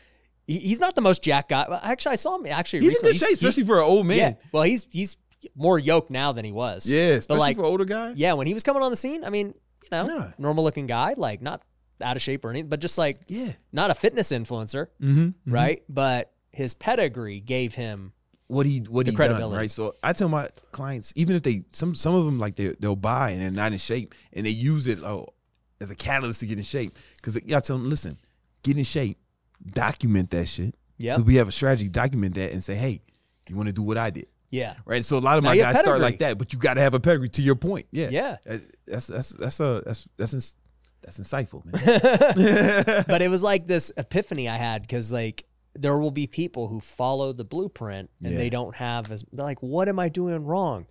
he- 0.45 0.59
he's 0.59 0.79
not 0.79 0.95
the 0.95 1.01
most 1.01 1.23
jack 1.23 1.47
guy. 1.49 1.65
Actually, 1.83 2.13
I 2.13 2.15
saw 2.17 2.37
him 2.37 2.45
actually 2.47 2.79
He's 2.81 2.89
recently. 2.89 3.13
shape, 3.13 3.19
He's- 3.29 3.39
he- 3.39 3.47
especially 3.47 3.63
for 3.65 3.77
an 3.77 3.83
old 3.85 4.05
man. 4.05 4.17
yeah. 4.17 4.33
Well, 4.51 4.63
he's 4.63 4.87
he's 4.91 5.15
more 5.55 5.77
yoked 5.79 6.09
now 6.09 6.31
than 6.31 6.43
he 6.45 6.51
was. 6.51 6.85
Yeah, 6.85 7.19
But 7.27 7.37
like, 7.37 7.55
for 7.57 7.63
older 7.63 7.85
guy. 7.85 8.13
yeah, 8.15 8.33
when 8.33 8.47
he 8.47 8.53
was 8.53 8.63
coming 8.63 8.81
on 8.83 8.91
the 8.91 8.97
scene, 8.97 9.23
I 9.23 9.29
mean, 9.29 9.47
you 9.83 9.89
know, 9.91 10.07
Yeah. 10.07 10.31
normal 10.37 10.63
looking 10.63 10.87
guy, 10.87 11.13
like 11.17 11.41
not 11.41 11.61
out 12.01 12.15
of 12.17 12.21
shape 12.21 12.43
or 12.45 12.49
anything, 12.49 12.69
but 12.69 12.79
just 12.81 12.97
like 12.97 13.17
Yeah. 13.27 13.51
not 13.71 13.91
a 13.91 13.93
fitness 13.93 14.31
influencer, 14.31 14.87
Mm-hmm. 15.01 15.51
right? 15.53 15.83
But 15.89 16.31
his 16.51 16.73
pedigree 16.73 17.39
gave 17.39 17.75
him 17.75 18.13
What 18.47 18.65
he 18.65 18.79
what 18.79 19.05
The 19.05 19.11
he 19.11 19.17
done, 19.17 19.51
right? 19.51 19.71
So 19.71 19.95
I 20.03 20.13
tell 20.13 20.29
my 20.29 20.49
clients, 20.71 21.13
even 21.15 21.35
if 21.35 21.43
they 21.43 21.63
some 21.71 21.95
some 21.95 22.13
of 22.13 22.25
them 22.25 22.39
like 22.39 22.55
they 22.55 22.75
they'll 22.79 22.95
buy 22.95 23.31
and 23.31 23.41
they're 23.41 23.51
not 23.51 23.71
in 23.71 23.77
shape 23.77 24.13
and 24.33 24.45
they 24.45 24.49
use 24.51 24.85
it 24.87 24.99
oh, 25.03 25.29
as 25.81 25.89
a 25.89 25.95
catalyst 25.95 26.41
to 26.41 26.45
get 26.45 26.57
in 26.57 26.63
shape 26.63 26.93
because 27.15 27.35
I 27.37 27.39
tell 27.59 27.77
them, 27.77 27.89
listen, 27.89 28.17
get 28.63 28.77
in 28.77 28.83
shape, 28.83 29.17
document 29.65 30.29
that 30.31 30.47
shit. 30.47 30.75
'Cause 31.15 31.23
we 31.23 31.35
have 31.35 31.47
a 31.47 31.51
strategy, 31.51 31.89
document 31.89 32.35
that, 32.35 32.53
and 32.53 32.63
say, 32.63 32.75
hey, 32.75 33.01
you 33.49 33.55
want 33.55 33.67
to 33.67 33.73
do 33.73 33.81
what 33.81 33.97
I 33.97 34.09
did. 34.09 34.27
yeah. 34.51 34.75
Right, 34.85 35.03
so 35.03 35.17
a 35.17 35.19
lot 35.19 35.37
of 35.37 35.43
Now 35.43 35.49
my 35.51 35.57
guys 35.57 35.79
start 35.79 35.99
like 35.99 36.19
that, 36.19 36.37
but 36.37 36.53
you 36.53 36.59
got 36.59 36.75
to 36.75 36.81
have 36.81 36.93
a 36.93 36.99
pedigree. 36.99 37.29
To 37.29 37.41
your 37.41 37.55
point, 37.55 37.87
yeah, 37.91 38.09
Yeah. 38.09 38.37
That's 38.85 39.07
that's 39.07 39.29
that's 39.31 39.59
a 39.59 39.81
that's 39.85 40.07
that's 40.17 40.33
ins- 40.33 40.57
that's 41.01 41.19
insightful, 41.19 41.65
man. 41.65 43.03
but 43.07 43.21
it 43.21 43.29
was 43.29 43.41
like 43.41 43.67
this 43.67 43.91
epiphany 43.97 44.47
I 44.47 44.57
had 44.57 44.81
because 44.83 45.11
like 45.11 45.45
there 45.75 45.97
will 45.97 46.11
be 46.11 46.27
people 46.27 46.67
who 46.67 46.79
follow 46.79 47.33
the 47.33 47.43
blueprint 47.43 48.09
and 48.23 48.33
Yeah. 48.33 48.37
they 48.37 48.49
don't 48.49 48.75
have 48.75 49.11
as 49.11 49.23
they're 49.33 49.45
like, 49.45 49.61
what 49.63 49.89
am 49.89 49.99
I 49.99 50.09
doing 50.09 50.43
wrong? 50.45 50.85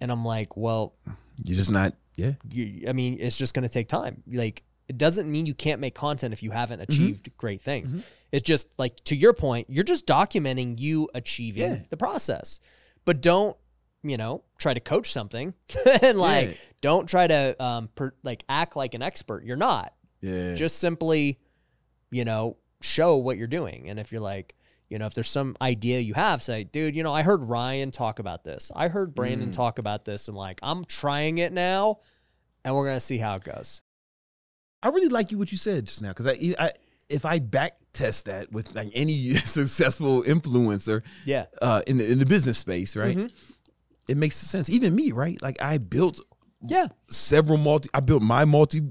And 0.00 0.12
I'm 0.12 0.24
like, 0.24 0.56
well, 0.56 0.94
You're 1.42 1.56
just 1.56 1.70
not, 1.70 1.94
yeah, 2.16 2.32
you, 2.50 2.88
I 2.88 2.92
mean, 2.92 3.16
it's 3.20 3.36
just 3.38 3.54
going 3.54 3.62
to 3.62 3.68
take 3.68 3.88
time. 3.88 4.22
Like, 4.26 4.62
it 4.88 4.98
doesn't 4.98 5.30
mean 5.30 5.46
you 5.46 5.54
can't 5.54 5.80
make 5.80 5.94
content 5.94 6.32
if 6.32 6.42
you 6.42 6.50
haven't 6.50 6.80
Mm-hmm. 6.80 6.92
achieved 6.92 7.36
great 7.36 7.62
things. 7.62 7.94
It's 8.32 8.42
just 8.42 8.66
like 8.78 8.96
to 9.04 9.16
your 9.16 9.32
point, 9.32 9.68
you're 9.70 9.84
just 9.84 10.06
documenting 10.06 10.78
you 10.78 11.08
achieving 11.14 11.62
Yeah. 11.72 11.82
the 11.90 11.96
process, 11.96 12.60
but 13.04 13.20
don't 13.20 13.56
you 14.04 14.16
know 14.16 14.44
try 14.58 14.72
to 14.72 14.78
coach 14.80 15.10
something 15.12 15.52
and 16.02 16.18
like 16.18 16.48
Yeah. 16.50 16.54
don't 16.80 17.08
try 17.08 17.26
to 17.26 17.56
um 17.62 17.88
per, 17.94 18.12
like 18.22 18.44
act 18.48 18.76
like 18.76 18.94
an 18.94 19.02
expert. 19.02 19.44
You're 19.44 19.56
not. 19.56 19.92
yeah, 20.20 20.54
Just 20.54 20.78
simply, 20.78 21.38
you 22.10 22.24
know, 22.24 22.56
show 22.80 23.16
what 23.16 23.36
you're 23.36 23.46
doing. 23.46 23.88
And 23.88 23.98
if 23.98 24.12
you're 24.12 24.20
like, 24.20 24.54
you 24.88 24.98
know, 24.98 25.06
if 25.06 25.14
there's 25.14 25.28
some 25.28 25.56
idea 25.60 25.98
you 26.00 26.14
have, 26.14 26.42
say, 26.42 26.64
dude, 26.64 26.96
you 26.96 27.02
know, 27.02 27.12
I 27.12 27.22
heard 27.22 27.44
Ryan 27.44 27.90
talk 27.90 28.18
about 28.18 28.44
this. 28.44 28.70
I 28.74 28.88
heard 28.88 29.10
Mm. 29.10 29.14
Brandon 29.14 29.50
talk 29.50 29.78
about 29.78 30.04
this, 30.04 30.28
and 30.28 30.36
like, 30.36 30.58
I'm 30.62 30.84
trying 30.84 31.38
it 31.38 31.52
now, 31.52 31.98
and 32.64 32.74
we're 32.74 32.86
gonna 32.86 33.00
see 33.00 33.18
how 33.18 33.36
it 33.36 33.44
goes. 33.44 33.82
I 34.82 34.88
really 34.88 35.08
like 35.08 35.30
you 35.30 35.38
what 35.38 35.50
you 35.52 35.58
said 35.58 35.86
just 35.86 36.00
now 36.00 36.08
because 36.08 36.26
I, 36.26 36.54
I 36.58 36.72
if 37.08 37.24
I 37.26 37.38
back 37.40 37.72
test 37.92 38.26
that 38.26 38.52
with 38.52 38.74
like 38.74 38.90
any 38.94 39.34
successful 39.34 40.22
influencer 40.22 41.02
Yeah. 41.24 41.46
uh, 41.60 41.82
in 41.86 41.96
the 41.98 42.10
in 42.10 42.18
the 42.18 42.26
business 42.26 42.58
space, 42.58 42.94
right? 42.96 43.16
Mhm. 43.16 43.30
It 44.08 44.16
makes 44.16 44.36
sense. 44.36 44.70
Even 44.70 44.94
me, 44.94 45.12
right? 45.12 45.40
Like 45.42 45.60
I 45.60 45.78
built 45.78 46.20
Yeah. 46.66 46.88
several 47.10 47.58
multi. 47.58 47.90
I 47.92 48.00
built 48.00 48.22
my 48.22 48.44
multi 48.44 48.82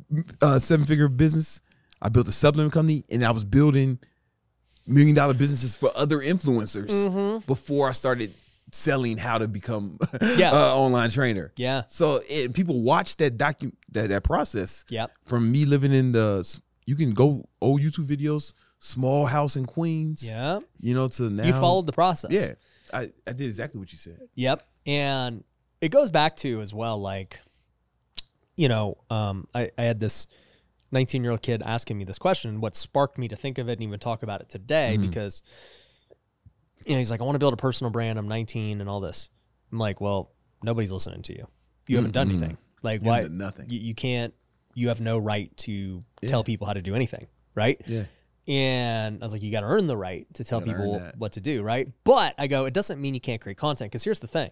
uh, 0.41 0.59
seven 0.59 0.85
figure 0.85 1.07
business. 1.07 1.61
I 2.01 2.09
built 2.09 2.27
a 2.27 2.31
supplement 2.31 2.73
company, 2.73 3.03
and 3.09 3.23
I 3.23 3.31
was 3.31 3.43
building 3.45 3.99
million 4.85 5.15
dollar 5.15 5.33
businesses 5.33 5.75
for 5.75 5.91
other 5.95 6.19
influencers 6.19 6.87
Mm-hmm. 6.89 7.45
before 7.47 7.89
I 7.89 7.91
started 7.91 8.33
selling 8.71 9.17
how 9.17 9.37
to 9.37 9.47
become 9.47 9.97
Yeah. 10.37 10.51
a 10.51 10.75
online 10.75 11.09
trainer. 11.09 11.51
Yeah. 11.57 11.83
So 11.87 12.21
it, 12.29 12.53
people 12.53 12.81
watch 12.81 13.15
that 13.17 13.37
docu 13.37 13.71
that, 13.91 14.09
that 14.09 14.23
process 14.23 14.85
Yep. 14.89 15.11
from 15.25 15.51
me 15.51 15.65
living 15.65 15.91
in 15.93 16.11
the. 16.11 16.59
You 16.85 16.95
can 16.95 17.11
go 17.11 17.49
old 17.61 17.81
YouTube 17.81 18.05
videos, 18.07 18.53
small 18.79 19.25
house 19.25 19.55
in 19.57 19.65
Queens. 19.65 20.23
Yeah. 20.23 20.59
You 20.79 20.93
know, 20.95 21.07
to 21.09 21.29
now 21.29 21.43
You 21.45 21.51
followed 21.53 21.85
the 21.85 21.91
process. 21.93 22.31
Yeah, 22.31 22.51
I, 22.93 23.11
I 23.25 23.31
did 23.33 23.41
exactly 23.47 23.79
what 23.79 23.91
you 23.91 23.97
said. 23.97 24.19
Yep. 24.35 24.63
And 24.85 25.43
it 25.81 25.89
goes 25.89 26.11
back 26.11 26.37
to 26.37 26.61
as 26.61 26.73
well, 26.73 26.97
like, 27.01 27.39
you 28.55 28.69
know, 28.69 28.97
um, 29.09 29.47
I, 29.53 29.71
I 29.77 29.81
had 29.83 29.99
this 29.99 30.27
19 30.91 31.23
year 31.23 31.31
old 31.31 31.41
kid 31.41 31.61
asking 31.63 31.97
me 31.97 32.03
this 32.05 32.17
question, 32.19 32.61
what 32.61 32.75
sparked 32.75 33.17
me 33.17 33.27
to 33.27 33.35
think 33.35 33.57
of 33.57 33.67
it 33.69 33.73
and 33.73 33.83
even 33.83 33.99
talk 33.99 34.23
about 34.23 34.41
it 34.41 34.49
today 34.49 34.93
Mm-hmm. 34.97 35.07
because, 35.07 35.43
you 36.85 36.93
know, 36.93 36.99
he's 36.99 37.11
like, 37.11 37.21
I 37.21 37.23
want 37.23 37.35
to 37.35 37.39
build 37.39 37.53
a 37.53 37.57
personal 37.57 37.91
brand. 37.91 38.17
I'm 38.19 38.27
19 38.27 38.79
and 38.81 38.89
all 38.89 38.99
this. 38.99 39.29
I'm 39.71 39.79
like, 39.79 39.99
well, 39.99 40.31
nobody's 40.63 40.91
listening 40.91 41.23
to 41.23 41.33
you. 41.33 41.47
You 41.87 41.97
haven't 41.97 42.11
done 42.11 42.29
anything. 42.29 42.57
Like, 42.83 43.01
You 43.01 43.07
why? 43.07 43.21
nothing. 43.29 43.69
You, 43.69 43.79
you 43.79 43.95
can't, 43.95 44.33
you 44.75 44.89
have 44.89 45.01
no 45.01 45.17
right 45.17 45.55
to 45.57 46.01
tell 46.25 46.43
people 46.43 46.67
how 46.67 46.73
to 46.73 46.81
do 46.81 46.95
anything. 46.95 47.27
Right. 47.55 47.81
Yeah. 47.87 48.03
And 48.47 49.21
I 49.21 49.25
was 49.25 49.33
like, 49.33 49.41
you 49.41 49.51
got 49.51 49.61
to 49.61 49.65
earn 49.67 49.87
the 49.87 49.97
right 49.97 50.25
to 50.35 50.43
tell 50.45 50.61
people 50.61 51.01
what 51.17 51.33
to 51.33 51.41
do, 51.41 51.63
right? 51.63 51.89
But 52.05 52.33
I 52.37 52.47
go, 52.47 52.63
it 52.65 52.73
doesn't 52.73 53.01
mean 53.01 53.13
you 53.13 53.19
can't 53.19 53.41
create 53.41 53.57
content. 53.57 53.91
Because 53.91 54.03
here's 54.05 54.19
the 54.21 54.27
thing 54.27 54.51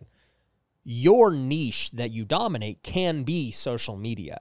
your 0.83 1.31
niche 1.31 1.91
that 1.91 2.11
you 2.11 2.25
dominate 2.25 2.83
can 2.83 3.23
be 3.23 3.51
social 3.51 3.95
media. 3.95 4.39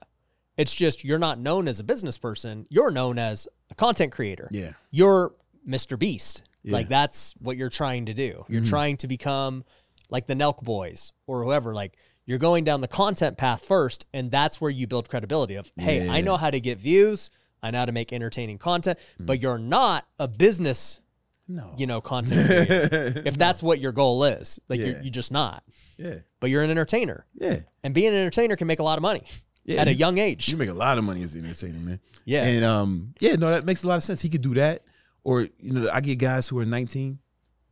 It's 0.57 0.73
just 0.73 1.03
you're 1.03 1.19
not 1.19 1.39
known 1.39 1.67
as 1.67 1.79
a 1.79 1.83
business 1.83 2.17
person, 2.17 2.65
you're 2.69 2.91
known 2.91 3.19
as 3.19 3.47
a 3.69 3.75
content 3.75 4.11
creator. 4.11 4.47
Yeah. 4.51 4.73
You're 4.91 5.33
Mr. 5.67 5.97
Beast. 5.97 6.43
Yeah. 6.63 6.73
Like 6.73 6.89
that's 6.89 7.35
what 7.39 7.57
you're 7.57 7.69
trying 7.69 8.07
to 8.07 8.13
do. 8.13 8.45
You're 8.47 8.61
mm-hmm. 8.61 8.69
trying 8.69 8.97
to 8.97 9.07
become 9.07 9.65
like 10.09 10.25
the 10.25 10.33
Nelk 10.33 10.63
boys 10.63 11.13
or 11.27 11.43
whoever. 11.43 11.73
Like 11.73 11.97
you're 12.25 12.39
going 12.39 12.63
down 12.63 12.81
the 12.81 12.87
content 12.87 13.37
path 13.37 13.63
first, 13.63 14.05
and 14.13 14.31
that's 14.31 14.59
where 14.59 14.71
you 14.71 14.87
build 14.87 15.09
credibility 15.09 15.55
of, 15.55 15.71
hey, 15.77 16.09
I 16.09 16.21
know 16.21 16.37
how 16.37 16.49
to 16.49 16.59
get 16.59 16.79
views, 16.79 17.29
I 17.61 17.71
know 17.71 17.79
how 17.79 17.85
to 17.85 17.91
make 17.91 18.11
entertaining 18.11 18.57
content, 18.57 18.97
but 19.19 19.39
mm. 19.39 19.43
you're 19.43 19.59
not 19.59 20.07
a 20.17 20.27
business, 20.27 20.99
No. 21.47 21.73
you 21.77 21.85
know, 21.85 22.01
content 22.01 22.47
creator. 22.47 23.21
if 23.25 23.37
that's 23.37 23.61
what 23.61 23.79
your 23.79 23.91
goal 23.91 24.23
is. 24.23 24.59
Like 24.69 24.79
Yeah. 24.79 24.87
you're, 24.87 25.01
you're 25.03 25.11
just 25.11 25.31
not. 25.31 25.63
Yeah. 25.97 26.19
But 26.39 26.49
you're 26.49 26.63
an 26.63 26.71
entertainer. 26.71 27.25
Yeah. 27.35 27.59
And 27.83 27.93
being 27.93 28.07
an 28.07 28.15
entertainer 28.15 28.55
can 28.55 28.67
make 28.67 28.79
a 28.79 28.83
lot 28.83 28.97
of 28.97 29.03
money 29.03 29.25
Yeah, 29.65 29.81
at 29.81 29.87
a 29.87 29.93
young 29.93 30.17
age. 30.19 30.47
You 30.49 30.57
make 30.57 30.69
a 30.69 30.73
lot 30.73 30.97
of 30.97 31.03
money 31.03 31.23
as 31.23 31.33
an 31.35 31.43
entertainer, 31.45 31.79
man. 31.79 31.99
Yeah. 32.23 32.43
And 32.43 32.63
um, 32.63 33.13
yeah, 33.19 33.35
no, 33.35 33.49
that 33.49 33.65
makes 33.65 33.83
a 33.83 33.87
lot 33.87 33.95
of 33.97 34.03
sense. 34.03 34.21
He 34.21 34.29
could 34.29 34.41
do 34.41 34.53
that. 34.55 34.83
Or, 35.23 35.41
you 35.59 35.71
know, 35.73 35.89
I 35.91 36.01
get 36.01 36.19
guys 36.19 36.47
who 36.47 36.59
are 36.59 36.65
19 36.65 37.17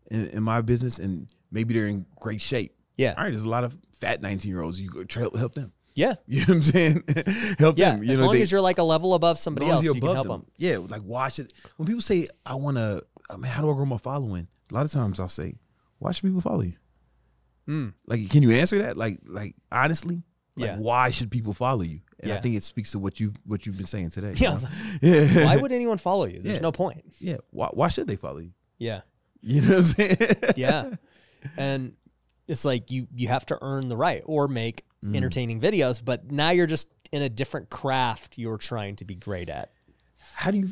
in, 0.09 0.27
in 0.27 0.41
my 0.43 0.61
business 0.61 0.97
and 0.97 1.27
maybe 1.51 1.75
they're 1.75 1.87
in 1.87 2.05
great 2.19 2.41
shape. 2.41 2.75
Yeah. 2.97 3.13
All 3.15 3.23
right, 3.23 3.29
there's 3.29 3.43
a 3.43 3.49
lot 3.49 3.63
of 3.63 3.77
fat 3.99 4.21
19 4.23 4.51
year 4.51 4.61
olds. 4.61 4.81
You 4.81 4.89
go 4.89 5.03
try, 5.03 5.27
help 5.37 5.53
them. 5.53 5.71
yeah. 5.93 6.15
You 6.27 6.39
know 6.39 6.45
what 6.47 6.55
I'm 6.55 6.61
saying? 6.63 7.03
help 7.59 7.77
Yeah. 7.77 7.91
them. 7.91 8.03
You 8.03 8.11
as 8.13 8.17
know, 8.19 8.25
long 8.25 8.33
they, 8.35 8.41
as 8.41 8.51
you're 8.51 8.59
like 8.61 8.79
a 8.79 8.83
level 8.83 9.13
above 9.13 9.37
somebody 9.37 9.67
else, 9.69 9.83
you 9.83 9.89
you're 9.89 9.93
can 9.93 10.03
above 10.03 10.15
help 10.15 10.27
them. 10.27 10.45
Yeah, 10.57 10.77
like 10.77 11.03
watch 11.03 11.37
it. 11.37 11.53
When 11.77 11.85
people 11.85 12.01
say, 12.01 12.27
I 12.45 12.55
want 12.55 12.77
to, 12.77 13.03
I 13.29 13.35
mean, 13.37 13.43
how 13.51 13.61
do 13.61 13.69
I 13.69 13.73
grow 13.75 13.85
my 13.85 13.97
following? 13.99 14.47
A 14.71 14.73
lot 14.73 14.85
of 14.85 14.91
times 14.91 15.19
I'll 15.19 15.29
say, 15.29 15.55
why 15.99 16.11
should 16.11 16.23
people 16.23 16.41
follow 16.41 16.61
you? 16.61 16.73
Mm. 17.69 17.93
Like, 18.07 18.29
can 18.31 18.41
you 18.43 18.51
answer 18.51 18.79
that? 18.81 18.97
Like, 18.97 19.19
like 19.25 19.55
honestly, 19.71 20.23
like, 20.55 20.69
Yeah. 20.71 20.77
why 20.77 21.09
should 21.09 21.31
people 21.31 21.53
follow 21.53 21.81
you? 21.83 22.01
And 22.19 22.31
I 22.31 22.37
think 22.39 22.55
it 22.55 22.63
speaks 22.63 22.91
to 22.93 22.99
what 22.99 23.19
you 23.19 23.33
what 23.45 23.65
you've 23.65 23.75
been 23.77 23.85
saying 23.85 24.11
today. 24.11 24.33
Yeah, 24.37 24.49
you 24.49 24.53
was 24.53 24.63
know? 24.63 25.09
like. 25.41 25.45
Why 25.45 25.57
would 25.57 25.71
anyone 25.73 25.97
follow 25.97 26.25
you? 26.25 26.39
There's 26.41 26.55
Yeah. 26.55 26.61
no 26.61 26.71
point. 26.71 27.03
yeah. 27.19 27.37
Why, 27.49 27.67
why 27.73 27.89
should 27.89 28.07
they 28.07 28.15
follow 28.15 28.37
you? 28.39 28.51
Yeah. 28.77 29.01
You 29.41 29.59
know 29.61 29.67
what 29.69 29.77
I'm 29.77 29.83
saying? 29.83 30.17
Yeah. 30.55 30.91
and 31.57 31.93
it's 32.47 32.63
like 32.63 32.91
you 32.91 33.07
you 33.13 33.27
have 33.27 33.45
to 33.47 33.57
earn 33.61 33.89
the 33.89 33.97
right 33.97 34.21
or 34.25 34.47
make 34.47 34.85
Mm. 35.03 35.17
entertaining 35.17 35.59
videos, 35.59 36.01
but 36.03 36.31
now 36.31 36.51
you're 36.51 36.65
just 36.65 36.87
in 37.11 37.21
a 37.21 37.27
different 37.27 37.69
craft 37.69 38.37
you're 38.37 38.57
trying 38.57 38.95
to 38.95 39.03
be 39.03 39.15
great 39.15 39.49
at. 39.49 39.73
how 40.35 40.49
do 40.49 40.57
you 40.59 40.69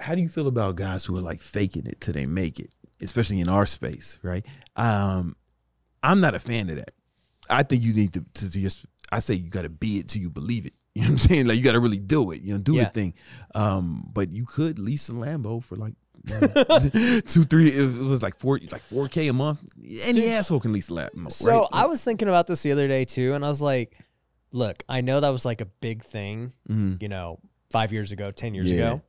how 0.00 0.16
do 0.16 0.20
you 0.20 0.28
feel 0.28 0.48
about 0.48 0.74
guys 0.74 1.04
who 1.04 1.16
are 1.16 1.20
like 1.20 1.40
faking 1.40 1.86
it 1.86 2.00
till 2.00 2.12
they 2.14 2.26
make 2.26 2.58
it, 2.58 2.72
especially 3.00 3.38
in 3.38 3.48
our 3.48 3.66
space, 3.66 4.18
right? 4.24 4.44
Um, 4.74 5.36
I'm 6.02 6.20
not 6.20 6.34
a 6.34 6.40
fan 6.40 6.68
of 6.70 6.76
that. 6.78 6.90
I 7.48 7.62
think 7.62 7.82
you 7.84 7.92
need 7.94 8.12
to, 8.14 8.24
to, 8.34 8.50
to 8.50 8.60
just 8.60 8.86
I 9.12 9.18
say 9.20 9.34
you 9.34 9.50
got 9.50 9.62
to 9.62 9.68
be 9.68 9.98
it 9.98 10.08
till 10.08 10.22
you 10.22 10.30
believe 10.30 10.66
it. 10.66 10.74
You 10.92 11.02
know 11.02 11.08
what 11.08 11.12
I'm 11.12 11.18
saying? 11.18 11.46
Like 11.46 11.56
you 11.56 11.62
got 11.62 11.72
to 11.72 11.80
really 11.80 12.00
do 12.00 12.32
it. 12.32 12.42
You 12.42 12.54
know, 12.54 12.58
do 12.58 12.74
Yeah. 12.74 12.84
the 12.84 12.90
thing. 12.90 13.14
Um, 13.54 14.10
but 14.12 14.32
you 14.32 14.44
could 14.44 14.80
lease 14.80 15.08
a 15.08 15.12
Lambo 15.12 15.62
for 15.62 15.76
like 15.76 15.94
two, 17.26 17.44
three. 17.44 17.68
It 17.68 17.96
was 17.96 18.22
like 18.24 18.36
four, 18.36 18.58
like 18.72 18.80
four 18.82 19.06
k 19.08 19.28
a 19.28 19.32
month. 19.32 19.62
Any 20.04 20.22
Dude, 20.22 20.32
asshole 20.32 20.58
can 20.60 20.72
lease 20.72 20.88
a 20.90 20.94
Lambo. 20.94 21.30
So 21.30 21.60
right? 21.60 21.68
I 21.72 21.86
was 21.86 22.02
thinking 22.02 22.26
about 22.26 22.48
this 22.48 22.62
the 22.62 22.72
other 22.72 22.88
day 22.88 23.04
too, 23.04 23.34
and 23.34 23.44
I 23.44 23.48
was 23.48 23.62
like, 23.62 23.96
look, 24.52 24.82
I 24.88 25.00
know 25.00 25.20
that 25.20 25.28
was 25.28 25.44
like 25.44 25.60
a 25.60 25.66
big 25.66 26.02
thing, 26.02 26.52
Mhm. 26.68 27.00
you 27.00 27.08
know, 27.08 27.38
five 27.70 27.92
years 27.92 28.10
ago, 28.12 28.30
ten 28.32 28.54
years 28.54 28.68
Yeah. 28.70 28.76
ago. 28.76 29.02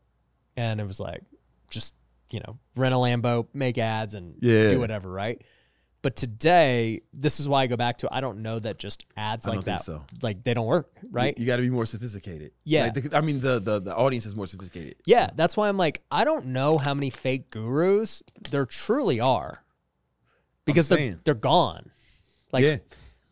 And 0.55 0.79
it 0.79 0.85
was 0.85 0.99
like 0.99 1.23
just, 1.71 1.95
you 2.29 2.41
know, 2.41 2.59
rent 2.75 2.93
a 2.93 2.97
Lambo, 2.97 3.47
make 3.53 3.79
ads 3.79 4.13
and 4.13 4.35
Yeah. 4.39 4.69
do 4.69 4.79
whatever, 4.79 5.09
right? 5.11 5.41
But 6.03 6.15
today, 6.15 7.01
this 7.13 7.39
is 7.39 7.47
why 7.47 7.61
I 7.61 7.67
go 7.67 7.77
back 7.77 7.99
to 7.99 8.09
I 8.11 8.21
don't 8.21 8.39
know 8.41 8.57
that 8.57 8.79
just 8.79 9.05
ads 9.15 9.45
like 9.45 9.65
that 9.65 9.81
so. 9.81 10.03
like 10.23 10.43
they 10.43 10.55
don't 10.55 10.65
work, 10.65 10.89
right? 11.11 11.37
You, 11.37 11.45
got 11.45 11.57
to 11.57 11.61
be 11.61 11.69
more 11.69 11.85
sophisticated. 11.85 12.53
Yeah. 12.63 12.85
Like, 12.85 12.93
the- 12.95 13.17
I 13.17 13.21
mean 13.21 13.39
the, 13.39 13.59
the 13.59 13.79
the 13.79 13.95
audience 13.95 14.25
is 14.25 14.35
more 14.35 14.47
sophisticated. 14.47 14.95
Yeah, 15.05 15.29
that's 15.35 15.55
why 15.55 15.69
I'm 15.69 15.77
like, 15.77 16.01
I 16.09 16.23
don't 16.23 16.47
know 16.47 16.79
how 16.79 16.95
many 16.95 17.11
fake 17.11 17.51
gurus 17.51 18.23
there 18.49 18.65
truly 18.65 19.19
are. 19.19 19.63
Because 20.65 20.89
they're 20.89 21.17
they're 21.23 21.33
gone. 21.35 21.91
Like 22.51 22.63
yeah. 22.63 22.77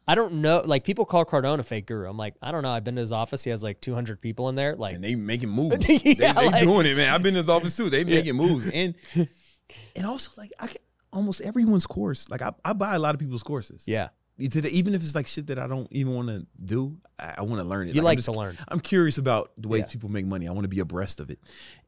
I 0.08 0.16
don't 0.16 0.36
know 0.42 0.62
like 0.64 0.84
people 0.84 1.06
call 1.06 1.26
Cardone 1.26 1.60
a 1.60 1.64
fake 1.64 1.88
guru. 1.88 2.08
I'm 2.08 2.18
like, 2.18 2.36
I 2.42 2.52
don't 2.52 2.62
know. 2.64 2.72
I've 2.72 2.84
been 2.84 2.96
to 2.96 3.02
his 3.02 3.12
office. 3.12 3.44
He 3.44 3.50
has 3.50 3.64
like 3.64 3.82
200 3.82 4.22
people 4.22 4.50
in 4.50 4.56
there. 4.56 4.76
Like 4.76 4.94
and 4.96 5.04
they 5.04 5.16
making 5.16 5.50
moves. 5.50 5.88
Yeah, 5.90 5.98
they 6.04 6.14
they 6.14 6.34
like- 6.34 6.64
doing 6.64 6.86
it, 6.86 6.98
man. 6.98 7.14
I've 7.14 7.24
been 7.24 7.34
in 7.36 7.42
his 7.42 7.50
office 7.50 7.76
too. 7.76 7.90
They 7.90 8.04
making 8.06 8.36
moves, 8.36 8.70
and 8.70 8.94
and 9.16 10.06
also 10.06 10.32
like 10.38 10.52
I 10.60 10.68
can, 10.68 10.78
almost 11.12 11.42
everyone's 11.42 11.86
course. 11.88 12.30
Like 12.30 12.42
I, 12.42 12.52
I 12.64 12.74
buy 12.74 12.96
a 12.96 13.00
lot 13.00 13.16
of 13.16 13.20
people's 13.20 13.44
courses. 13.44 13.84
yeah. 13.88 14.10
Even 14.42 14.94
if 14.96 15.02
it's 15.04 15.16
like 15.16 15.28
shit 15.28 15.48
that 15.48 15.60
I 15.60 15.68
don't 15.68 15.88
even 15.92 16.14
want 16.16 16.30
to 16.30 16.48
do, 16.64 16.96
I, 17.20 17.36
I 17.40 17.42
want 17.42 17.62
to 17.62 17.68
learn 17.68 17.90
it. 17.90 17.96
You 17.96 18.00
I'm 18.02 18.06
like 18.06 18.20
just- 18.20 18.28
to 18.28 18.32
learn. 18.32 18.58
I'm 18.70 18.80
curious 18.80 19.18
about 19.18 19.52
the 19.58 19.68
way 19.68 19.80
Yeah. 19.80 19.86
people 19.88 20.08
make 20.10 20.26
money. 20.26 20.48
I 20.48 20.52
want 20.52 20.64
to 20.64 20.70
be 20.70 20.80
abreast 20.80 21.20
of 21.20 21.30
it, 21.30 21.40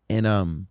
and 0.10 0.28
um, 0.28 0.68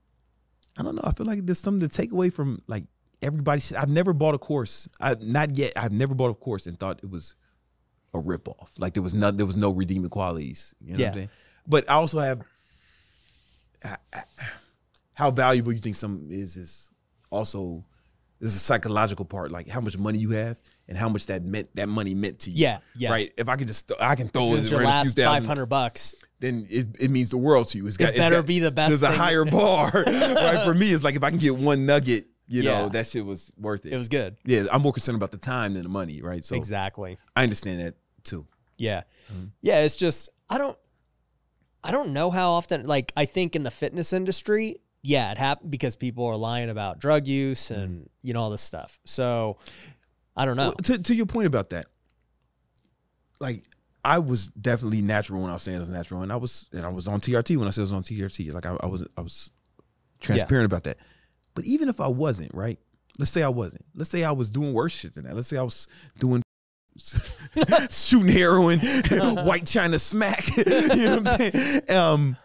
I 0.76 0.82
don't 0.82 0.94
know. 0.94 1.00
I 1.04 1.12
feel 1.14 1.26
like 1.26 1.46
there's 1.46 1.58
something 1.58 1.88
to 1.88 1.94
take 1.94 2.12
away 2.12 2.28
from 2.28 2.60
like 2.66 2.84
everybody. 3.22 3.62
Should, 3.62 3.78
I've 3.78 3.88
never 3.88 4.12
bought 4.12 4.34
a 4.34 4.38
course. 4.38 4.88
I 5.00 5.16
not 5.20 5.56
yet. 5.56 5.72
I've 5.74 5.92
never 5.92 6.14
bought 6.14 6.28
a 6.30 6.34
course 6.34 6.66
and 6.66 6.78
thought 6.78 7.00
it 7.02 7.08
was 7.10 7.34
a 8.12 8.18
ripoff. 8.20 8.78
Like 8.78 8.92
there 8.92 9.02
was 9.02 9.14
no 9.14 9.30
there 9.30 9.46
was 9.46 9.56
no 9.56 9.70
redeeming 9.70 10.10
qualities. 10.10 10.74
You 10.82 10.88
know 10.88 10.92
what 10.92 11.00
Yeah. 11.00 11.08
I'm 11.08 11.14
saying? 11.14 11.28
But 11.66 11.88
I 11.88 11.94
also 11.94 12.18
have 12.18 12.42
how 15.14 15.30
valuable 15.30 15.72
you 15.72 15.78
think 15.78 15.96
some 15.96 16.26
is 16.30 16.56
is 16.56 16.90
also 17.30 17.84
there's 18.40 18.56
a 18.56 18.58
psychological 18.58 19.24
part, 19.24 19.50
like 19.52 19.68
how 19.68 19.80
much 19.80 19.96
money 19.98 20.18
you 20.18 20.30
have 20.30 20.60
and 20.88 20.96
how 20.98 21.08
much 21.08 21.26
that 21.26 21.44
meant 21.44 21.68
that 21.76 21.88
money 21.88 22.14
meant 22.14 22.40
to 22.40 22.50
you. 22.50 22.56
Yeah, 22.62 22.78
yeah. 22.96 23.10
Right. 23.10 23.32
If 23.36 23.48
I 23.48 23.56
could 23.56 23.66
just 23.68 23.92
I 24.00 24.14
can 24.16 24.28
throw 24.28 24.54
it 24.54 24.70
your 24.70 24.82
last 24.82 25.16
500 25.18 25.66
bucks. 25.66 26.14
then 26.40 26.66
it, 26.70 26.86
it 26.98 27.10
means 27.10 27.28
the 27.30 27.36
world 27.38 27.68
to 27.68 27.78
you. 27.78 27.86
It's 27.86 27.96
got, 27.98 28.10
it's 28.10 28.18
better 28.18 28.36
got- 28.36 28.46
be 28.46 28.58
the 28.60 28.70
best 28.70 28.90
There's 28.98 29.02
a 29.02 29.16
higher 29.16 29.44
bar, 29.58 29.90
right? 29.94 30.64
For 30.64 30.74
me, 30.74 30.90
it's 30.92 31.04
like 31.04 31.14
if 31.16 31.22
I 31.22 31.30
can 31.30 31.38
get 31.38 31.56
one 31.56 31.84
nugget, 31.86 32.26
you 32.48 32.62
know, 32.62 32.84
Yeah. 32.84 32.88
that 32.88 33.06
shit 33.06 33.24
was 33.24 33.52
worth 33.58 33.84
it. 33.86 33.92
It 33.92 33.96
was 33.96 34.08
good. 34.08 34.36
yeah, 34.44 34.64
I'm 34.72 34.82
more 34.82 34.92
concerned 34.92 35.16
about 35.16 35.30
the 35.30 35.38
time 35.38 35.74
than 35.74 35.82
the 35.84 35.88
money, 35.90 36.20
right? 36.22 36.44
So 36.44 36.56
Exactly. 36.56 37.18
I 37.36 37.42
understand 37.42 37.80
that 37.80 37.94
too. 38.24 38.46
Yeah. 38.78 39.02
Mm-hmm. 39.32 39.44
Yeah, 39.60 39.80
it's 39.82 39.96
just 39.96 40.30
I 40.48 40.56
don't 40.58 40.76
I 41.84 41.92
don't 41.92 42.12
know 42.12 42.30
how 42.30 42.52
often 42.52 42.86
like 42.86 43.12
I 43.16 43.26
think 43.26 43.54
in 43.54 43.62
the 43.62 43.70
fitness 43.70 44.12
industry, 44.12 44.80
yeah, 45.02 45.30
it 45.32 45.38
happened 45.38 45.70
because 45.70 45.96
people 45.96 46.26
are 46.26 46.36
lying 46.36 46.70
about 46.70 46.98
drug 46.98 47.26
use 47.26 47.70
and 47.70 48.08
you 48.22 48.34
know 48.34 48.42
all 48.42 48.50
this 48.50 48.62
stuff. 48.62 48.98
So 49.04 49.58
I 50.36 50.44
don't 50.44 50.56
know. 50.56 50.68
Well, 50.68 50.76
to 50.84 50.98
to 50.98 51.14
your 51.14 51.26
point 51.26 51.46
about 51.46 51.70
that, 51.70 51.86
like 53.40 53.64
I 54.04 54.18
was 54.18 54.48
definitely 54.48 55.02
natural 55.02 55.42
when 55.42 55.50
I 55.50 55.54
was 55.54 55.62
saying 55.62 55.78
I 55.78 55.80
was 55.80 55.90
natural, 55.90 56.22
and 56.22 56.32
I 56.32 56.36
was 56.36 56.68
and 56.72 56.84
I 56.84 56.90
was 56.90 57.08
on 57.08 57.20
TRT 57.20 57.56
when 57.56 57.66
I 57.66 57.70
said 57.70 57.82
I 57.82 57.84
was 57.84 57.92
on 57.92 58.02
TRT. 58.02 58.52
Like 58.52 58.66
I, 58.66 58.76
I 58.80 58.86
was 58.86 59.06
I 59.16 59.22
was 59.22 59.50
transparent 60.20 60.66
about 60.66 60.84
that. 60.84 60.98
But 61.54 61.64
even 61.64 61.88
if 61.88 62.00
I 62.00 62.08
wasn't, 62.08 62.54
right? 62.54 62.78
Let's 63.18 63.30
say 63.30 63.42
I 63.42 63.48
wasn't. 63.48 63.84
Let's 63.94 64.10
say 64.10 64.24
I 64.24 64.32
was 64.32 64.50
doing 64.50 64.72
worse 64.72 64.92
shit 64.92 65.14
than 65.14 65.24
that. 65.24 65.34
Let's 65.34 65.48
say 65.48 65.58
I 65.58 65.62
was 65.62 65.86
doing 66.18 66.42
shooting 67.90 68.32
heroin, 68.32 68.80
white 69.44 69.66
China 69.66 69.98
smack. 69.98 70.56
you 70.56 70.64
know 70.64 71.20
what 71.20 71.28
I'm 71.28 71.52
saying? 71.52 71.90
Um, 71.90 72.36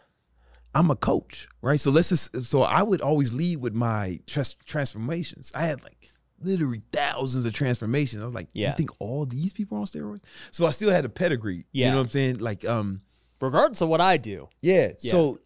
I'm 0.76 0.92
a 0.92 0.96
coach, 0.96 1.48
right? 1.62 1.80
So 1.80 1.90
let's 1.90 2.10
just 2.10 2.44
so 2.46 2.62
I 2.62 2.84
would 2.84 3.02
always 3.02 3.34
lead 3.34 3.58
with 3.62 3.74
my 3.74 4.20
trans- 4.28 4.56
transformations. 4.66 5.52
I 5.56 5.66
had 5.66 5.82
like 5.84 6.10
literally 6.42 6.82
thousands 6.92 7.46
of 7.46 7.54
transformations. 7.54 8.22
I 8.22 8.26
was 8.26 8.36
like, 8.36 8.50
Yeah. 8.54 8.70
you 8.72 8.76
think 8.76 8.90
all 9.00 9.26
these 9.26 9.54
people 9.54 9.78
are 9.78 9.82
on 9.82 9.88
steroids? 9.88 10.22
So 10.52 10.66
I 10.66 10.72
still 10.72 10.92
had 10.92 11.06
a 11.06 11.10
pedigree. 11.10 11.66
Yeah. 11.72 11.86
You 11.88 11.92
know 11.94 11.98
what 12.00 12.04
I'm 12.04 12.10
saying? 12.10 12.38
Like, 12.40 12.66
um, 12.66 13.02
Regardless 13.42 13.82
of 13.82 13.90
what 13.90 14.02
I 14.02 14.18
do. 14.18 14.50
yeah. 14.62 14.92
Yeah. 15.00 15.12
So 15.12 15.40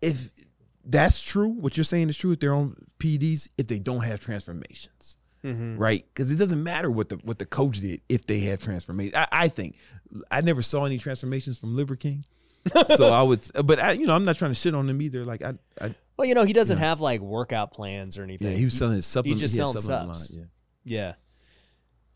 if 0.00 0.30
that's 0.84 1.20
true, 1.20 1.48
what 1.48 1.76
you're 1.76 1.84
saying 1.84 2.08
is 2.08 2.16
true, 2.16 2.30
if 2.32 2.38
they're 2.40 2.54
on 2.54 2.76
PEDs, 3.00 3.48
if 3.58 3.66
they 3.66 3.78
don't 3.80 4.02
have 4.04 4.20
transformations. 4.20 5.16
right? 5.42 6.04
Because 6.12 6.30
it 6.30 6.36
doesn't 6.36 6.62
matter 6.62 6.90
what 6.90 7.08
the 7.08 7.16
what 7.22 7.38
the 7.38 7.46
coach 7.46 7.80
did 7.80 8.00
if 8.08 8.26
they 8.26 8.40
have 8.40 8.58
transformation. 8.58 9.14
I, 9.16 9.26
I 9.30 9.48
think 9.48 9.76
I 10.30 10.40
never 10.40 10.60
saw 10.62 10.84
any 10.84 10.98
transformations 10.98 11.56
from 11.58 11.76
Liver 11.76 11.94
King, 11.94 12.24
so 12.96 13.08
I 13.08 13.22
would. 13.22 13.40
But 13.64 13.78
I, 13.78 13.92
you 13.92 14.06
know, 14.06 14.14
I'm 14.14 14.24
not 14.24 14.36
trying 14.36 14.50
to 14.50 14.54
shit 14.54 14.74
on 14.74 14.86
them 14.86 15.00
either. 15.02 15.24
Like 15.24 15.42
I, 15.42 15.54
I 15.80 15.94
Well, 16.16 16.26
you 16.26 16.34
know, 16.34 16.44
he 16.44 16.52
doesn't 16.52 16.78
have 16.78 17.00
like 17.00 17.20
workout 17.20 17.72
plans 17.72 18.18
or 18.18 18.22
anything. 18.22 18.50
yeah, 18.50 18.56
he 18.56 18.64
was 18.64 18.74
selling 18.74 18.96
his 18.96 19.06
supplement. 19.06 19.40
just 19.40 19.54
he 19.54 19.58
selling 19.58 19.80
subs. 19.80 20.32
line, 20.32 20.48
Yeah. 20.84 21.14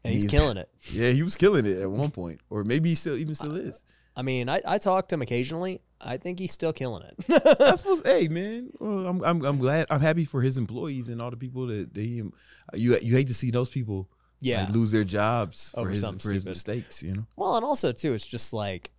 And 0.05 0.13
he's 0.15 0.23
He's- 0.23 0.31
killing 0.31 0.57
it. 0.57 0.69
yeah, 0.91 1.03
yeah, 1.09 1.13
he 1.13 1.23
was 1.23 1.37
killing 1.37 1.67
it 1.67 1.79
at 1.81 1.91
one 1.91 2.11
point, 2.11 2.41
or 2.49 2.65
maybe 2.65 2.89
he 2.89 2.95
still 2.95 3.17
even 3.17 3.35
still 3.35 3.57
is. 3.57 3.85
I 4.17 4.23
mean, 4.23 4.49
I, 4.49 4.61
I 4.67 4.79
talk 4.79 5.09
to 5.09 5.15
him 5.15 5.23
occasionally. 5.23 5.83
I 6.01 6.17
think 6.17 6.39
he's 6.39 6.53
still 6.53 6.73
killing 6.73 7.05
it. 7.05 7.45
That's 7.59 7.83
supposed. 7.83 8.07
Hey, 8.07 8.27
man, 8.29 8.71
well, 8.79 9.07
I'm, 9.07 9.23
I'm 9.23 9.45
I'm 9.45 9.59
glad. 9.59 9.87
I'm 9.91 10.01
happy 10.01 10.25
for 10.25 10.41
his 10.41 10.57
employees 10.59 11.09
and 11.11 11.21
all 11.21 11.31
the 11.31 11.37
people 11.37 11.67
that 11.67 11.93
they. 11.95 12.03
You 12.03 12.33
you 12.73 13.15
hate 13.15 13.29
to 13.29 13.35
see 13.35 13.51
those 13.51 13.69
people 13.69 14.09
yeah. 14.41 14.65
like, 14.65 14.73
lose 14.73 14.91
their 14.91 15.05
jobs 15.05 15.71
for 15.71 15.81
Over 15.81 15.91
his 15.91 16.05
for 16.19 16.33
his 16.33 16.45
mistakes. 16.45 17.03
You 17.03 17.15
know. 17.15 17.27
Well, 17.37 17.57
and 17.57 17.65
also 17.65 17.93
too, 17.93 18.15
it's 18.15 18.27
just 18.27 18.53
like 18.53 18.91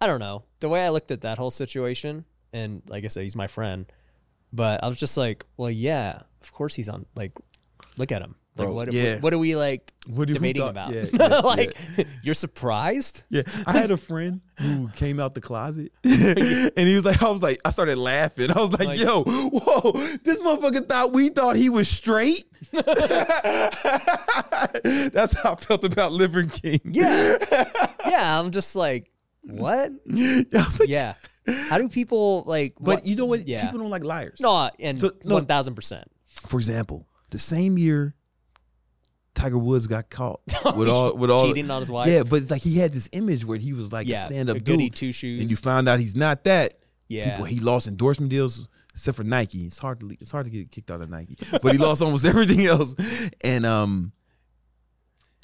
I 0.00 0.06
don't 0.06 0.20
know 0.20 0.44
the 0.60 0.68
way 0.68 0.84
I 0.84 0.90
looked 0.90 1.10
at 1.10 1.22
that 1.22 1.38
whole 1.38 1.50
situation, 1.50 2.24
and 2.52 2.82
like 2.88 3.04
I 3.04 3.08
said, 3.08 3.24
he's 3.24 3.36
my 3.36 3.46
friend, 3.48 3.86
but 4.52 4.82
I 4.84 4.88
was 4.88 4.98
just 4.98 5.16
like, 5.16 5.44
well, 5.56 5.70
yeah, 5.70 6.20
of 6.40 6.52
course 6.52 6.74
he's 6.74 6.88
on. 6.88 7.06
Like, 7.14 7.32
look 7.96 8.12
at 8.12 8.22
him. 8.22 8.36
Like, 8.56 8.66
Bro, 8.66 8.74
what, 8.74 8.92
yeah. 8.92 9.14
what? 9.14 9.22
What 9.24 9.32
are 9.34 9.38
we 9.38 9.54
like 9.54 9.92
What 10.08 10.26
debating 10.28 10.62
thought- 10.62 10.70
about? 10.70 10.92
yeah, 10.92 11.04
yeah, 11.12 11.38
like, 11.38 11.76
you're 12.22 12.34
surprised? 12.34 13.22
Yeah, 13.30 13.42
I 13.66 13.72
had 13.72 13.92
a 13.92 13.96
friend 13.96 14.40
who 14.58 14.88
came 14.96 15.20
out 15.20 15.34
the 15.34 15.40
closet, 15.40 15.92
and 16.04 16.76
he 16.76 16.94
was 16.96 17.04
like, 17.04 17.22
I 17.22 17.30
was 17.30 17.40
like, 17.42 17.60
I 17.64 17.70
started 17.70 17.98
laughing. 17.98 18.50
I 18.50 18.60
was 18.60 18.72
like, 18.72 18.88
Like- 18.88 18.98
Yo, 18.98 19.22
whoa, 19.24 19.92
this 20.24 20.40
motherfucker 20.40 20.88
thought 20.88 21.12
we 21.12 21.28
thought 21.28 21.54
he 21.56 21.70
was 21.70 21.88
straight. 21.88 22.46
That's 25.12 25.40
how 25.40 25.52
I 25.52 25.56
felt 25.56 25.84
about 25.84 26.12
Liver 26.12 26.44
King. 26.44 26.80
Yeah, 26.84 27.36
yeah. 28.06 28.40
I'm 28.40 28.50
just 28.50 28.74
like, 28.76 29.10
what? 29.48 29.90
I 30.10 30.44
was 30.52 30.80
like, 30.80 30.88
Yeah. 30.88 31.14
How 31.68 31.78
do 31.78 31.88
people 31.88 32.42
like? 32.46 32.74
but 32.78 32.96
what- 32.96 33.06
you 33.06 33.16
know 33.16 33.26
what? 33.26 33.46
Yeah. 33.48 33.64
People 33.64 33.80
don't 33.80 33.90
like 33.90 34.04
liars. 34.04 34.38
No, 34.40 34.70
and 34.78 35.00
So, 35.00 35.12
no. 35.24 35.34
one 35.36 35.46
thousand 35.46 35.74
percent. 35.74 36.04
For 36.46 36.58
example, 36.58 37.06
the 37.30 37.38
same 37.38 37.78
year 37.78 38.14
Tiger 39.34 39.58
Woods 39.58 39.86
got 39.86 40.10
caught 40.10 40.40
with 40.76 40.88
all 40.88 41.16
with 41.16 41.30
all 41.30 41.46
Cheating 41.46 41.70
on 41.70 41.80
his 41.80 41.90
wife? 41.90 42.08
Yeah, 42.08 42.24
but 42.24 42.50
like 42.50 42.62
he 42.62 42.78
had 42.78 42.92
this 42.92 43.08
image 43.12 43.44
where 43.44 43.58
he 43.58 43.72
was 43.72 43.92
like 43.92 44.06
Yeah, 44.08 44.24
a 44.24 44.26
stand 44.26 44.50
up 44.50 44.56
a 44.56 44.60
goody 44.60 44.88
dude, 44.90 44.96
two 44.96 45.12
shoes. 45.12 45.40
and 45.40 45.50
you 45.50 45.56
found 45.56 45.88
out 45.88 46.00
he's 46.00 46.16
not 46.16 46.44
that. 46.44 46.74
Yeah. 47.06 47.30
people, 47.30 47.44
he 47.46 47.60
lost 47.60 47.86
endorsement 47.86 48.30
deals 48.30 48.68
except 48.92 49.16
for 49.16 49.24
Nike. 49.24 49.64
It's 49.64 49.78
hard 49.78 50.00
to 50.00 50.10
it's 50.20 50.30
hard 50.30 50.44
to 50.46 50.50
get 50.50 50.70
kicked 50.70 50.90
out 50.90 51.00
of 51.00 51.08
Nike, 51.08 51.36
but 51.62 51.72
he 51.72 51.78
lost 51.78 52.02
almost 52.02 52.24
everything 52.24 52.66
else, 52.66 52.94
and 53.42 53.64
um, 53.64 54.12
lo- 54.12 54.17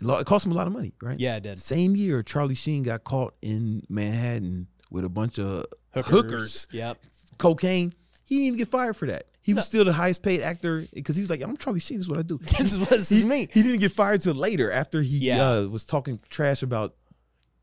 it 0.03 0.27
cost 0.27 0.45
him 0.47 0.53
a 0.53 0.55
lot 0.55 0.67
of 0.67 0.73
money, 0.73 0.93
right? 1.03 1.19
Yeah, 1.19 1.37
it 1.37 1.43
did. 1.45 1.59
Same 1.59 1.95
year, 1.97 2.23
Charlie 2.23 2.55
Sheen 2.55 2.83
got 2.83 3.05
caught 3.05 3.35
in 3.43 3.83
Manhattan 3.89 4.67
with 4.91 5.05
a 5.05 5.09
bunch 5.09 5.39
of 5.39 5.67
Hookers. 5.95 6.11
hookers 6.11 6.67
Yep. 6.73 6.99
cocaine. 7.39 7.93
He 8.25 8.37
didn't 8.37 8.47
even 8.47 8.59
get 8.59 8.69
fired 8.69 8.97
for 8.97 9.07
that. 9.07 9.25
He 9.43 9.53
was 9.53 9.67
still 9.67 9.85
the 9.85 9.93
highest 9.93 10.23
paid 10.23 10.41
actor 10.41 10.85
because 10.95 11.17
he 11.17 11.21
was 11.23 11.29
like, 11.29 11.43
"I'm 11.43 11.57
Charlie 11.59 11.79
Sheen. 11.79 11.99
This 11.99 12.07
is 12.07 12.11
what 12.11 12.19
I 12.19 12.23
do." 12.23 12.39
This 12.59 12.73
is 12.73 12.79
what 12.79 12.89
this 12.89 13.11
he, 13.11 13.17
is 13.19 13.25
me. 13.27 13.49
He 13.53 13.63
didn't 13.63 13.81
get 13.81 13.93
fired 13.93 14.23
till 14.23 14.33
later 14.35 14.73
after 14.73 15.03
he 15.03 15.19
Yeah. 15.19 15.47
uh, 15.51 15.67
was 15.69 15.85
talking 15.85 16.19
trash 16.31 16.63
about 16.63 16.95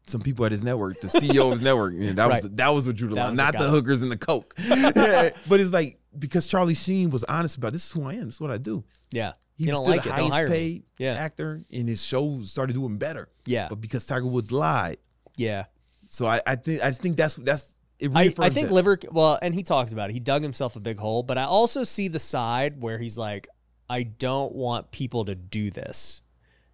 some 0.07 0.21
people 0.21 0.45
at 0.45 0.51
his 0.51 0.63
network, 0.63 0.99
the 0.99 1.07
CEO 1.07 1.45
of 1.47 1.51
his 1.53 1.61
network. 1.61 1.93
And 1.93 2.17
that 2.17 2.29
Right. 2.29 2.41
was 2.43 2.51
that 2.51 2.69
was 2.69 2.87
what 2.87 2.95
drew 2.95 3.09
the 3.09 3.15
line, 3.15 3.35
not 3.35 3.57
the 3.57 3.69
hookers 3.69 4.01
and 4.01 4.11
the 4.11 4.17
coke. 4.17 4.53
but 5.47 5.59
it's 5.59 5.71
like 5.71 5.97
because 6.17 6.47
Charlie 6.47 6.73
Sheen 6.75 7.09
was 7.09 7.23
honest 7.25 7.57
about 7.57 7.73
this 7.73 7.85
is 7.85 7.91
who 7.91 8.03
I 8.05 8.13
am. 8.13 8.25
This 8.25 8.35
is 8.35 8.41
what 8.41 8.51
I 8.51 8.57
do. 8.57 8.83
Yeah. 9.11 9.33
He 9.55 9.65
you 9.65 9.71
was 9.71 9.79
still 9.79 9.89
like 9.91 10.03
the 10.03 10.09
it. 10.09 10.31
Highest 10.31 10.51
paid 10.51 10.83
Yeah. 10.97 11.13
actor, 11.13 11.61
and 11.71 11.87
his 11.87 12.03
show 12.03 12.41
started 12.43 12.73
doing 12.73 12.97
better. 12.97 13.29
Yeah. 13.45 13.67
But 13.69 13.79
because 13.81 14.05
Tiger 14.05 14.25
Woods 14.25 14.51
lied, 14.51 14.97
Yeah. 15.37 15.65
so 16.07 16.25
I, 16.25 16.41
I 16.47 16.55
think 16.55 16.81
I 16.83 16.87
just 16.89 17.01
think 17.01 17.15
that's 17.17 17.35
that's 17.35 17.75
it. 17.99 18.11
I, 18.15 18.33
I 18.39 18.49
think 18.49 18.69
that. 18.69 18.73
liver 18.73 18.97
well, 19.11 19.37
and 19.41 19.53
he 19.53 19.61
talks 19.63 19.93
about 19.93 20.09
it. 20.09 20.13
He 20.13 20.19
dug 20.19 20.41
himself 20.41 20.75
a 20.75 20.79
big 20.79 20.97
hole, 20.97 21.21
but 21.21 21.37
I 21.37 21.43
also 21.43 21.83
see 21.83 22.07
the 22.07 22.19
side 22.19 22.81
where 22.81 22.97
he's 22.97 23.17
like, 23.17 23.47
I 23.89 24.03
don't 24.03 24.53
want 24.55 24.89
people 24.91 25.25
to 25.25 25.35
do 25.35 25.69
this. 25.69 26.21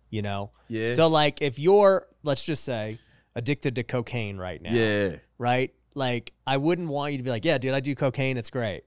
You 0.09 0.21
know? 0.21 0.51
Yeah. 0.69 0.93
So 0.93 1.07
like 1.09 1.41
if 1.41 1.59
you're, 1.59 2.07
let's 2.23 2.43
just 2.43 2.63
say, 2.63 2.97
addicted 3.37 3.75
to 3.75 3.83
cocaine 3.83 4.37
right 4.37 4.61
now. 4.61 4.71
yeah. 4.73 5.15
Right? 5.37 5.73
Like 5.95 6.33
I 6.45 6.57
wouldn't 6.57 6.89
want 6.89 7.11
you 7.13 7.17
to 7.19 7.23
be 7.23 7.29
like, 7.29 7.45
Yeah, 7.45 7.57
dude, 7.57 7.73
I 7.73 7.79
do 7.79 7.95
cocaine, 7.95 8.35
it's 8.37 8.49
great. 8.49 8.83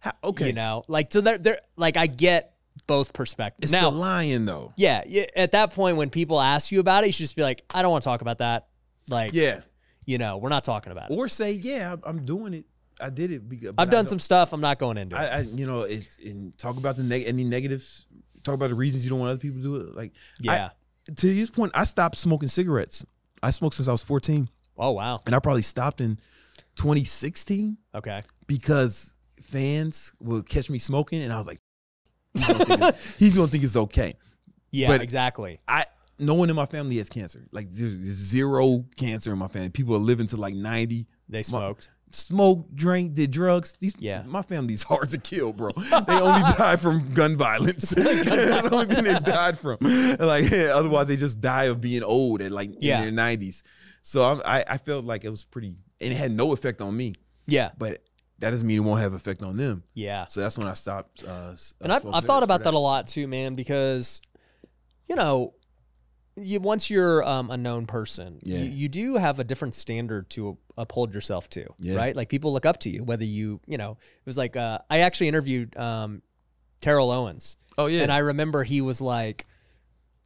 How, 0.00 0.12
okay, 0.24 0.48
You 0.48 0.52
know? 0.54 0.82
Like 0.88 1.12
so 1.12 1.20
they're 1.20 1.38
they're 1.38 1.60
like 1.76 1.96
I 1.96 2.06
get 2.06 2.54
both 2.86 3.12
perspectives. 3.12 3.72
it's 3.72 3.72
now 3.72 3.90
the 3.90 3.96
lying 3.96 4.44
though. 4.46 4.72
yeah, 4.76 5.02
yeah, 5.06 5.26
at 5.36 5.52
that 5.52 5.72
point 5.74 5.96
when 5.96 6.08
people 6.10 6.40
ask 6.40 6.72
you 6.72 6.80
about 6.80 7.04
it, 7.04 7.08
you 7.08 7.12
should 7.12 7.24
just 7.24 7.36
be 7.36 7.42
like, 7.42 7.62
I 7.74 7.82
don't 7.82 7.90
want 7.92 8.02
to 8.02 8.08
talk 8.08 8.20
about 8.22 8.38
that. 8.38 8.68
Like 9.08 9.32
Yeah. 9.34 9.60
you 10.06 10.18
know, 10.18 10.38
we're 10.38 10.48
not 10.48 10.64
talking 10.64 10.92
about 10.92 11.10
it. 11.10 11.14
Or 11.14 11.28
say, 11.28 11.52
yeah, 11.52 11.96
I'm- 12.04 12.24
doing 12.24 12.54
it. 12.54 12.64
I 13.02 13.08
did 13.10 13.30
it. 13.32 13.48
because- 13.48 13.74
I've 13.78 13.90
done 13.90 14.06
some 14.06 14.18
stuff. 14.18 14.52
I'm 14.52 14.60
not 14.60 14.78
going 14.78 14.98
into 14.98 15.16
it. 15.16 15.18
I, 15.18 15.38
I 15.38 15.40
you 15.40 15.66
know, 15.66 15.82
it's 15.82 16.16
and 16.24 16.56
talk 16.58 16.76
about 16.76 16.96
the 16.96 17.02
neg- 17.02 17.24
any 17.26 17.44
negatives. 17.44 18.06
Talk 18.44 18.54
about 18.54 18.68
the 18.70 18.74
reasons 18.76 19.04
you 19.04 19.10
don't 19.10 19.18
want 19.20 19.30
other 19.30 19.38
people 19.40 19.58
to 19.58 19.62
do 19.62 19.76
it. 19.76 19.94
Like, 19.96 20.12
I- 20.48 20.54
Yeah. 20.56 20.68
to 21.16 21.34
his 21.34 21.50
point, 21.50 21.72
I 21.74 21.84
stopped 21.84 22.16
smoking 22.18 22.48
cigarettes. 22.48 23.04
I 23.42 23.50
smoked 23.50 23.76
since 23.76 23.88
I 23.88 23.92
was 23.92 24.02
14, 24.02 24.48
oh 24.78 24.90
wow. 24.92 25.20
and 25.26 25.34
I 25.34 25.38
probably 25.38 25.62
stopped 25.62 26.00
in 26.00 26.18
2016 26.76 27.76
Okay. 27.94 28.22
because 28.46 29.14
fans 29.42 30.12
would 30.20 30.48
catch 30.48 30.70
me 30.70 30.78
smoking, 30.78 31.22
and 31.22 31.32
I 31.32 31.38
was 31.38 31.46
like, 31.46 31.60
he's 32.34 32.44
gonna 32.46 32.64
think 32.64 32.82
it's, 32.82 33.16
he's 33.18 33.36
gonna 33.36 33.48
think 33.48 33.64
it's 33.64 33.76
okay. 33.76 34.14
Yeah, 34.70 34.88
But- 34.88 35.02
exactly. 35.02 35.60
I 35.66 35.86
no 36.18 36.34
one 36.34 36.50
in 36.50 36.56
my 36.56 36.66
family 36.66 36.98
has 36.98 37.08
cancer. 37.08 37.46
Like 37.50 37.70
there's 37.70 37.94
zero 38.12 38.84
cancer 38.96 39.32
in 39.32 39.38
my 39.38 39.48
family. 39.48 39.70
People 39.70 39.94
are 39.94 39.98
living 39.98 40.26
to 40.28 40.36
like 40.36 40.54
90. 40.54 41.06
They 41.30 41.42
smoked. 41.42 41.88
Smoked, 42.12 42.74
drank, 42.74 43.14
did 43.14 43.30
drugs. 43.30 43.76
These 43.80 43.94
Yeah. 43.98 44.22
my 44.26 44.42
family's 44.42 44.82
hard 44.90 45.08
to 45.10 45.18
kill, 45.18 45.52
bro. 45.52 45.70
they 45.72 46.14
only 46.20 46.42
die 46.58 46.76
from 46.76 47.12
gun 47.14 47.36
violence. 47.36 47.90
That's 47.90 48.68
the 48.68 48.68
only 48.72 48.86
thing 48.94 49.04
they've 49.04 49.22
died 49.24 49.58
from. 49.58 49.78
Like 49.80 50.50
yeah, 50.50 50.72
otherwise, 50.74 51.06
they 51.06 51.16
just 51.16 51.40
die 51.40 51.64
of 51.64 51.80
being 51.80 52.02
old 52.02 52.42
at 52.42 52.50
like 52.52 52.70
Yeah. 52.80 52.98
in 52.98 53.02
their 53.02 53.12
nineties. 53.12 53.62
So 54.02 54.22
I'm, 54.24 54.40
I 54.44 54.64
I 54.68 54.78
felt 54.78 55.04
like 55.04 55.24
it 55.24 55.30
was 55.30 55.44
pretty, 55.44 55.74
and 56.00 56.12
it 56.12 56.16
had 56.16 56.32
no 56.32 56.52
effect 56.52 56.80
on 56.80 56.96
me. 56.96 57.14
Yeah. 57.46 57.70
But 57.76 58.02
that 58.38 58.50
doesn't 58.50 58.66
mean 58.66 58.78
it 58.78 58.80
won't 58.80 59.00
have 59.00 59.12
effect 59.12 59.42
on 59.42 59.56
them. 59.56 59.82
Yeah. 59.92 60.24
So 60.26 60.40
that's 60.40 60.56
when 60.56 60.66
I 60.66 60.72
stopped. 60.74 61.22
Uh, 61.26 61.54
And 61.82 61.92
I've, 61.92 62.06
I've 62.06 62.24
thought 62.24 62.42
about 62.42 62.60
for 62.60 62.64
that 62.64 62.74
a 62.74 62.78
lot 62.78 63.06
too, 63.06 63.28
man, 63.28 63.54
because, 63.54 64.22
you 65.06 65.14
know, 65.14 65.52
you, 66.36 66.60
once 66.60 66.90
you're 66.90 67.22
um, 67.26 67.50
a 67.50 67.56
known 67.56 67.86
person, 67.86 68.40
Yeah. 68.44 68.58
you, 68.58 68.64
you 68.70 68.88
do 68.88 69.16
have 69.16 69.38
a 69.38 69.44
different 69.44 69.74
standard 69.74 70.30
to 70.30 70.58
uphold 70.76 71.14
yourself 71.14 71.48
to, 71.50 71.66
Yeah. 71.78 71.96
right? 71.96 72.14
Like 72.16 72.28
people 72.28 72.52
look 72.52 72.66
up 72.66 72.78
to 72.80 72.90
you, 72.90 73.04
whether 73.04 73.24
you, 73.24 73.60
you 73.66 73.78
know, 73.78 73.92
it 73.92 74.26
was 74.26 74.38
like, 74.38 74.56
uh, 74.56 74.78
I 74.88 75.00
actually 75.00 75.28
interviewed 75.28 75.76
um, 75.76 76.22
Terrell 76.80 77.10
Owens. 77.10 77.56
Oh 77.78 77.86
yeah. 77.86 78.02
And 78.02 78.12
I 78.12 78.18
remember 78.18 78.62
he 78.64 78.80
was 78.80 79.00
like, 79.00 79.46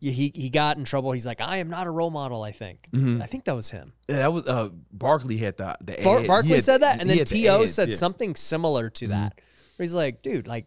he, 0.01 0.31
he 0.35 0.51
got 0.51 0.77
in 0.77 0.85
trouble. 0.85 1.13
He's 1.13 1.25
like, 1.25 1.41
I 1.41 1.59
am 1.59 1.71
not 1.71 1.87
a 1.87 1.91
role 1.91 2.11
model, 2.11 2.43
I 2.43 2.53
think. 2.53 2.89
Mm-hmm. 2.93 3.23
I 3.23 3.27
think 3.27 3.45
that 3.45 3.57
was 3.57 3.71
him. 3.71 3.95
Yeah, 4.09 4.17
that 4.17 4.33
was 4.33 4.47
uh 4.47 4.69
Barkley 4.93 5.39
had 5.39 5.57
the 5.57 5.77
the 5.83 5.99
Bar- 6.05 6.21
ad. 6.21 6.27
Barkley 6.27 6.51
had 6.53 6.65
said 6.65 6.83
that, 6.83 7.01
and 7.01 7.09
then 7.09 7.17
had 7.19 7.27
the 7.27 7.35
T.O. 7.35 7.65
said 7.67 7.89
yeah. 7.91 7.97
something 7.97 8.35
similar 8.35 8.91
to 8.91 9.09
that. 9.09 9.41
Where 9.77 9.85
he's 9.85 9.95
like, 9.95 10.21
dude, 10.21 10.47
like, 10.47 10.67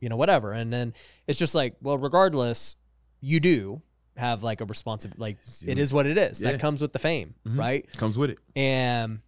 you 0.00 0.08
know, 0.08 0.16
whatever. 0.16 0.52
And 0.52 0.72
then 0.72 0.94
it's 1.26 1.38
just 1.38 1.54
like, 1.56 1.74
well, 1.82 1.98
regardless, 1.98 2.76
you 3.20 3.40
do 3.40 3.82
have 4.16 4.42
like 4.42 4.60
a 4.60 4.64
responsibility. 4.64 5.20
Like, 5.20 5.38
it 5.66 5.78
is 5.78 5.92
what 5.92 6.06
it 6.06 6.16
is. 6.18 6.40
Yeah. 6.40 6.52
That 6.52 6.60
comes 6.60 6.80
with 6.80 6.92
the 6.92 6.98
fame, 6.98 7.34
right? 7.44 7.86
comes 7.96 8.16
with 8.18 8.30
it. 8.30 8.38
And, 8.54 9.20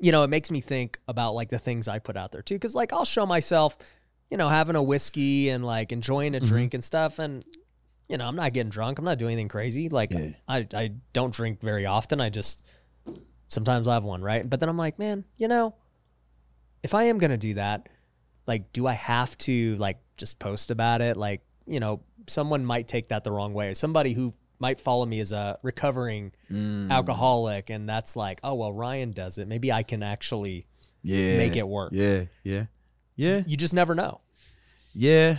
you 0.00 0.12
know, 0.12 0.22
it 0.24 0.28
makes 0.30 0.50
me 0.50 0.60
think 0.60 0.98
about 1.08 1.34
like 1.34 1.48
the 1.50 1.58
things 1.58 1.88
I 1.88 1.98
put 1.98 2.16
out 2.16 2.32
there 2.32 2.42
too. 2.42 2.58
Cause 2.58 2.74
like 2.74 2.92
I'll 2.92 3.04
show 3.04 3.26
myself, 3.26 3.76
you 4.30 4.36
know, 4.36 4.48
having 4.48 4.76
a 4.76 4.82
whiskey 4.82 5.48
and 5.50 5.64
like 5.64 5.92
enjoying 5.92 6.34
a 6.34 6.38
Mm-hmm. 6.38 6.46
drink 6.48 6.74
and 6.74 6.82
stuff. 6.84 7.18
And, 7.18 7.44
you 8.08 8.16
know, 8.18 8.26
I'm 8.26 8.36
not 8.36 8.52
getting 8.52 8.70
drunk. 8.70 8.98
I'm 8.98 9.04
not 9.04 9.18
doing 9.18 9.32
anything 9.32 9.48
crazy. 9.48 9.88
Like, 9.88 10.12
Yeah. 10.12 10.30
I, 10.48 10.66
I 10.74 10.90
don't 11.12 11.32
drink 11.34 11.60
very 11.60 11.86
often. 11.86 12.20
I 12.20 12.28
just, 12.30 12.64
sometimes 13.48 13.88
I 13.88 13.94
have 13.94 14.04
one, 14.04 14.22
right? 14.22 14.48
But 14.48 14.60
then 14.60 14.68
I'm 14.68 14.76
like, 14.76 14.98
man, 14.98 15.24
you 15.36 15.48
know, 15.48 15.74
if 16.82 16.92
I 16.94 17.04
am 17.04 17.18
gonna 17.18 17.36
do 17.38 17.54
that, 17.54 17.88
like, 18.46 18.72
do 18.72 18.86
I 18.86 18.92
have 18.92 19.36
to 19.38 19.74
like 19.76 19.98
just 20.16 20.38
post 20.38 20.70
about 20.70 21.00
it? 21.00 21.16
Like, 21.16 21.40
you 21.66 21.80
know, 21.80 22.02
someone 22.26 22.64
might 22.64 22.88
take 22.88 23.08
that 23.08 23.24
the 23.24 23.30
wrong 23.32 23.52
way. 23.52 23.74
Somebody 23.74 24.12
who 24.14 24.34
might 24.58 24.80
follow 24.80 25.04
me 25.04 25.20
as 25.20 25.32
a 25.32 25.58
recovering 25.62 26.32
Mm. 26.50 26.90
alcoholic, 26.90 27.70
and 27.70 27.88
that's 27.88 28.16
like, 28.16 28.40
oh 28.44 28.54
well, 28.54 28.72
Ryan 28.72 29.12
does 29.12 29.38
it. 29.38 29.48
Maybe 29.48 29.72
I 29.72 29.82
can 29.82 30.02
actually. 30.02 30.66
Yeah. 31.02 31.36
Make 31.36 31.56
it 31.56 31.68
work. 31.68 31.90
Yeah. 31.92 32.24
Yeah. 32.42 32.64
Yeah. 33.16 33.42
You 33.46 33.56
just 33.58 33.74
never 33.74 33.94
know. 33.94 34.20
Yeah. 34.94 35.36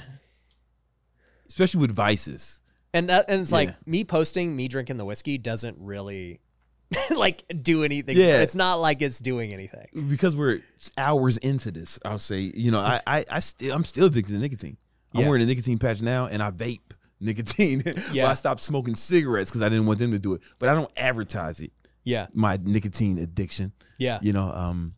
Especially 1.48 1.80
with 1.80 1.92
vices. 1.92 2.62
And 2.94 3.10
that, 3.10 3.26
and 3.28 3.42
it's 3.42 3.52
like 3.52 3.76
me 3.88 4.04
posting 4.04 4.56
me 4.56 4.68
drinking 4.68 4.98
the 4.98 5.06
whiskey 5.06 5.38
doesn't 5.38 5.78
really 5.80 6.40
like 7.10 7.44
do 7.62 7.84
anything. 7.84 8.16
Yeah. 8.16 8.42
It's 8.42 8.56
not 8.56 8.76
like 8.76 9.02
it's 9.02 9.20
doing 9.20 9.54
anything. 9.54 9.88
Because 10.08 10.36
we're 10.36 10.62
hours 10.98 11.38
into 11.38 11.72
this, 11.72 12.00
I'll 12.06 12.20
say, 12.20 12.40
you 12.40 12.72
know, 12.72 12.80
I 12.80 13.02
I, 13.06 13.26
I 13.30 13.40
still 13.40 13.76
I'm 13.76 13.84
still 13.86 14.06
addicted 14.06 14.34
to 14.34 14.40
nicotine. 14.40 14.78
I'm 15.16 15.22
Yeah. 15.22 15.28
wearing 15.30 15.44
a 15.44 15.46
nicotine 15.46 15.80
patch 15.80 16.02
now 16.02 16.28
and 16.28 16.44
I 16.44 16.52
vape 16.52 16.82
nicotine. 17.20 17.84
Yeah. 18.14 18.28
I 18.30 18.34
stopped 18.34 18.62
smoking 18.62 18.96
cigarettes 18.96 19.50
because 19.50 19.62
I 19.62 19.70
didn't 19.70 19.86
want 19.88 20.00
them 20.00 20.12
to 20.12 20.20
do 20.20 20.34
it. 20.34 20.42
But 20.60 20.70
I 20.70 20.74
don't 20.74 20.92
advertise 20.98 21.60
it. 21.62 21.72
Yeah. 22.04 22.28
My 22.34 22.60
nicotine 22.62 23.18
addiction. 23.18 23.72
Yeah. 23.98 24.20
You 24.22 24.34
know, 24.34 24.52
um, 24.52 24.94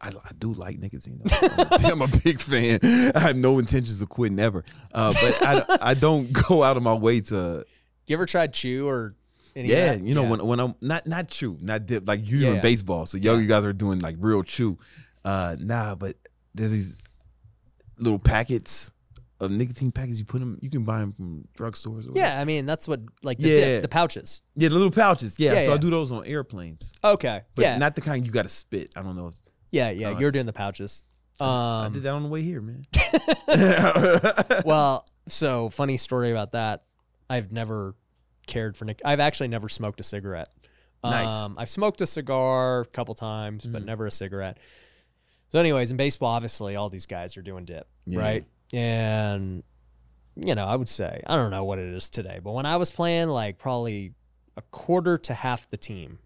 I, 0.00 0.08
I 0.08 0.30
do 0.38 0.52
like 0.54 0.78
nicotine. 0.78 1.20
Though. 1.24 1.64
I'm, 1.70 2.00
a 2.02 2.08
big 2.08 2.40
fan. 2.40 2.78
I 3.14 3.18
have 3.18 3.36
no 3.36 3.58
intentions 3.58 4.00
of 4.00 4.08
quitting 4.08 4.38
ever. 4.38 4.64
Uh, 4.94 5.12
but 5.20 5.42
I, 5.42 5.78
I 5.90 5.94
don't 5.94 6.32
go 6.48 6.62
out 6.62 6.76
of 6.76 6.82
my 6.82 6.94
way 6.94 7.20
to 7.22 7.64
You 8.06 8.14
ever 8.16 8.26
tried 8.26 8.54
chew 8.54 8.86
or 8.88 9.14
any 9.56 9.72
of 9.72 9.78
yeah, 9.78 9.92
you 9.94 10.14
know 10.14 10.22
Yeah. 10.22 10.28
when 10.30 10.46
when 10.46 10.60
I'm 10.60 10.74
not 10.80 11.06
not 11.06 11.28
chew, 11.28 11.58
not 11.60 11.86
dip 11.86 12.06
like 12.06 12.20
you're 12.28 12.38
Yeah, 12.38 12.46
doing 12.46 12.56
yeah. 12.56 12.62
baseball. 12.62 13.06
So 13.06 13.18
yo, 13.18 13.36
you 13.38 13.46
guys 13.46 13.64
are 13.64 13.72
doing 13.72 13.98
like 13.98 14.16
real 14.18 14.42
chew. 14.42 14.78
Uh, 15.24 15.56
nah, 15.58 15.94
but 15.96 16.16
there's 16.54 16.70
these 16.70 16.96
little 17.98 18.18
packets 18.18 18.90
of 19.40 19.50
nicotine 19.50 19.92
packets. 19.92 20.18
You 20.18 20.24
put 20.24 20.40
them, 20.40 20.58
you 20.60 20.68
can 20.70 20.84
buy 20.84 21.00
them 21.00 21.12
from 21.12 21.46
drugstores. 21.56 22.06
Or 22.06 22.10
whatever. 22.12 22.18
Yeah, 22.18 22.40
I 22.40 22.44
mean 22.44 22.66
that's 22.66 22.88
what 22.88 23.00
like 23.22 23.38
the 23.38 23.48
Yeah. 23.48 23.54
dip, 23.56 23.82
the 23.82 23.88
pouches. 23.88 24.42
yeah, 24.56 24.68
the 24.68 24.74
little 24.74 24.90
pouches. 24.90 25.38
Yeah, 25.38 25.52
Yeah, 25.54 25.64
so 25.66 25.72
I 25.74 25.76
do 25.76 25.90
those 25.90 26.10
on 26.12 26.26
airplanes, 26.26 26.92
Okay. 27.04 27.42
but 27.54 27.62
yeah. 27.62 27.78
not 27.78 27.94
the 27.94 28.00
kind 28.00 28.26
you 28.26 28.32
got 28.32 28.42
to 28.42 28.48
spit. 28.48 28.90
I 28.96 29.02
don't 29.02 29.16
know. 29.16 29.32
yeah, 29.70 29.90
yeah. 29.90 30.18
You're 30.18 30.30
doing 30.32 30.46
the 30.46 30.52
pouches. 30.52 31.02
Um, 31.40 31.48
I 31.48 31.88
did 31.92 32.02
that 32.02 32.12
on 32.14 32.24
the 32.24 32.28
way 32.28 32.42
here, 32.42 32.60
man. 32.60 32.84
well, 34.64 35.06
so 35.28 35.68
funny 35.70 35.96
story 35.96 36.30
about 36.32 36.52
that. 36.52 36.82
I've 37.30 37.52
never 37.52 37.94
cared 38.46 38.76
for 38.76 38.84
Nick. 38.86 39.00
I've 39.04 39.20
actually 39.20 39.48
never 39.48 39.68
smoked 39.68 40.00
a 40.00 40.04
cigarette. 40.04 40.48
Nice. 41.04 41.32
Um, 41.32 41.54
I've 41.58 41.70
smoked 41.70 42.00
a 42.00 42.06
cigar 42.06 42.80
a 42.80 42.84
couple 42.86 43.14
times, 43.14 43.66
but 43.66 43.82
Mhm. 43.82 43.86
never 43.86 44.06
a 44.06 44.10
cigarette. 44.10 44.58
So, 45.50 45.60
anyways, 45.60 45.90
in 45.92 45.96
baseball, 45.96 46.30
obviously, 46.30 46.74
all 46.76 46.90
these 46.90 47.06
guys 47.06 47.36
are 47.36 47.42
doing 47.42 47.64
dip, 47.64 47.86
Yeah. 48.04 48.18
right? 48.20 48.44
And 48.72 49.62
you 50.36 50.54
know, 50.54 50.66
I 50.66 50.76
would 50.76 50.88
say 50.88 51.22
I 51.26 51.36
don't 51.36 51.50
know 51.50 51.64
what 51.64 51.78
it 51.78 51.92
is 51.92 52.10
today, 52.10 52.38
but 52.42 52.52
when 52.52 52.66
I 52.66 52.76
was 52.76 52.90
playing, 52.90 53.28
like 53.28 53.58
probably 53.58 54.12
a 54.56 54.62
quarter 54.70 55.18
to 55.18 55.34
half 55.34 55.68
the 55.70 55.76
team 55.76 56.18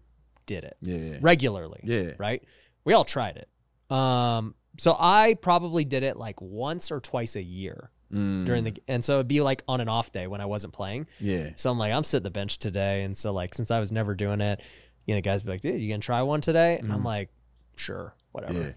did 0.45 0.63
it 0.63 0.75
yeah, 0.81 1.17
regularly 1.21 1.79
yeah. 1.83 2.11
right? 2.17 2.43
We 2.83 2.93
all 2.93 3.05
tried 3.05 3.37
it. 3.37 3.95
Um, 3.95 4.55
so 4.77 4.95
I 4.99 5.35
probably 5.35 5.85
did 5.85 6.03
it 6.03 6.17
like 6.17 6.41
once 6.41 6.91
or 6.91 6.99
twice 6.99 7.35
a 7.35 7.41
year 7.43 7.89
Mm, 8.11 8.45
during 8.45 8.63
the, 8.63 8.75
and 8.87 9.03
so 9.03 9.15
it'd 9.15 9.27
be 9.27 9.41
like 9.41 9.63
on 9.67 9.81
an 9.81 9.89
off 9.89 10.11
day 10.11 10.27
when 10.27 10.39
I 10.39 10.45
wasn't 10.45 10.71
playing. 10.71 11.07
yeah. 11.19 11.49
So 11.55 11.71
I'm 11.71 11.79
like, 11.79 11.91
I'm 11.91 12.03
sitting 12.03 12.23
the 12.23 12.29
bench 12.29 12.59
today, 12.59 13.01
and 13.01 13.17
so 13.17 13.33
like 13.33 13.55
since 13.55 13.71
I 13.71 13.79
was 13.79 13.91
never 13.91 14.13
doing 14.13 14.39
it, 14.39 14.61
you 15.07 15.15
know, 15.15 15.21
guys 15.21 15.41
be 15.41 15.49
like, 15.49 15.61
dude, 15.61 15.81
you 15.81 15.89
gonna 15.89 15.97
try 15.99 16.21
one 16.21 16.39
today? 16.39 16.77
And 16.77 16.93
I'm 16.93 17.01
Mhm. 17.01 17.05
like, 17.05 17.29
sure, 17.75 18.13
whatever. 18.31 18.59
Yeah. 18.61 18.71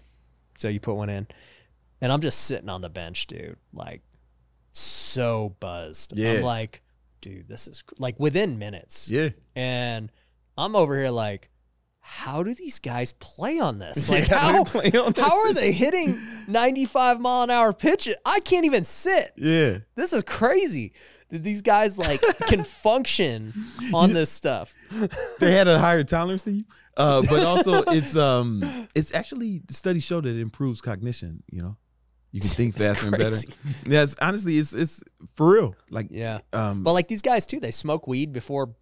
So 0.57 0.69
you 0.69 0.79
put 0.79 0.95
one 0.95 1.09
in, 1.11 1.27
and 2.01 2.11
I'm 2.11 2.21
just 2.21 2.41
sitting 2.45 2.69
on 2.69 2.81
the 2.81 2.89
bench, 2.89 3.27
dude, 3.27 3.57
like 3.73 4.01
so 4.73 5.55
buzzed. 5.59 6.13
Yeah. 6.15 6.33
I'm 6.33 6.41
like, 6.43 6.81
dude, 7.21 7.47
this 7.47 7.67
is 7.67 7.81
cr- 7.81 7.95
like 7.97 8.19
within 8.19 8.59
minutes. 8.59 9.09
Yeah. 9.09 9.29
And 9.55 10.11
I'm 10.57 10.75
over 10.75 10.97
here 10.97 11.09
like, 11.09 11.49
how 11.99 12.41
do 12.41 12.53
these 12.53 12.79
guys 12.79 13.11
play 13.13 13.59
on 13.59 13.79
this? 13.79 14.09
Like 14.17 14.29
Yeah, 14.29 14.39
how 14.39 14.63
play 14.63 14.91
on 14.97 15.11
this 15.11 15.25
how 15.25 15.41
are 15.41 15.53
they 15.53 15.71
hitting 15.73 16.17
95 16.47 17.19
mile 17.19 17.43
an 17.43 17.49
hour 17.49 17.73
pitch? 17.73 18.07
I 18.25 18.39
can't 18.39 18.65
even 18.65 18.85
sit. 18.85 19.33
Yeah. 19.35 19.79
This 19.95 20.13
is 20.13 20.23
crazy. 20.23 20.93
That 21.29 21.43
these 21.43 21.61
guys 21.61 21.97
like 21.97 22.21
can 22.47 22.63
function 22.83 23.53
on 23.93 24.13
this 24.13 24.29
stuff. 24.31 24.73
they 25.39 25.51
had 25.51 25.67
a 25.67 25.77
higher 25.77 26.05
tolerance 26.05 26.43
than 26.43 26.55
you. 26.55 26.63
Uh, 26.95 27.21
but 27.29 27.43
also 27.43 27.83
it's 27.87 28.15
um 28.15 28.87
it's 28.95 29.13
actually 29.13 29.61
the 29.67 29.73
studies 29.73 30.03
show 30.03 30.21
that 30.21 30.29
it 30.29 30.39
improves 30.39 30.79
cognition, 30.79 31.43
you 31.51 31.61
know. 31.61 31.75
You 32.37 32.41
can 32.41 32.49
think 32.51 32.75
faster 32.77 33.07
and 33.07 33.17
better. 33.17 33.37
Yes, 33.85 34.15
honestly, 34.21 34.57
it's 34.57 34.73
it's 34.73 35.03
for 35.35 35.53
real. 35.53 35.75
Like 35.89 36.07
Yeah. 36.11 36.39
um 36.53 36.83
But 36.83 36.93
like 36.93 37.07
these 37.07 37.21
guys 37.21 37.45
too, 37.47 37.59
they 37.59 37.71
smoke 37.71 38.07
weed 38.07 38.31
before 38.33 38.75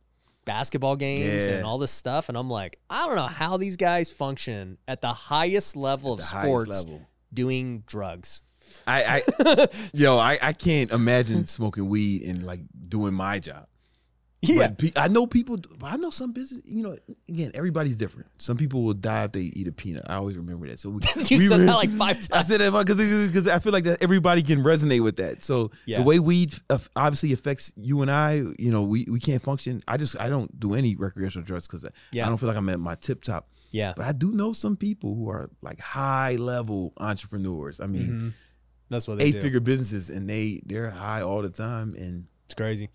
basketball 0.45 0.95
games 0.95 1.47
Yeah. 1.47 1.53
and 1.55 1.65
all 1.65 1.77
this 1.77 1.91
stuff. 1.91 2.29
And 2.29 2.37
I'm 2.37 2.49
like, 2.49 2.79
I 2.89 3.05
don't 3.05 3.15
know 3.15 3.27
how 3.27 3.57
these 3.57 3.77
guys 3.77 4.11
function 4.11 4.77
at 4.87 5.01
the 5.01 5.13
highest 5.13 5.75
level 5.75 6.13
of 6.13 6.21
sports 6.21 6.83
level. 6.83 7.01
doing 7.33 7.83
drugs. 7.87 8.41
I, 8.87 9.21
I 9.47 9.67
yo, 9.93 10.17
I, 10.17 10.37
I 10.41 10.53
can't 10.53 10.91
imagine 10.91 11.45
smoking 11.45 11.87
weed 11.87 12.23
and 12.23 12.43
like 12.43 12.61
doing 12.89 13.13
my 13.13 13.39
job. 13.39 13.67
Yeah. 14.53 14.67
Pe- 14.69 14.91
I 14.95 15.07
know 15.07 15.27
people. 15.27 15.57
I 15.83 15.97
know 15.97 16.09
some 16.09 16.31
business. 16.33 16.61
You 16.65 16.83
know, 16.83 16.97
again, 17.29 17.51
everybody's 17.53 17.95
different. 17.95 18.29
Some 18.37 18.57
people 18.57 18.83
will 18.83 18.93
die 18.93 19.23
if 19.25 19.31
they 19.33 19.41
eat 19.41 19.67
a 19.67 19.71
peanut. 19.71 20.03
I 20.07 20.15
always 20.15 20.37
remember 20.37 20.67
that. 20.67 20.79
So 20.79 20.89
we, 20.89 21.01
You 21.29 21.37
we 21.37 21.47
said 21.47 21.61
that 21.61 21.73
like 21.75 21.89
five 21.91 22.15
times. 22.17 22.29
I 22.31 22.41
said 22.43 22.61
that 22.61 22.71
because 22.71 23.27
because 23.27 23.47
I 23.47 23.59
feel 23.59 23.71
like 23.73 23.83
that 23.85 24.01
everybody 24.01 24.41
can 24.43 24.63
resonate 24.63 25.01
with 25.03 25.17
that. 25.17 25.43
So 25.43 25.71
Yeah. 25.85 25.97
the 25.97 26.03
way 26.03 26.19
weed 26.19 26.53
obviously 26.95 27.33
affects 27.33 27.71
you 27.75 28.01
and 28.01 28.09
I, 28.11 28.33
you 28.59 28.71
know, 28.71 28.83
we, 28.83 29.05
we 29.09 29.19
can't 29.19 29.41
function. 29.41 29.81
I 29.87 29.97
just 29.97 30.19
I 30.19 30.29
don't 30.29 30.59
do 30.59 30.73
any 30.73 30.95
recreational 30.95 31.45
drugs 31.45 31.67
because 31.67 31.85
Yeah. 32.11 32.25
I 32.25 32.29
don't 32.29 32.37
feel 32.37 32.47
like 32.47 32.57
I'm 32.57 32.69
at 32.69 32.79
my 32.79 32.95
tip 32.95 33.23
top. 33.23 33.49
Yeah. 33.71 33.93
But 33.97 34.05
I 34.05 34.11
do 34.11 34.31
know 34.31 34.53
some 34.53 34.77
people 34.77 35.15
who 35.15 35.29
are 35.29 35.49
like 35.61 35.79
high 35.79 36.35
level 36.37 36.93
entrepreneurs. 36.97 37.79
I 37.79 37.87
mean, 37.87 38.07
Mhm. 38.07 38.33
That's 38.89 39.07
what 39.07 39.17
they 39.17 39.25
eight 39.25 39.31
do. 39.33 39.41
figure 39.41 39.59
businesses, 39.59 40.11
and 40.11 40.29
they 40.29 40.61
they're 40.65 40.91
high 40.91 41.21
all 41.21 41.41
the 41.41 41.49
time. 41.49 41.95
And 41.97 42.25
It's 42.45 42.53
crazy. 42.53 42.89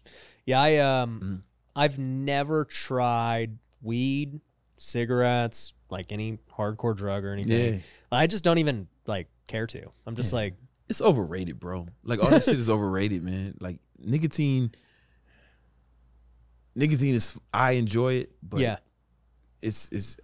Yeah, 0.46 0.60
I 0.60 0.76
um 0.78 1.20
Mhm. 1.22 1.42
I've 1.76 1.98
never 1.98 2.64
tried 2.64 3.58
weed, 3.82 4.40
cigarettes, 4.76 5.72
like 5.88 6.10
any 6.12 6.38
hardcore 6.56 6.96
drug 6.96 7.24
or 7.24 7.32
anything. 7.32 7.74
yeah, 7.74 7.80
I 8.12 8.26
just 8.26 8.42
don't 8.44 8.58
even 8.58 8.88
like 9.06 9.28
care 9.46 9.66
to. 9.68 9.90
I'm 10.06 10.16
just 10.16 10.32
Yeah. 10.32 10.36
like 10.40 10.54
it's 10.88 11.00
overrated, 11.00 11.60
bro. 11.60 11.86
Like 12.02 12.22
all 12.22 12.30
this 12.30 12.46
shit 12.46 12.58
is 12.58 12.68
overrated, 12.68 13.22
man. 13.22 13.56
Like 13.60 13.78
nicotine. 13.98 14.72
Nicotine 16.74 17.14
is 17.14 17.38
I 17.52 17.72
enjoy 17.72 18.14
it, 18.14 18.32
but 18.42 18.60
yeah. 18.60 18.78
it's 19.62 19.88
it's 19.92 20.16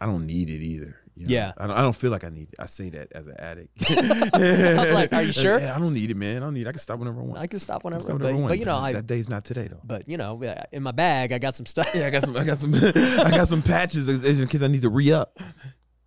I 0.00 0.06
don't 0.06 0.26
need 0.26 0.50
it 0.50 0.62
either. 0.62 0.96
You 1.16 1.26
know? 1.26 1.32
Yeah. 1.32 1.52
I 1.56 1.66
don't, 1.66 1.76
I 1.76 1.82
don't 1.82 1.96
feel 1.96 2.10
like 2.10 2.24
I 2.24 2.28
need 2.28 2.48
it. 2.52 2.54
I 2.58 2.66
say 2.66 2.90
that 2.90 3.12
as 3.12 3.26
an 3.26 3.36
addict. 3.38 3.70
I 3.90 4.74
was 4.78 4.92
like, 4.92 5.12
are 5.12 5.22
you 5.22 5.32
sure? 5.44 5.58
Yeah, 5.58 5.74
I 5.74 5.78
don't 5.78 5.94
need 5.94 6.10
it, 6.10 6.16
man. 6.16 6.38
I 6.38 6.40
don't 6.40 6.54
need. 6.54 6.62
it. 6.62 6.68
I 6.68 6.72
can 6.72 6.80
stop 6.80 6.98
whenever 6.98 7.20
I 7.20 7.24
want. 7.24 7.38
I 7.38 7.46
can 7.46 7.60
stop 7.60 7.84
I 7.84 7.90
can 7.90 7.98
whenever, 7.98 8.18
but, 8.18 8.28
I 8.28 8.32
want. 8.32 8.48
but 8.48 8.58
you 8.58 8.64
know, 8.64 8.76
I 8.76 8.92
that 8.92 9.06
day's 9.06 9.28
not 9.28 9.44
today 9.44 9.68
though. 9.68 9.80
but 9.84 10.08
you 10.08 10.16
know, 10.16 10.40
in 10.72 10.82
my 10.82 10.92
bag 10.92 11.32
I 11.32 11.38
got 11.38 11.56
some 11.56 11.66
stuff. 11.66 11.88
Yeah, 11.94 12.06
I 12.06 12.10
got 12.10 12.24
some. 12.24 12.36
I 12.36 12.44
got 12.44 12.58
some. 12.58 12.74
I 12.74 13.30
got 13.30 13.48
some 13.48 13.62
patches 13.62 14.08
in 14.08 14.48
case 14.48 14.62
I 14.62 14.68
need 14.68 14.82
to 14.82 14.90
re 14.90 15.12
up. 15.12 15.38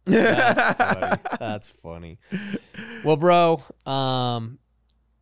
That's 0.05 0.78
funny. 0.78 1.38
That's 1.39 1.70
funny. 1.70 2.20
Well, 3.03 3.18
bro, 3.18 3.62
um, 3.86 4.60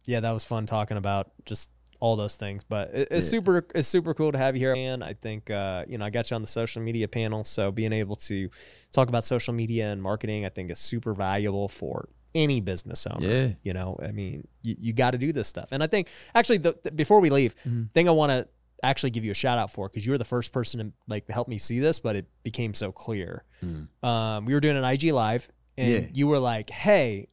yeah, 0.05 0.19
that 0.19 0.31
was 0.31 0.45
fun 0.45 0.65
talking 0.65 0.97
about 0.97 1.31
just 1.45 1.69
all 2.05 2.15
those 2.15 2.35
things. 2.35 2.63
But 2.63 2.91
it, 2.93 3.07
it's 3.11 3.25
Yeah. 3.25 3.29
super, 3.31 3.65
it's 3.73 3.87
super 3.87 4.13
cool 4.13 4.31
to 4.31 4.37
have 4.37 4.55
you 4.55 4.59
here. 4.59 4.75
And 4.75 5.03
I 5.03 5.13
think, 5.13 5.49
uh, 5.49 5.85
you 5.87 5.97
know, 5.97 6.05
I 6.05 6.11
got 6.11 6.29
you 6.29 6.35
on 6.35 6.41
the 6.41 6.47
social 6.47 6.81
media 6.81 7.07
panel, 7.07 7.43
so 7.43 7.71
being 7.71 7.93
able 7.93 8.15
to 8.29 8.49
talk 8.91 9.09
about 9.09 9.23
social 9.23 9.53
media 9.55 9.91
and 9.91 10.01
marketing, 10.01 10.45
I 10.45 10.49
think, 10.49 10.69
is 10.71 10.77
super 10.79 11.13
valuable 11.15 11.67
for 11.67 12.09
any 12.35 12.61
business 12.61 13.07
owner. 13.07 13.27
Yeah. 13.27 13.47
You 13.63 13.73
know, 13.73 13.97
I 14.03 14.11
mean, 14.11 14.47
you, 14.61 14.75
you 14.79 14.93
got 14.93 15.11
to 15.11 15.17
do 15.17 15.31
this 15.33 15.47
stuff. 15.47 15.69
And 15.71 15.81
I 15.81 15.87
think 15.87 16.09
actually, 16.35 16.59
the, 16.59 16.75
the- 16.83 16.91
before 16.91 17.19
we 17.21 17.29
leave, 17.31 17.55
Mhm. 17.67 17.91
thing 17.93 18.07
I 18.07 18.11
want 18.11 18.29
to 18.31 18.47
actually 18.83 19.09
give 19.09 19.25
you 19.25 19.31
a 19.31 19.35
shout 19.35 19.57
out 19.57 19.71
for 19.71 19.89
because 19.89 20.05
you 20.05 20.11
were 20.11 20.17
the 20.19 20.25
first 20.35 20.51
person 20.51 20.79
to 20.81 20.91
like 21.07 21.27
help 21.29 21.47
me 21.47 21.57
see 21.57 21.79
this, 21.79 21.97
but 21.99 22.15
it 22.15 22.25
became 22.43 22.73
so 22.75 22.91
clear. 22.91 23.43
Mm. 23.63 23.87
Um, 24.03 24.45
we 24.45 24.53
were 24.53 24.59
doing 24.59 24.77
an 24.77 24.83
IG 24.83 25.11
live, 25.11 25.47
and 25.77 25.89
Yeah. 25.91 26.07
you 26.13 26.27
were 26.27 26.37
like, 26.39 26.69
"Hey, 26.69 27.29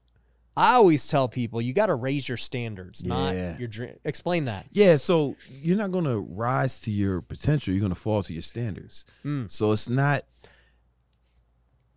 I 0.57 0.75
always 0.75 1.07
tell 1.07 1.29
people 1.29 1.63
you 1.63 1.73
got 1.73 1.87
to 1.87 1.95
raise 1.95 2.29
your 2.29 2.37
standards, 2.37 3.05
not 3.05 3.35
Yeah. 3.35 3.57
your 3.59 3.69
dream." 3.69 3.95
Explain 4.05 4.45
that. 4.45 4.67
Yeah, 4.73 4.97
so 4.97 5.37
you're 5.51 5.77
not 5.79 5.93
gonna 5.93 6.19
rise 6.21 6.79
to 6.81 6.91
your 6.91 7.23
potential. 7.23 7.73
You're 7.73 7.81
gonna 7.83 7.95
fall 7.95 8.23
to 8.23 8.33
your 8.33 8.43
standards. 8.43 9.05
Mm. 9.25 9.51
So 9.51 9.73
it's 9.73 9.89
not. 9.89 10.25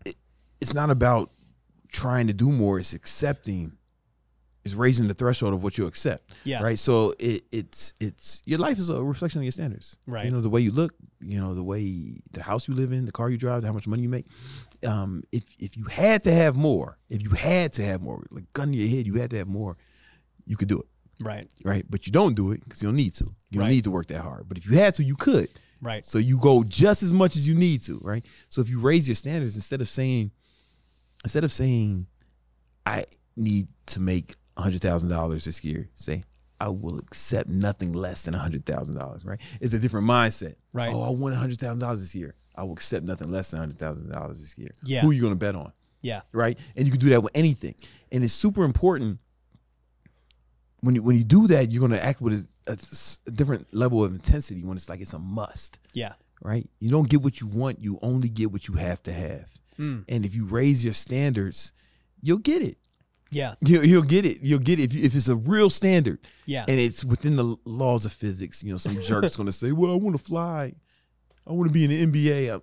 It, 0.06 0.16
it's 0.62 0.74
not 0.74 0.90
about 0.90 1.32
trying 1.90 2.28
to 2.28 2.34
do 2.34 2.52
more. 2.52 2.80
It's 2.80 2.94
accepting. 2.94 3.74
It's 4.66 4.74
raising 4.74 5.08
the 5.08 5.14
threshold 5.14 5.54
of 5.54 5.62
what 5.64 5.78
you 5.78 5.86
accept. 5.86 6.32
Yeah. 6.44 6.62
Right. 6.64 6.78
So 6.80 7.14
it, 7.20 7.44
it's 7.52 7.94
it's 8.02 8.42
your 8.46 8.58
life 8.60 8.80
is 8.80 8.90
a 8.90 9.02
reflection 9.04 9.40
of 9.40 9.44
your 9.44 9.52
standards. 9.52 9.96
Right. 10.08 10.26
You 10.26 10.32
know 10.32 10.42
the 10.42 10.50
way 10.50 10.62
you 10.62 10.72
look. 10.72 10.94
You 11.22 11.40
know 11.40 11.54
the 11.54 11.64
way 11.64 12.20
the 12.32 12.42
house 12.42 12.68
you 12.68 12.74
live 12.74 12.92
in, 12.92 13.06
the 13.06 13.12
car 13.12 13.30
you 13.30 13.38
drive, 13.38 13.64
how 13.64 13.74
much 13.74 13.86
money 13.88 14.02
you 14.02 14.10
make. 14.10 14.26
Um, 14.84 15.24
if 15.32 15.44
if 15.60 15.78
you 15.78 15.86
had 15.86 16.24
to 16.24 16.34
have 16.34 16.56
more, 16.56 16.98
if 17.10 17.22
you 17.22 17.30
had 17.30 17.74
to 17.74 17.84
have 17.86 18.02
more, 18.02 18.26
like 18.32 18.52
gun 18.54 18.72
to 18.72 18.78
your 18.78 18.90
head, 18.90 19.06
you 19.06 19.16
had 19.22 19.30
to 19.32 19.38
have 19.38 19.48
more, 19.48 19.78
you 20.46 20.58
could 20.58 20.68
do 20.68 20.80
it 20.80 20.88
Right. 21.24 21.48
right? 21.64 21.86
But 21.90 22.06
you 22.08 22.12
don't 22.12 22.36
do 22.36 22.52
it 22.52 22.64
because 22.64 22.82
you 22.82 22.88
don't 22.90 22.96
need 22.98 23.14
to. 23.16 23.26
You 23.52 23.60
don't 23.60 23.70
need 23.70 23.84
to 23.86 23.92
work 23.92 24.08
that 24.08 24.22
hard. 24.22 24.50
But 24.50 24.58
if 24.58 24.66
you 24.66 24.76
had 24.78 24.96
to, 24.96 25.04
you 25.04 25.16
could. 25.16 25.48
Right. 25.82 26.04
So 26.04 26.18
you 26.18 26.40
go 26.40 26.64
just 26.64 27.04
as 27.04 27.14
much 27.14 27.36
as 27.36 27.48
you 27.48 27.54
need 27.56 27.84
to, 27.84 28.00
right? 28.04 28.26
So 28.50 28.62
if 28.62 28.70
you 28.70 28.80
raise 28.80 29.08
your 29.08 29.16
standards 29.16 29.56
instead 29.56 29.80
of 29.80 29.88
saying, 29.88 30.32
instead 31.24 31.44
of 31.44 31.52
saying, 31.52 32.08
I 32.86 33.06
need 33.36 33.68
to 33.88 34.00
make 34.00 34.36
hundred 34.58 34.82
thousand 34.82 35.10
dollars 35.10 35.46
this 35.46 35.64
year, 35.64 35.90
say 35.96 36.22
I 36.60 36.70
will 36.70 36.98
accept 37.00 37.50
nothing 37.50 37.94
less 37.94 38.24
than 38.24 38.34
hundred 38.34 38.66
thousand 38.66 38.96
dollars, 38.96 39.26
right? 39.26 39.40
It's 39.60 39.74
a 39.74 39.80
different 39.80 40.08
mindset. 40.08 40.56
Right. 40.74 40.90
Oh, 40.94 41.02
I 41.04 41.10
want 41.12 41.36
hundred 41.36 41.60
thousand 41.60 41.80
dollars 41.80 42.02
this 42.02 42.16
year. 42.16 42.36
I 42.56 42.64
will 42.64 42.74
accept 42.74 43.06
nothing 43.06 43.30
less 43.32 43.52
than 43.52 43.60
hundred 43.60 43.78
thousand 43.80 44.10
dollars 44.10 44.40
this 44.40 44.58
year. 44.58 44.72
Yeah. 44.84 45.02
Who 45.02 45.10
are 45.10 45.14
you 45.14 45.22
gonna 45.22 45.36
bet 45.36 45.56
on? 45.56 45.72
Yeah. 46.02 46.22
right? 46.32 46.58
And 46.76 46.86
you 46.86 46.92
can 46.92 47.00
do 47.02 47.10
that 47.10 47.22
with 47.24 47.32
anything. 47.36 47.74
And 48.12 48.24
it's 48.24 48.34
super 48.34 48.64
important 48.64 49.20
when 50.82 50.96
you 50.96 51.02
when 51.04 51.18
you 51.18 51.24
do 51.24 51.48
that, 51.48 51.72
you're 51.72 51.82
gonna 51.82 51.98
act 51.98 52.22
with 52.22 52.48
a 52.68 52.78
different 53.32 53.74
level 53.74 54.04
of 54.04 54.14
intensity 54.14 54.64
when 54.64 54.78
it's 54.78 54.88
like 54.90 55.02
it's 55.02 55.14
a 55.14 55.20
must, 55.20 55.80
Yeah. 55.94 56.14
right? 56.42 56.68
You 56.80 56.90
don't 56.92 57.10
get 57.10 57.22
what 57.22 57.42
you 57.42 57.48
want, 57.48 57.80
you 57.82 57.98
only 58.02 58.30
get 58.30 58.52
what 58.52 58.68
you 58.68 58.76
have 58.76 59.02
to 59.04 59.12
have. 59.14 59.50
Mm. 59.80 60.06
And 60.08 60.26
if 60.26 60.36
you 60.36 60.46
raise 60.46 60.84
your 60.86 60.94
standards, 60.94 61.74
you'll 62.22 62.38
get 62.38 62.62
it. 62.62 62.78
Yeah. 63.32 63.56
You, 63.66 63.82
you'll 63.82 64.04
get 64.04 64.26
it. 64.26 64.42
You'll 64.42 64.60
get 64.60 64.80
it 64.80 64.84
if, 64.84 64.94
you, 64.94 65.04
if 65.04 65.16
it's 65.16 65.28
a 65.28 65.36
real 65.36 65.70
standard 65.70 66.20
Yeah. 66.46 66.66
and 66.68 66.80
it's 66.80 67.04
within 67.04 67.36
the 67.36 67.56
laws 67.66 68.06
of 68.06 68.14
physics. 68.14 68.64
You 68.64 68.70
know, 68.72 68.78
some 68.78 69.02
jerk's 69.02 69.36
gonna 69.40 69.52
say, 69.52 69.72
"Well, 69.72 69.92
I 69.92 69.96
want 69.96 70.18
to 70.18 70.24
fly. 70.24 70.74
I 71.48 71.52
want 71.52 71.68
to 71.70 71.74
be 71.74 71.84
in 71.86 72.12
the 72.12 72.22
NBA." 72.28 72.50
I'm- 72.50 72.62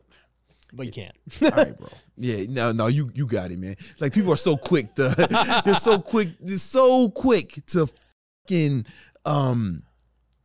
but 0.74 0.86
you 0.86 0.92
can't. 0.92 1.14
all 1.42 1.50
right, 1.50 1.76
bro. 1.78 1.88
Yeah, 2.16 2.44
no, 2.48 2.72
no, 2.72 2.86
you 2.86 3.10
you 3.14 3.26
got 3.26 3.50
it, 3.50 3.58
man. 3.58 3.72
It's 3.78 4.00
like 4.00 4.14
people 4.14 4.32
are 4.32 4.38
so 4.38 4.56
quick 4.56 4.94
to 4.94 5.62
they're 5.66 5.74
so 5.74 5.98
quick, 6.00 6.28
they're 6.40 6.56
so 6.56 7.10
quick 7.10 7.58
to 7.66 7.88
fucking 8.48 8.86
um 9.26 9.82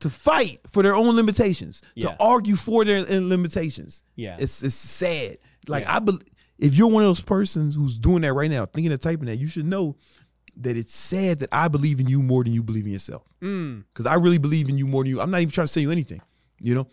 to 0.01 0.09
fight 0.09 0.59
for 0.69 0.83
their 0.83 0.95
own 0.95 1.15
limitations, 1.15 1.81
Yeah. 1.95 2.09
to 2.09 2.17
argue 2.19 2.57
for 2.57 2.83
their 2.83 3.05
uh, 3.09 3.19
limitations. 3.21 4.03
Yeah. 4.17 4.35
It's 4.37 4.61
it's 4.63 4.75
sad. 4.75 5.37
Like 5.69 5.83
Yeah. 5.83 5.95
I 5.95 5.99
bel 5.99 6.19
if 6.59 6.75
you're 6.75 6.87
one 6.87 7.03
of 7.03 7.09
those 7.09 7.21
persons 7.21 7.75
who's 7.75 7.97
doing 7.97 8.21
that 8.23 8.33
right 8.33 8.49
now, 8.49 8.65
thinking 8.65 8.91
of 8.91 8.99
typing 8.99 9.25
that, 9.25 9.37
you 9.37 9.47
should 9.47 9.65
know 9.65 9.95
that 10.57 10.75
it's 10.75 10.95
sad 10.95 11.39
that 11.39 11.49
I 11.51 11.67
believe 11.67 11.99
in 11.99 12.07
you 12.07 12.23
more 12.23 12.43
than 12.43 12.53
you 12.53 12.63
believe 12.63 12.85
in 12.85 12.91
yourself. 12.91 13.23
Mm. 13.41 13.83
Because 13.93 14.05
I 14.05 14.15
really 14.15 14.39
believe 14.39 14.69
in 14.69 14.77
you 14.77 14.87
more 14.87 15.03
than 15.03 15.09
you. 15.11 15.21
I'm 15.21 15.29
not 15.29 15.41
even 15.41 15.51
trying 15.51 15.67
to 15.67 15.73
say 15.73 15.81
you 15.81 15.91
anything. 15.91 16.21
You 16.59 16.75
know, 16.75 16.87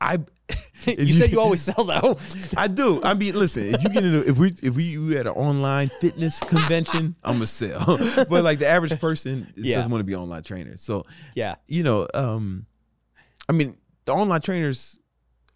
I. 0.00 0.18
if 0.86 1.06
you, 1.08 1.12
said 1.12 1.30
you 1.32 1.40
always 1.40 1.60
sell 1.68 1.84
though. 1.84 2.16
I 2.56 2.68
do. 2.68 3.02
I 3.02 3.14
mean, 3.14 3.34
listen. 3.34 3.74
If 3.74 3.82
you 3.82 3.88
get 3.90 4.04
into 4.04 4.26
if 4.26 4.38
we 4.38 4.54
if 4.62 4.74
we 4.76 4.84
you 4.84 5.18
at 5.18 5.26
an 5.26 5.32
online 5.32 5.90
fitness 6.00 6.38
convention, 6.54 7.16
I'm 7.24 7.34
gonna 7.34 7.46
sell. 7.48 7.98
but 8.30 8.44
like 8.44 8.60
the 8.60 8.68
average 8.68 8.98
person 9.00 9.52
Yeah. 9.56 9.76
doesn't 9.76 9.90
want 9.90 10.00
to 10.00 10.04
be 10.04 10.12
an 10.14 10.20
online 10.20 10.44
trainer. 10.44 10.76
So 10.76 11.04
yeah. 11.34 11.56
you 11.66 11.82
know, 11.82 12.06
um, 12.14 12.66
I 13.48 13.52
mean, 13.52 13.76
the 14.04 14.12
online 14.14 14.40
trainers, 14.40 14.98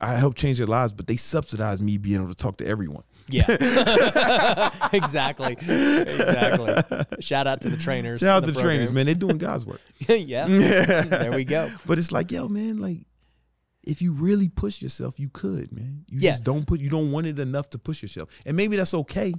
I 0.02 0.16
help 0.16 0.34
change 0.34 0.58
their 0.58 0.66
lives, 0.66 0.92
but 0.92 1.06
they 1.06 1.16
subsidize 1.16 1.80
me 1.80 1.96
being 1.96 2.16
able 2.16 2.28
to 2.28 2.34
talk 2.34 2.56
to 2.58 2.66
everyone. 2.66 3.04
Yeah. 3.28 3.46
exactly. 4.92 5.52
Exactly. 5.52 7.06
Shout 7.20 7.46
out 7.46 7.60
to 7.62 7.70
the 7.70 7.76
trainers. 7.76 8.20
Shout 8.20 8.28
out 8.28 8.40
to 8.46 8.46
the 8.46 8.52
the 8.52 8.60
trainers, 8.60 8.92
man. 8.92 9.06
They're 9.06 9.14
doing 9.14 9.38
God's 9.38 9.64
work. 9.64 9.80
yeah. 10.08 10.46
There 10.48 11.32
we 11.32 11.44
go. 11.44 11.70
But 11.86 11.98
it's 11.98 12.10
like, 12.12 12.32
yo, 12.32 12.48
man, 12.48 12.78
like 12.78 12.98
if 13.84 14.02
you 14.02 14.12
really 14.12 14.48
push 14.48 14.82
yourself, 14.82 15.18
you 15.18 15.28
could, 15.28 15.72
man. 15.72 16.04
You 16.08 16.18
Yeah. 16.20 16.32
just 16.32 16.44
don't 16.44 16.66
put 16.66 16.80
you 16.80 16.90
don't 16.90 17.10
want 17.12 17.26
it 17.26 17.38
enough 17.38 17.70
to 17.70 17.78
push 17.78 18.02
yourself. 18.02 18.28
And 18.44 18.56
maybe 18.56 18.76
that's 18.76 18.94
okay. 18.94 19.32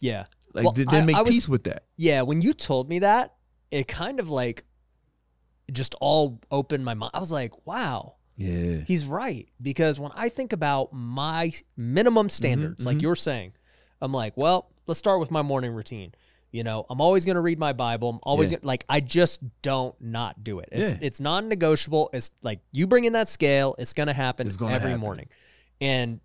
Yeah. 0.00 0.24
Like 0.54 0.64
Well, 0.64 0.72
then 0.72 0.88
I- 0.88 1.02
make 1.02 1.16
I 1.16 1.22
was- 1.22 1.30
peace 1.34 1.48
with 1.48 1.64
that. 1.64 1.84
Yeah, 1.96 2.22
when 2.22 2.40
you 2.42 2.52
told 2.54 2.88
me 2.88 3.00
that, 3.00 3.34
it 3.70 3.86
kind 3.88 4.18
of 4.20 4.30
like 4.30 4.64
just 5.72 5.94
all 6.00 6.40
opened 6.50 6.84
my 6.84 6.94
mind. 6.94 7.10
I 7.14 7.20
was 7.20 7.32
like, 7.32 7.66
wow, 7.66 8.15
Yeah. 8.36 8.78
he's 8.86 9.06
right. 9.06 9.48
Because 9.60 9.98
when 9.98 10.12
I 10.14 10.28
think 10.28 10.52
about 10.52 10.92
my 10.92 11.52
minimum 11.76 12.28
standards, 12.30 12.80
Mm-hmm, 12.80 12.86
like 12.88 13.02
you're 13.02 13.16
saying, 13.16 13.52
I'm 14.00 14.12
like, 14.12 14.36
well, 14.36 14.70
let's 14.86 14.98
start 14.98 15.20
with 15.20 15.30
my 15.30 15.42
morning 15.42 15.72
routine. 15.72 16.12
You 16.52 16.62
know, 16.64 16.86
I'm 16.88 17.00
always 17.00 17.24
going 17.24 17.34
to 17.34 17.40
read 17.40 17.58
my 17.58 17.72
Bible. 17.72 18.08
I'm 18.10 18.18
always 18.22 18.52
Yeah. 18.52 18.58
gonna, 18.58 18.66
like, 18.68 18.84
I 18.88 19.00
just 19.00 19.40
don't 19.62 19.94
not 20.00 20.44
do 20.44 20.58
it. 20.60 20.68
It's 20.72 20.92
Yeah. 20.92 20.98
it's 21.02 21.20
non 21.20 21.48
negotiable. 21.48 22.08
It's 22.12 22.30
like 22.42 22.60
you 22.72 22.86
bring 22.86 23.04
in 23.04 23.14
that 23.14 23.28
scale, 23.28 23.74
it's 23.78 23.92
going 23.92 24.06
to 24.06 24.12
happen 24.14 24.46
every 24.48 24.68
happen. 24.70 25.00
morning. 25.00 25.28
And, 25.80 26.20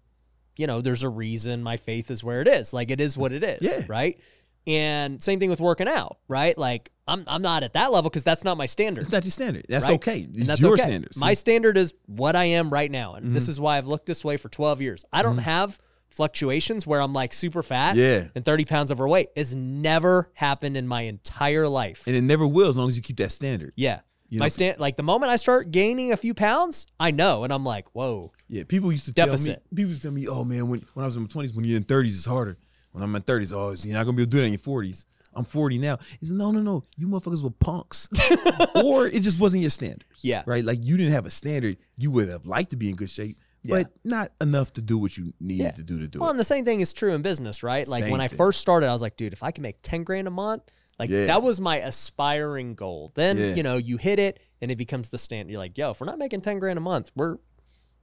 you 0.58 0.68
know, 0.68 0.80
there's 0.82 1.04
a 1.04 1.10
reason 1.10 1.64
my 1.64 1.78
faith 1.78 2.12
is 2.12 2.24
where 2.24 2.42
it 2.42 2.48
is. 2.48 2.72
Like, 2.74 2.92
it 2.92 3.02
is 3.02 3.18
what 3.18 3.32
it 3.32 3.44
is. 3.44 3.62
Yeah. 3.62 3.84
Right. 3.88 4.20
And 4.68 5.22
same 5.24 5.40
thing 5.40 5.50
with 5.50 5.60
working 5.60 5.88
out, 5.88 6.18
right? 6.28 6.58
Like, 6.58 6.92
I'm, 7.12 7.24
I'm 7.28 7.42
not 7.42 7.64
at 7.64 7.74
that 7.74 7.92
level 7.92 8.10
because 8.10 8.24
that's 8.24 8.44
not 8.44 8.58
my 8.58 8.66
standard. 8.66 9.02
It's 9.04 9.12
not 9.12 9.24
your 9.24 9.32
standard. 9.32 9.66
That's 9.70 9.88
right? 9.88 9.96
okay. 9.96 10.20
It's 10.30 10.38
and 10.38 10.48
that's 10.48 10.62
your 10.62 10.74
okay. 10.74 10.84
standard. 10.84 11.16
My 11.18 11.34
standard 11.34 11.78
is 11.78 11.94
what 12.08 12.36
I 12.36 12.46
am 12.46 12.70
right 12.72 12.90
now, 12.92 13.16
and 13.16 13.26
Mm-hmm. 13.26 13.34
this 13.36 13.48
is 13.48 13.60
why 13.60 13.78
I've 13.78 13.88
looked 13.88 14.06
this 14.06 14.24
way 14.26 14.38
for 14.38 14.50
12 14.50 14.82
years. 14.82 15.06
I 15.14 15.22
don't 15.24 15.38
have 15.40 15.80
fluctuations 16.10 16.86
where 16.86 17.02
I'm 17.02 17.14
like 17.14 17.34
super 17.34 17.64
fat 17.64 17.96
Yeah. 17.96 18.28
and 18.36 18.44
30 18.46 18.66
pounds 18.66 18.92
overweight. 18.92 19.30
It's 19.36 19.54
never 19.56 20.30
happened 20.34 20.76
in 20.78 20.88
my 20.88 21.04
entire 21.04 21.68
life. 21.68 22.04
and 22.06 22.16
it 22.16 22.22
never 22.22 22.46
will 22.46 22.68
as 22.68 22.78
long 22.78 22.90
as 22.90 22.96
you 22.98 23.02
keep 23.02 23.18
that 23.18 23.32
standard. 23.32 23.74
yeah. 23.76 24.02
You 24.34 24.40
my 24.40 24.48
stand 24.48 24.80
like 24.80 24.96
the 24.96 25.04
moment 25.04 25.30
I 25.30 25.36
start 25.36 25.72
gaining 25.72 26.14
a 26.14 26.18
few 26.18 26.34
pounds, 26.34 26.88
I 26.98 27.12
know, 27.12 27.44
and 27.44 27.52
I'm 27.52 27.66
like, 27.66 27.90
whoa, 27.94 28.32
Yeah, 28.48 28.64
people 28.66 28.90
used 28.90 29.04
to 29.08 29.14
tell 29.14 29.28
me. 29.28 29.58
People 29.76 29.90
used 29.90 30.04
to 30.04 30.08
tell 30.08 30.14
me, 30.14 30.26
"Oh 30.26 30.46
man, 30.46 30.70
when 30.70 30.80
when 30.94 31.04
I 31.04 31.06
was 31.06 31.18
in 31.18 31.24
my 31.24 31.28
twenties, 31.28 31.54
when 31.54 31.66
you're 31.66 31.76
in 31.76 31.84
thirties, 31.84 32.16
it's 32.16 32.26
harder. 32.28 32.58
When 32.94 33.04
I'm 33.04 33.14
in 33.14 33.24
thirties, 33.24 33.52
oh, 33.52 33.74
you're 33.84 33.94
not 33.94 34.06
gonna 34.06 34.16
be 34.16 34.22
able 34.24 34.32
to 34.32 34.38
do 34.38 34.40
that 34.40 34.46
in 34.46 34.54
your 34.54 34.60
forties. 34.60 35.06
I'm 35.34 35.46
40 35.46 35.78
now. 35.80 35.98
Said, 36.22 36.36
no, 36.36 36.52
no, 36.52 36.60
no. 36.62 36.84
You 36.98 37.08
motherfuckers 37.08 37.44
were 37.44 37.50
punks, 37.52 38.08
or 38.76 39.08
it 39.08 39.22
just 39.22 39.40
wasn't 39.40 39.62
your 39.62 39.70
standards. 39.70 40.06
Yeah. 40.22 40.44
right. 40.46 40.64
Like 40.64 40.80
you 40.84 40.98
didn't 40.98 41.14
have 41.14 41.26
a 41.26 41.30
standard. 41.30 41.78
You 41.98 42.12
would 42.12 42.30
have 42.30 42.46
liked 42.46 42.72
to 42.72 42.76
be 42.78 42.90
in 42.90 42.96
good 42.96 43.10
shape, 43.10 43.38
Yeah. 43.64 43.84
but 43.84 43.92
not 44.04 44.32
enough 44.42 44.74
to 44.74 44.82
do 44.82 44.98
what 44.98 45.18
you 45.18 45.34
needed 45.40 45.64
Yeah. 45.64 45.72
to 45.72 45.84
do 45.84 46.00
to 46.00 46.08
do 46.08 46.20
Well, 46.20 46.26
it. 46.26 46.28
Well, 46.28 46.32
and 46.32 46.40
the 46.40 46.44
same 46.44 46.66
thing 46.66 46.82
is 46.82 46.92
true 46.94 47.14
in 47.14 47.22
business, 47.22 47.64
right? 47.64 47.88
Like 47.88 48.04
Same 48.04 48.12
when 48.12 48.22
I 48.22 48.28
thing. 48.28 48.38
first 48.38 48.60
started, 48.60 48.88
I 48.90 48.94
was 48.94 49.02
like, 49.02 49.16
dude, 49.18 49.34
if 49.34 49.42
I 49.44 49.52
can 49.52 49.62
make 49.62 49.78
10 49.84 50.04
grand 50.04 50.28
a 50.28 50.32
month, 50.32 50.64
like 51.00 51.10
Yeah. 51.10 51.28
that 51.28 51.42
was 51.42 51.60
my 51.62 51.78
aspiring 51.78 52.76
goal. 52.76 53.12
Then, 53.16 53.56
you 53.56 53.64
know, 53.64 53.78
you 53.78 53.98
hit 53.98 54.20
it 54.20 54.40
and 54.62 54.70
it 54.70 54.76
becomes 54.78 55.10
the 55.10 55.18
standard. 55.18 55.52
You're 55.52 55.60
like, 55.62 55.78
yo, 55.78 55.92
if 55.92 56.02
we're 56.02 56.08
not 56.08 56.20
making 56.20 56.42
10 56.42 56.60
grand 56.60 56.78
a 56.78 56.82
month, 56.82 57.10
we're 57.16 57.38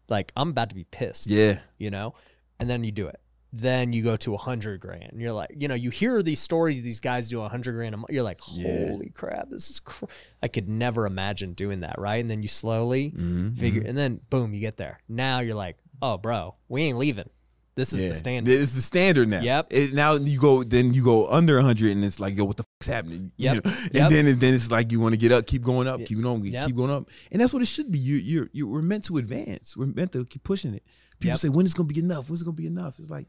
like, 0.08 0.32
I'm 0.34 0.48
about 0.50 0.70
to 0.70 0.74
be 0.74 0.84
pissed, 0.84 1.26
Yeah, 1.28 1.58
you 1.76 1.90
know? 1.90 2.14
And 2.58 2.68
then 2.70 2.82
you 2.82 2.90
do 2.90 3.06
it. 3.06 3.20
Then 3.52 3.94
you 3.94 4.02
go 4.02 4.14
to 4.16 4.30
a 4.32 4.36
100 4.36 4.78
grand. 4.80 5.12
You're 5.16 5.32
like, 5.32 5.50
you 5.56 5.68
know, 5.68 5.74
you 5.74 5.88
hear 5.90 6.22
these 6.22 6.38
stories, 6.40 6.82
these 6.82 7.00
guys 7.00 7.30
do 7.30 7.38
a 7.38 7.42
100 7.42 7.72
grand 7.72 7.94
a 7.94 7.98
month. 7.98 8.10
You're 8.12 8.22
like, 8.22 8.40
Yeah. 8.52 8.90
holy 8.90 9.08
crap, 9.08 9.48
this 9.48 9.70
is, 9.70 9.80
cr- 9.80 10.04
I 10.42 10.48
could 10.48 10.68
never 10.68 11.06
imagine 11.06 11.54
doing 11.54 11.80
that, 11.80 11.98
right? 11.98 12.20
And 12.20 12.30
then 12.30 12.42
you 12.42 12.48
slowly 12.48 13.10
Mm-hmm, 13.12 13.54
figure, 13.54 13.82
and 13.86 13.96
then 13.96 14.20
boom, 14.28 14.52
you 14.52 14.60
get 14.60 14.76
there. 14.76 15.00
Now 15.08 15.40
you're 15.40 15.54
like, 15.54 15.76
oh, 16.02 16.18
bro, 16.18 16.56
we 16.68 16.82
ain't 16.82 16.98
leaving. 16.98 17.30
This 17.74 17.92
is 17.92 18.02
yeah. 18.02 18.08
the 18.08 18.14
standard. 18.16 18.50
It's 18.52 18.72
the 18.74 18.80
standard 18.82 19.28
now. 19.28 19.40
Yep. 19.40 19.68
It, 19.70 19.92
now 19.94 20.14
you 20.16 20.38
go, 20.40 20.64
then 20.64 20.92
you 20.92 21.02
go 21.04 21.28
under 21.28 21.54
a 21.54 21.62
100, 21.62 21.92
and 21.92 22.04
it's 22.04 22.18
like, 22.20 22.36
yo, 22.36 22.44
what 22.44 22.56
the 22.56 22.64
fuck's 22.64 22.86
happening? 22.88 23.30
You 23.36 23.44
Yep. 23.52 23.64
know? 23.64 23.70
Yep. 23.70 23.94
And 23.94 24.14
then, 24.14 24.26
it- 24.26 24.40
then 24.40 24.52
it's 24.54 24.70
like 24.70 24.92
you 24.92 25.00
want 25.00 25.12
to 25.14 25.16
get 25.16 25.32
up, 25.32 25.46
keep 25.46 25.62
going 25.62 25.86
up, 25.88 26.04
keep 26.04 26.20
going, 26.20 26.44
Yep. 26.44 26.66
keep 26.66 26.76
going 26.76 26.90
up, 26.90 27.08
and 27.32 27.40
that's 27.40 27.54
what 27.54 27.62
it 27.62 27.66
should 27.66 27.90
be. 27.90 27.98
You, 27.98 28.16
you're, 28.16 28.50
you 28.52 28.66
we're 28.68 28.82
meant 28.82 29.04
to 29.06 29.16
advance. 29.16 29.74
We're 29.76 29.86
meant 29.86 30.12
to 30.12 30.24
keep 30.26 30.42
pushing 30.42 30.74
it. 30.74 30.82
People 31.20 31.30
Yep. 31.34 31.38
say, 31.38 31.48
when 31.48 31.64
is 31.66 31.72
it 31.72 31.76
gonna 31.76 31.86
be 31.86 31.98
enough? 32.00 32.28
When's 32.28 32.42
it 32.42 32.44
gonna 32.44 32.54
be 32.56 32.66
enough? 32.66 32.98
It's 32.98 33.10
like 33.10 33.26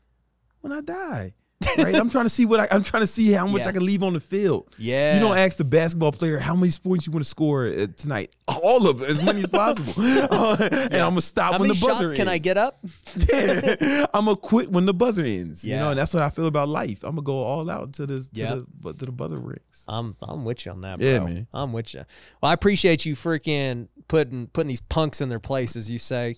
when 0.61 0.71
I 0.73 0.81
die. 0.81 1.33
Right, 1.77 1.93
I'm 1.93 2.09
trying 2.09 2.23
to 2.23 2.29
see 2.29 2.45
what 2.45 2.61
I, 2.61 2.69
I'm 2.71 2.83
trying 2.83 3.03
to 3.03 3.07
see 3.07 3.33
how 3.33 3.45
much 3.45 3.63
Yeah. 3.63 3.67
I 3.67 3.71
can 3.73 3.85
leave 3.85 4.01
on 4.01 4.13
the 4.13 4.21
field. 4.21 4.73
Yeah. 4.77 5.15
You 5.15 5.19
don't 5.19 5.37
ask 5.37 5.57
the 5.57 5.65
basketball 5.65 6.13
player 6.13 6.39
how 6.39 6.55
many 6.55 6.71
points 6.81 7.05
you 7.05 7.11
want 7.11 7.25
to 7.25 7.29
score 7.29 7.67
uh, 7.67 7.87
tonight. 7.97 8.31
All 8.47 8.87
of 8.87 9.01
it, 9.01 9.09
as 9.09 9.21
many 9.21 9.41
as 9.41 9.47
possible. 9.47 9.91
Uh, 10.31 10.55
and 10.71 10.95
I'm 10.95 11.09
gonna 11.11 11.21
stop 11.21 11.51
How 11.53 11.59
when 11.59 11.67
the 11.67 11.73
buzzer 11.73 12.05
shots 12.07 12.13
can 12.13 12.29
I 12.29 12.37
get 12.37 12.55
up? 12.57 12.79
Yeah. 13.29 14.05
I'm 14.13 14.25
gonna 14.25 14.37
quit 14.37 14.71
when 14.71 14.85
the 14.85 14.93
buzzer 14.93 15.23
ends. 15.25 15.65
You 15.65 15.73
Yeah. 15.73 15.79
know, 15.79 15.89
and 15.89 15.99
that's 15.99 16.13
what 16.13 16.23
I 16.23 16.29
feel 16.29 16.45
about 16.47 16.69
life. 16.69 17.03
I'm 17.03 17.11
gonna 17.15 17.23
go 17.23 17.39
all 17.39 17.69
out 17.69 17.91
to 17.93 18.05
this 18.05 18.29
to 18.29 18.65
the 18.81 18.93
to 18.93 19.05
the 19.05 19.11
buzzer 19.11 19.37
rings. 19.37 19.83
I'm 19.87 20.15
I'm 20.21 20.45
with 20.45 20.65
you 20.65 20.71
on 20.71 20.79
that, 20.81 20.99
bro. 20.99 21.07
Yeah, 21.07 21.19
man. 21.19 21.47
I'm 21.53 21.73
with 21.73 21.93
you. 21.93 22.05
Well, 22.41 22.51
I 22.51 22.53
appreciate 22.53 23.05
you 23.05 23.15
freaking 23.15 23.89
putting 24.07 24.47
putting 24.47 24.69
these 24.69 24.81
punks 24.81 25.19
in 25.19 25.27
their 25.27 25.39
place, 25.41 25.75
as 25.75 25.91
you 25.91 25.99
say. 25.99 26.37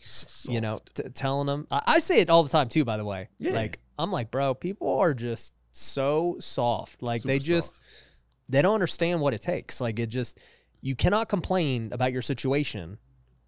You 0.50 0.62
know, 0.62 0.80
t- 0.96 1.04
telling 1.14 1.46
them. 1.46 1.68
I, 1.70 1.82
I 1.86 2.00
say 2.00 2.22
it 2.22 2.30
all 2.32 2.42
the 2.42 2.50
time 2.50 2.70
too. 2.70 2.84
By 2.86 2.98
the 2.98 3.06
way, 3.06 3.30
Yeah. 3.38 3.52
like 3.54 3.80
I'm 4.00 4.12
like, 4.12 4.32
bro, 4.32 4.54
people 4.54 5.00
are 5.00 5.14
just 5.14 5.54
so 5.72 6.38
soft. 6.40 7.02
Like 7.02 7.24
they 7.24 7.40
Super 7.40 7.48
just 7.56 7.80
they 8.50 8.62
don't 8.62 8.74
understand 8.74 9.22
what 9.22 9.34
it 9.34 9.42
takes. 9.42 9.80
Like 9.82 10.00
it 10.00 10.08
just 10.08 10.40
you 10.82 10.96
cannot 10.96 11.30
complain 11.30 11.90
about 11.94 12.12
your 12.12 12.22
situation, 12.24 12.98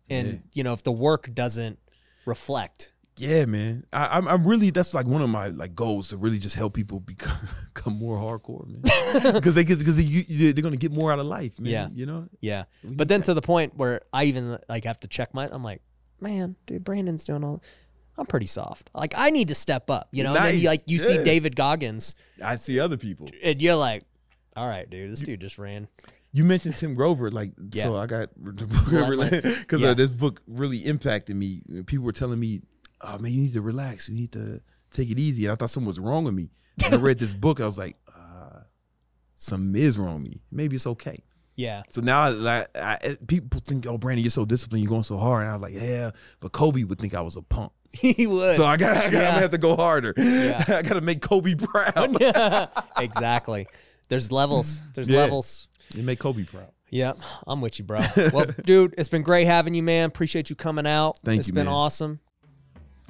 and 0.09 0.27
Yeah. 0.27 0.37
you 0.53 0.63
know 0.63 0.73
if 0.73 0.83
the 0.83 0.91
work 0.91 1.33
doesn't 1.33 1.79
reflect. 2.25 2.91
Yeah, 3.17 3.45
man. 3.45 3.85
I, 3.93 4.17
I'm 4.17 4.27
I'm 4.27 4.47
really 4.47 4.69
that's 4.71 4.93
like 4.93 5.05
one 5.05 5.21
of 5.21 5.29
my 5.29 5.47
like 5.47 5.75
goals 5.75 6.07
to 6.09 6.17
really 6.17 6.39
just 6.39 6.55
help 6.55 6.73
people 6.73 6.99
become, 7.13 7.37
become 7.73 7.93
more 7.97 8.17
hardcore, 8.17 8.65
man. 8.67 9.33
Because 9.33 9.53
they 9.55 9.63
get 9.63 9.77
because 9.79 9.97
they, 9.97 10.03
you- 10.03 10.53
they're 10.53 10.63
gonna 10.63 10.75
get 10.77 10.91
more 10.91 11.11
out 11.11 11.19
of 11.19 11.25
life, 11.27 11.59
man. 11.59 11.71
Yeah. 11.71 11.87
You 11.93 12.05
know. 12.05 12.27
Yeah. 12.41 12.63
We 12.83 12.95
But 12.95 13.07
then 13.09 13.21
that. 13.21 13.25
to 13.27 13.33
the 13.33 13.41
point 13.41 13.75
where 13.75 14.01
I 14.11 14.25
even 14.25 14.57
like 14.69 14.85
have 14.85 14.99
to 15.01 15.07
check 15.07 15.33
my 15.33 15.47
I'm 15.51 15.63
like, 15.63 15.81
man, 16.19 16.55
dude, 16.65 16.83
Brandon's 16.83 17.23
doing 17.23 17.43
all 17.43 17.61
I'm 18.17 18.25
pretty 18.25 18.47
soft. 18.47 18.89
Like 18.93 19.13
I 19.17 19.29
need 19.31 19.47
to 19.49 19.55
step 19.55 19.89
up, 19.89 20.07
you 20.11 20.23
know? 20.23 20.35
And 20.35 20.45
then 20.45 20.59
you, 20.59 20.67
like 20.67 20.83
you 20.85 20.99
see 20.99 21.23
David 21.23 21.55
Goggins 21.55 22.15
I 22.43 22.55
see 22.55 22.79
other 22.79 22.97
people. 22.97 23.29
and 23.43 23.61
you're 23.61 23.75
like, 23.75 24.03
all 24.55 24.67
right, 24.67 24.87
dude, 24.89 25.11
this 25.11 25.21
dude 25.21 25.41
just 25.41 25.57
ran. 25.57 25.87
You 26.31 26.43
mentioned 26.43 26.75
Tim 26.75 26.93
Grover, 26.95 27.29
like 27.31 27.53
Yeah. 27.71 27.83
so. 27.83 27.95
I 27.95 28.05
got 28.07 28.29
Bloodline. 28.39 29.59
because 29.61 29.81
Yeah. 29.81 29.89
uh, 29.89 29.93
this 29.93 30.11
book 30.13 30.41
really 30.47 30.79
impacted 30.85 31.35
me. 31.35 31.61
People 31.85 32.05
were 32.05 32.11
telling 32.11 32.39
me, 32.39 32.61
"Oh 33.01 33.17
man, 33.19 33.31
you 33.31 33.41
need 33.41 33.53
to 33.53 33.61
relax. 33.61 34.09
You 34.09 34.15
need 34.15 34.31
to 34.33 34.61
take 34.91 35.09
it 35.09 35.19
easy." 35.19 35.45
And 35.45 35.53
I 35.53 35.55
thought 35.55 35.69
something 35.69 35.87
was 35.87 35.99
wrong 35.99 36.23
with 36.23 36.33
me. 36.33 36.49
And 36.83 36.95
I 36.95 36.97
read 36.97 37.19
this 37.19 37.33
book. 37.35 37.59
I 37.61 37.65
was 37.67 37.77
like, 37.77 37.97
uh, 38.15 38.61
"Something 39.35 39.79
is 39.81 39.97
wrong 39.97 40.21
with 40.23 40.31
me. 40.31 40.41
Maybe 40.51 40.75
it's 40.75 40.87
okay." 40.87 41.17
Yeah. 41.55 41.83
So 41.89 42.01
now, 42.01 42.31
like, 42.31 42.67
I, 42.75 43.15
people 43.27 43.59
think, 43.63 43.85
"Oh, 43.85 43.97
Brandon, 43.99 44.23
you're 44.23 44.31
so 44.31 44.45
disciplined. 44.45 44.83
You're 44.83 44.89
going 44.89 45.03
so 45.03 45.17
hard." 45.17 45.43
And 45.43 45.51
I 45.51 45.55
was 45.55 45.61
like, 45.63 45.73
"Yeah," 45.75 46.11
but 46.39 46.51
Kobe 46.51 46.83
would 46.83 46.99
think 46.99 47.13
I 47.13 47.21
was 47.21 47.35
a 47.35 47.41
punk. 47.43 47.71
he 48.15 48.27
would. 48.27 48.55
So 48.55 48.65
I 48.65 48.77
got, 48.77 48.97
I 48.97 49.01
got, 49.01 49.05
I'm 49.07 49.13
Yeah. 49.13 49.25
gonna 49.29 49.41
have 49.41 49.51
to 49.51 49.57
go 49.57 49.75
harder. 49.75 50.13
Yeah. 50.17 50.63
I 50.67 50.81
got 50.81 50.93
to 50.95 51.01
make 51.01 51.21
Kobe 51.21 51.55
proud. 51.55 52.17
exactly. 52.97 53.67
There's 54.09 54.31
levels. 54.31 54.81
There's 54.93 55.09
Yeah. 55.09 55.19
levels. 55.21 55.67
You 55.93 56.03
make 56.03 56.19
Kobe 56.19 56.43
proud. 56.43 56.69
Yep, 56.89 57.17
I'm 57.47 57.59
with 57.59 57.79
you, 57.79 57.85
bro. 57.85 57.99
well, 58.31 58.45
dude, 58.65 58.93
it's 58.99 59.09
been 59.09 59.23
great 59.23 59.45
having 59.47 59.73
you, 59.73 59.81
man. 59.81 60.05
Appreciate 60.07 60.51
you 60.51 60.55
coming 60.55 60.85
out. 60.85 61.17
Thank 61.23 61.39
It's 61.39 61.47
you, 61.47 61.51
It's 61.51 61.55
been 61.55 61.65
man. 61.65 61.73
awesome. 61.73 62.19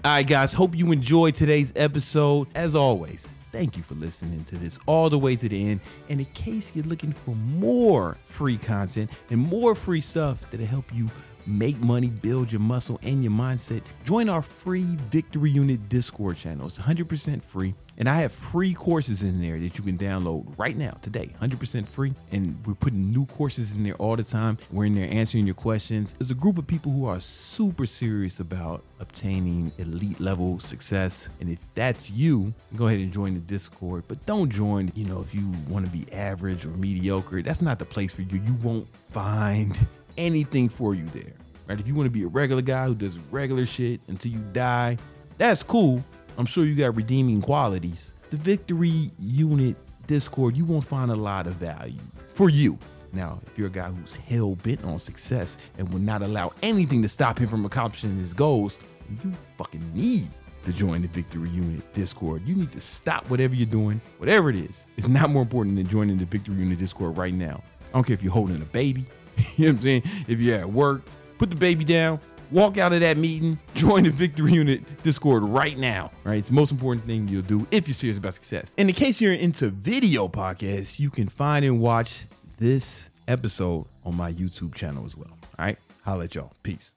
All 0.05 0.11
right, 0.11 0.25
guys. 0.25 0.53
Hope 0.53 0.73
you 0.75 0.91
enjoyed 0.93 1.35
today's 1.35 1.73
episode. 1.75 2.47
As 2.55 2.75
always, 2.75 3.29
thank 3.51 3.75
you 3.75 3.83
for 3.83 3.95
listening 3.95 4.45
to 4.45 4.57
this 4.57 4.79
all 4.85 5.09
the 5.09 5.19
way 5.19 5.35
to 5.35 5.49
the 5.49 5.69
end. 5.69 5.81
And 6.09 6.19
in 6.21 6.25
case 6.27 6.71
you're 6.75 6.85
looking 6.85 7.11
for 7.11 7.35
more 7.35 8.17
free 8.25 8.57
content 8.57 9.11
and 9.29 9.39
more 9.39 9.75
free 9.75 10.01
stuff 10.01 10.49
that'll 10.49 10.65
help 10.65 10.93
you 10.93 11.09
make 11.45 11.79
money, 11.79 12.07
build 12.07 12.51
your 12.51 12.61
muscle 12.61 12.99
and 13.03 13.23
your 13.23 13.31
mindset, 13.31 13.81
join 14.03 14.29
our 14.29 14.41
free 14.41 14.97
Victory 15.09 15.51
Unit 15.51 15.89
Discord 15.89 16.37
channel. 16.37 16.67
It's 16.67 16.79
100% 16.79 17.43
free. 17.43 17.73
And 17.97 18.09
I 18.09 18.21
have 18.21 18.31
free 18.31 18.73
courses 18.73 19.21
in 19.21 19.39
there 19.39 19.59
that 19.59 19.77
you 19.77 19.83
can 19.83 19.97
download 19.97 20.57
right 20.57 20.75
now, 20.75 20.97
today, 21.01 21.29
100% 21.39 21.85
free. 21.85 22.13
And 22.31 22.57
we're 22.65 22.73
putting 22.73 23.11
new 23.11 23.25
courses 23.27 23.73
in 23.73 23.83
there 23.83 23.93
all 23.95 24.15
the 24.15 24.23
time. 24.23 24.57
We're 24.71 24.85
in 24.85 24.95
there 24.95 25.07
answering 25.11 25.45
your 25.45 25.53
questions. 25.55 26.15
There's 26.17 26.31
a 26.31 26.35
group 26.35 26.57
of 26.57 26.65
people 26.65 26.91
who 26.91 27.05
are 27.05 27.19
super 27.19 27.85
serious 27.85 28.39
about 28.39 28.83
obtaining 28.99 29.71
elite 29.77 30.19
level 30.19 30.59
success. 30.59 31.29
And 31.39 31.49
if 31.49 31.59
that's 31.75 32.09
you, 32.09 32.53
go 32.75 32.87
ahead 32.87 32.99
and 32.99 33.11
join 33.11 33.35
the 33.35 33.41
Discord. 33.41 34.05
But 34.07 34.25
don't 34.25 34.49
join, 34.49 34.91
you 34.95 35.05
know, 35.05 35.21
if 35.21 35.35
you 35.35 35.51
want 35.69 35.85
to 35.85 35.91
be 35.91 36.11
average 36.11 36.65
or 36.65 36.69
mediocre, 36.69 37.43
that's 37.43 37.61
not 37.61 37.77
the 37.77 37.85
place 37.85 38.11
for 38.11 38.23
you. 38.23 38.41
You 38.43 38.55
won't 38.63 38.87
find 39.11 39.77
anything 40.17 40.69
for 40.69 40.95
you 40.95 41.05
there. 41.07 41.33
Right? 41.67 41.79
If 41.79 41.87
you 41.87 41.95
want 41.95 42.07
to 42.07 42.11
be 42.11 42.23
a 42.23 42.27
regular 42.27 42.61
guy 42.61 42.87
who 42.87 42.95
does 42.95 43.17
regular 43.31 43.65
shit 43.65 44.01
until 44.07 44.31
you 44.31 44.39
die, 44.51 44.97
that's 45.37 45.63
cool. 45.63 46.03
I'm 46.37 46.45
sure 46.45 46.65
you 46.65 46.75
got 46.75 46.95
redeeming 46.95 47.41
qualities. 47.41 48.13
The 48.29 48.37
Victory 48.37 49.11
Unit 49.19 49.77
Discord, 50.07 50.57
you 50.57 50.65
won't 50.65 50.85
find 50.85 51.11
a 51.11 51.15
lot 51.15 51.47
of 51.47 51.53
value 51.55 52.01
for 52.33 52.49
you. 52.49 52.77
Now, 53.13 53.39
if 53.45 53.57
you're 53.57 53.67
a 53.67 53.71
guy 53.71 53.89
who's 53.89 54.15
hell 54.15 54.55
bent 54.55 54.83
on 54.83 54.97
success 54.97 55.57
and 55.77 55.91
will 55.93 55.99
not 55.99 56.23
allow 56.23 56.51
anything 56.63 57.03
to 57.03 57.07
stop 57.07 57.37
him 57.37 57.47
from 57.47 57.63
accomplishing 57.63 58.17
his 58.17 58.33
goals, 58.33 58.79
you 59.23 59.31
fucking 59.57 59.93
need 59.93 60.29
to 60.65 60.73
join 60.73 61.03
the 61.03 61.07
Victory 61.09 61.49
Unit 61.49 61.93
Discord. 61.93 62.41
You 62.47 62.55
need 62.55 62.71
to 62.71 62.81
stop 62.81 63.29
whatever 63.29 63.53
you're 63.53 63.67
doing, 63.67 64.01
whatever 64.17 64.49
it 64.49 64.55
is. 64.55 64.87
It's 64.97 65.07
not 65.07 65.29
more 65.29 65.43
important 65.43 65.75
than 65.75 65.87
joining 65.87 66.17
the 66.17 66.25
Victory 66.25 66.55
Unit 66.55 66.79
Discord 66.79 67.17
right 67.17 67.33
now. 67.33 67.61
I 67.89 67.93
don't 67.93 68.03
care 68.03 68.15
if 68.15 68.23
you're 68.23 68.33
holding 68.33 68.61
a 68.61 68.65
baby, 68.65 69.05
you 69.57 69.65
know 69.65 69.71
what 69.73 69.77
I'm 69.77 69.81
saying? 69.83 70.03
If 70.27 70.39
you're 70.39 70.57
at 70.57 70.69
work, 70.69 71.03
put 71.37 71.49
the 71.49 71.55
baby 71.55 71.83
down, 71.83 72.19
walk 72.51 72.77
out 72.77 72.93
of 72.93 73.01
that 73.01 73.17
meeting, 73.17 73.59
join 73.75 74.03
the 74.03 74.09
Victory 74.09 74.53
Unit 74.53 75.03
Discord 75.03 75.43
right 75.43 75.77
now. 75.77 76.11
Right? 76.23 76.37
It's 76.37 76.49
the 76.49 76.55
most 76.55 76.71
important 76.71 77.05
thing 77.05 77.27
you'll 77.27 77.41
do 77.41 77.67
if 77.71 77.87
you're 77.87 77.95
serious 77.95 78.17
about 78.17 78.33
success. 78.33 78.73
And 78.77 78.89
in 78.89 78.95
case 78.95 79.19
you're 79.21 79.33
into 79.33 79.69
video 79.69 80.27
podcasts, 80.27 80.99
you 80.99 81.09
can 81.09 81.27
find 81.27 81.65
and 81.65 81.79
watch 81.79 82.25
this 82.57 83.09
episode 83.27 83.87
on 84.03 84.15
my 84.15 84.31
YouTube 84.33 84.73
channel 84.75 85.05
as 85.05 85.15
well. 85.15 85.31
All 85.57 85.65
right. 85.65 85.77
Holla 86.03 86.25
at 86.25 86.35
y'all. 86.35 86.53
Peace. 86.63 86.91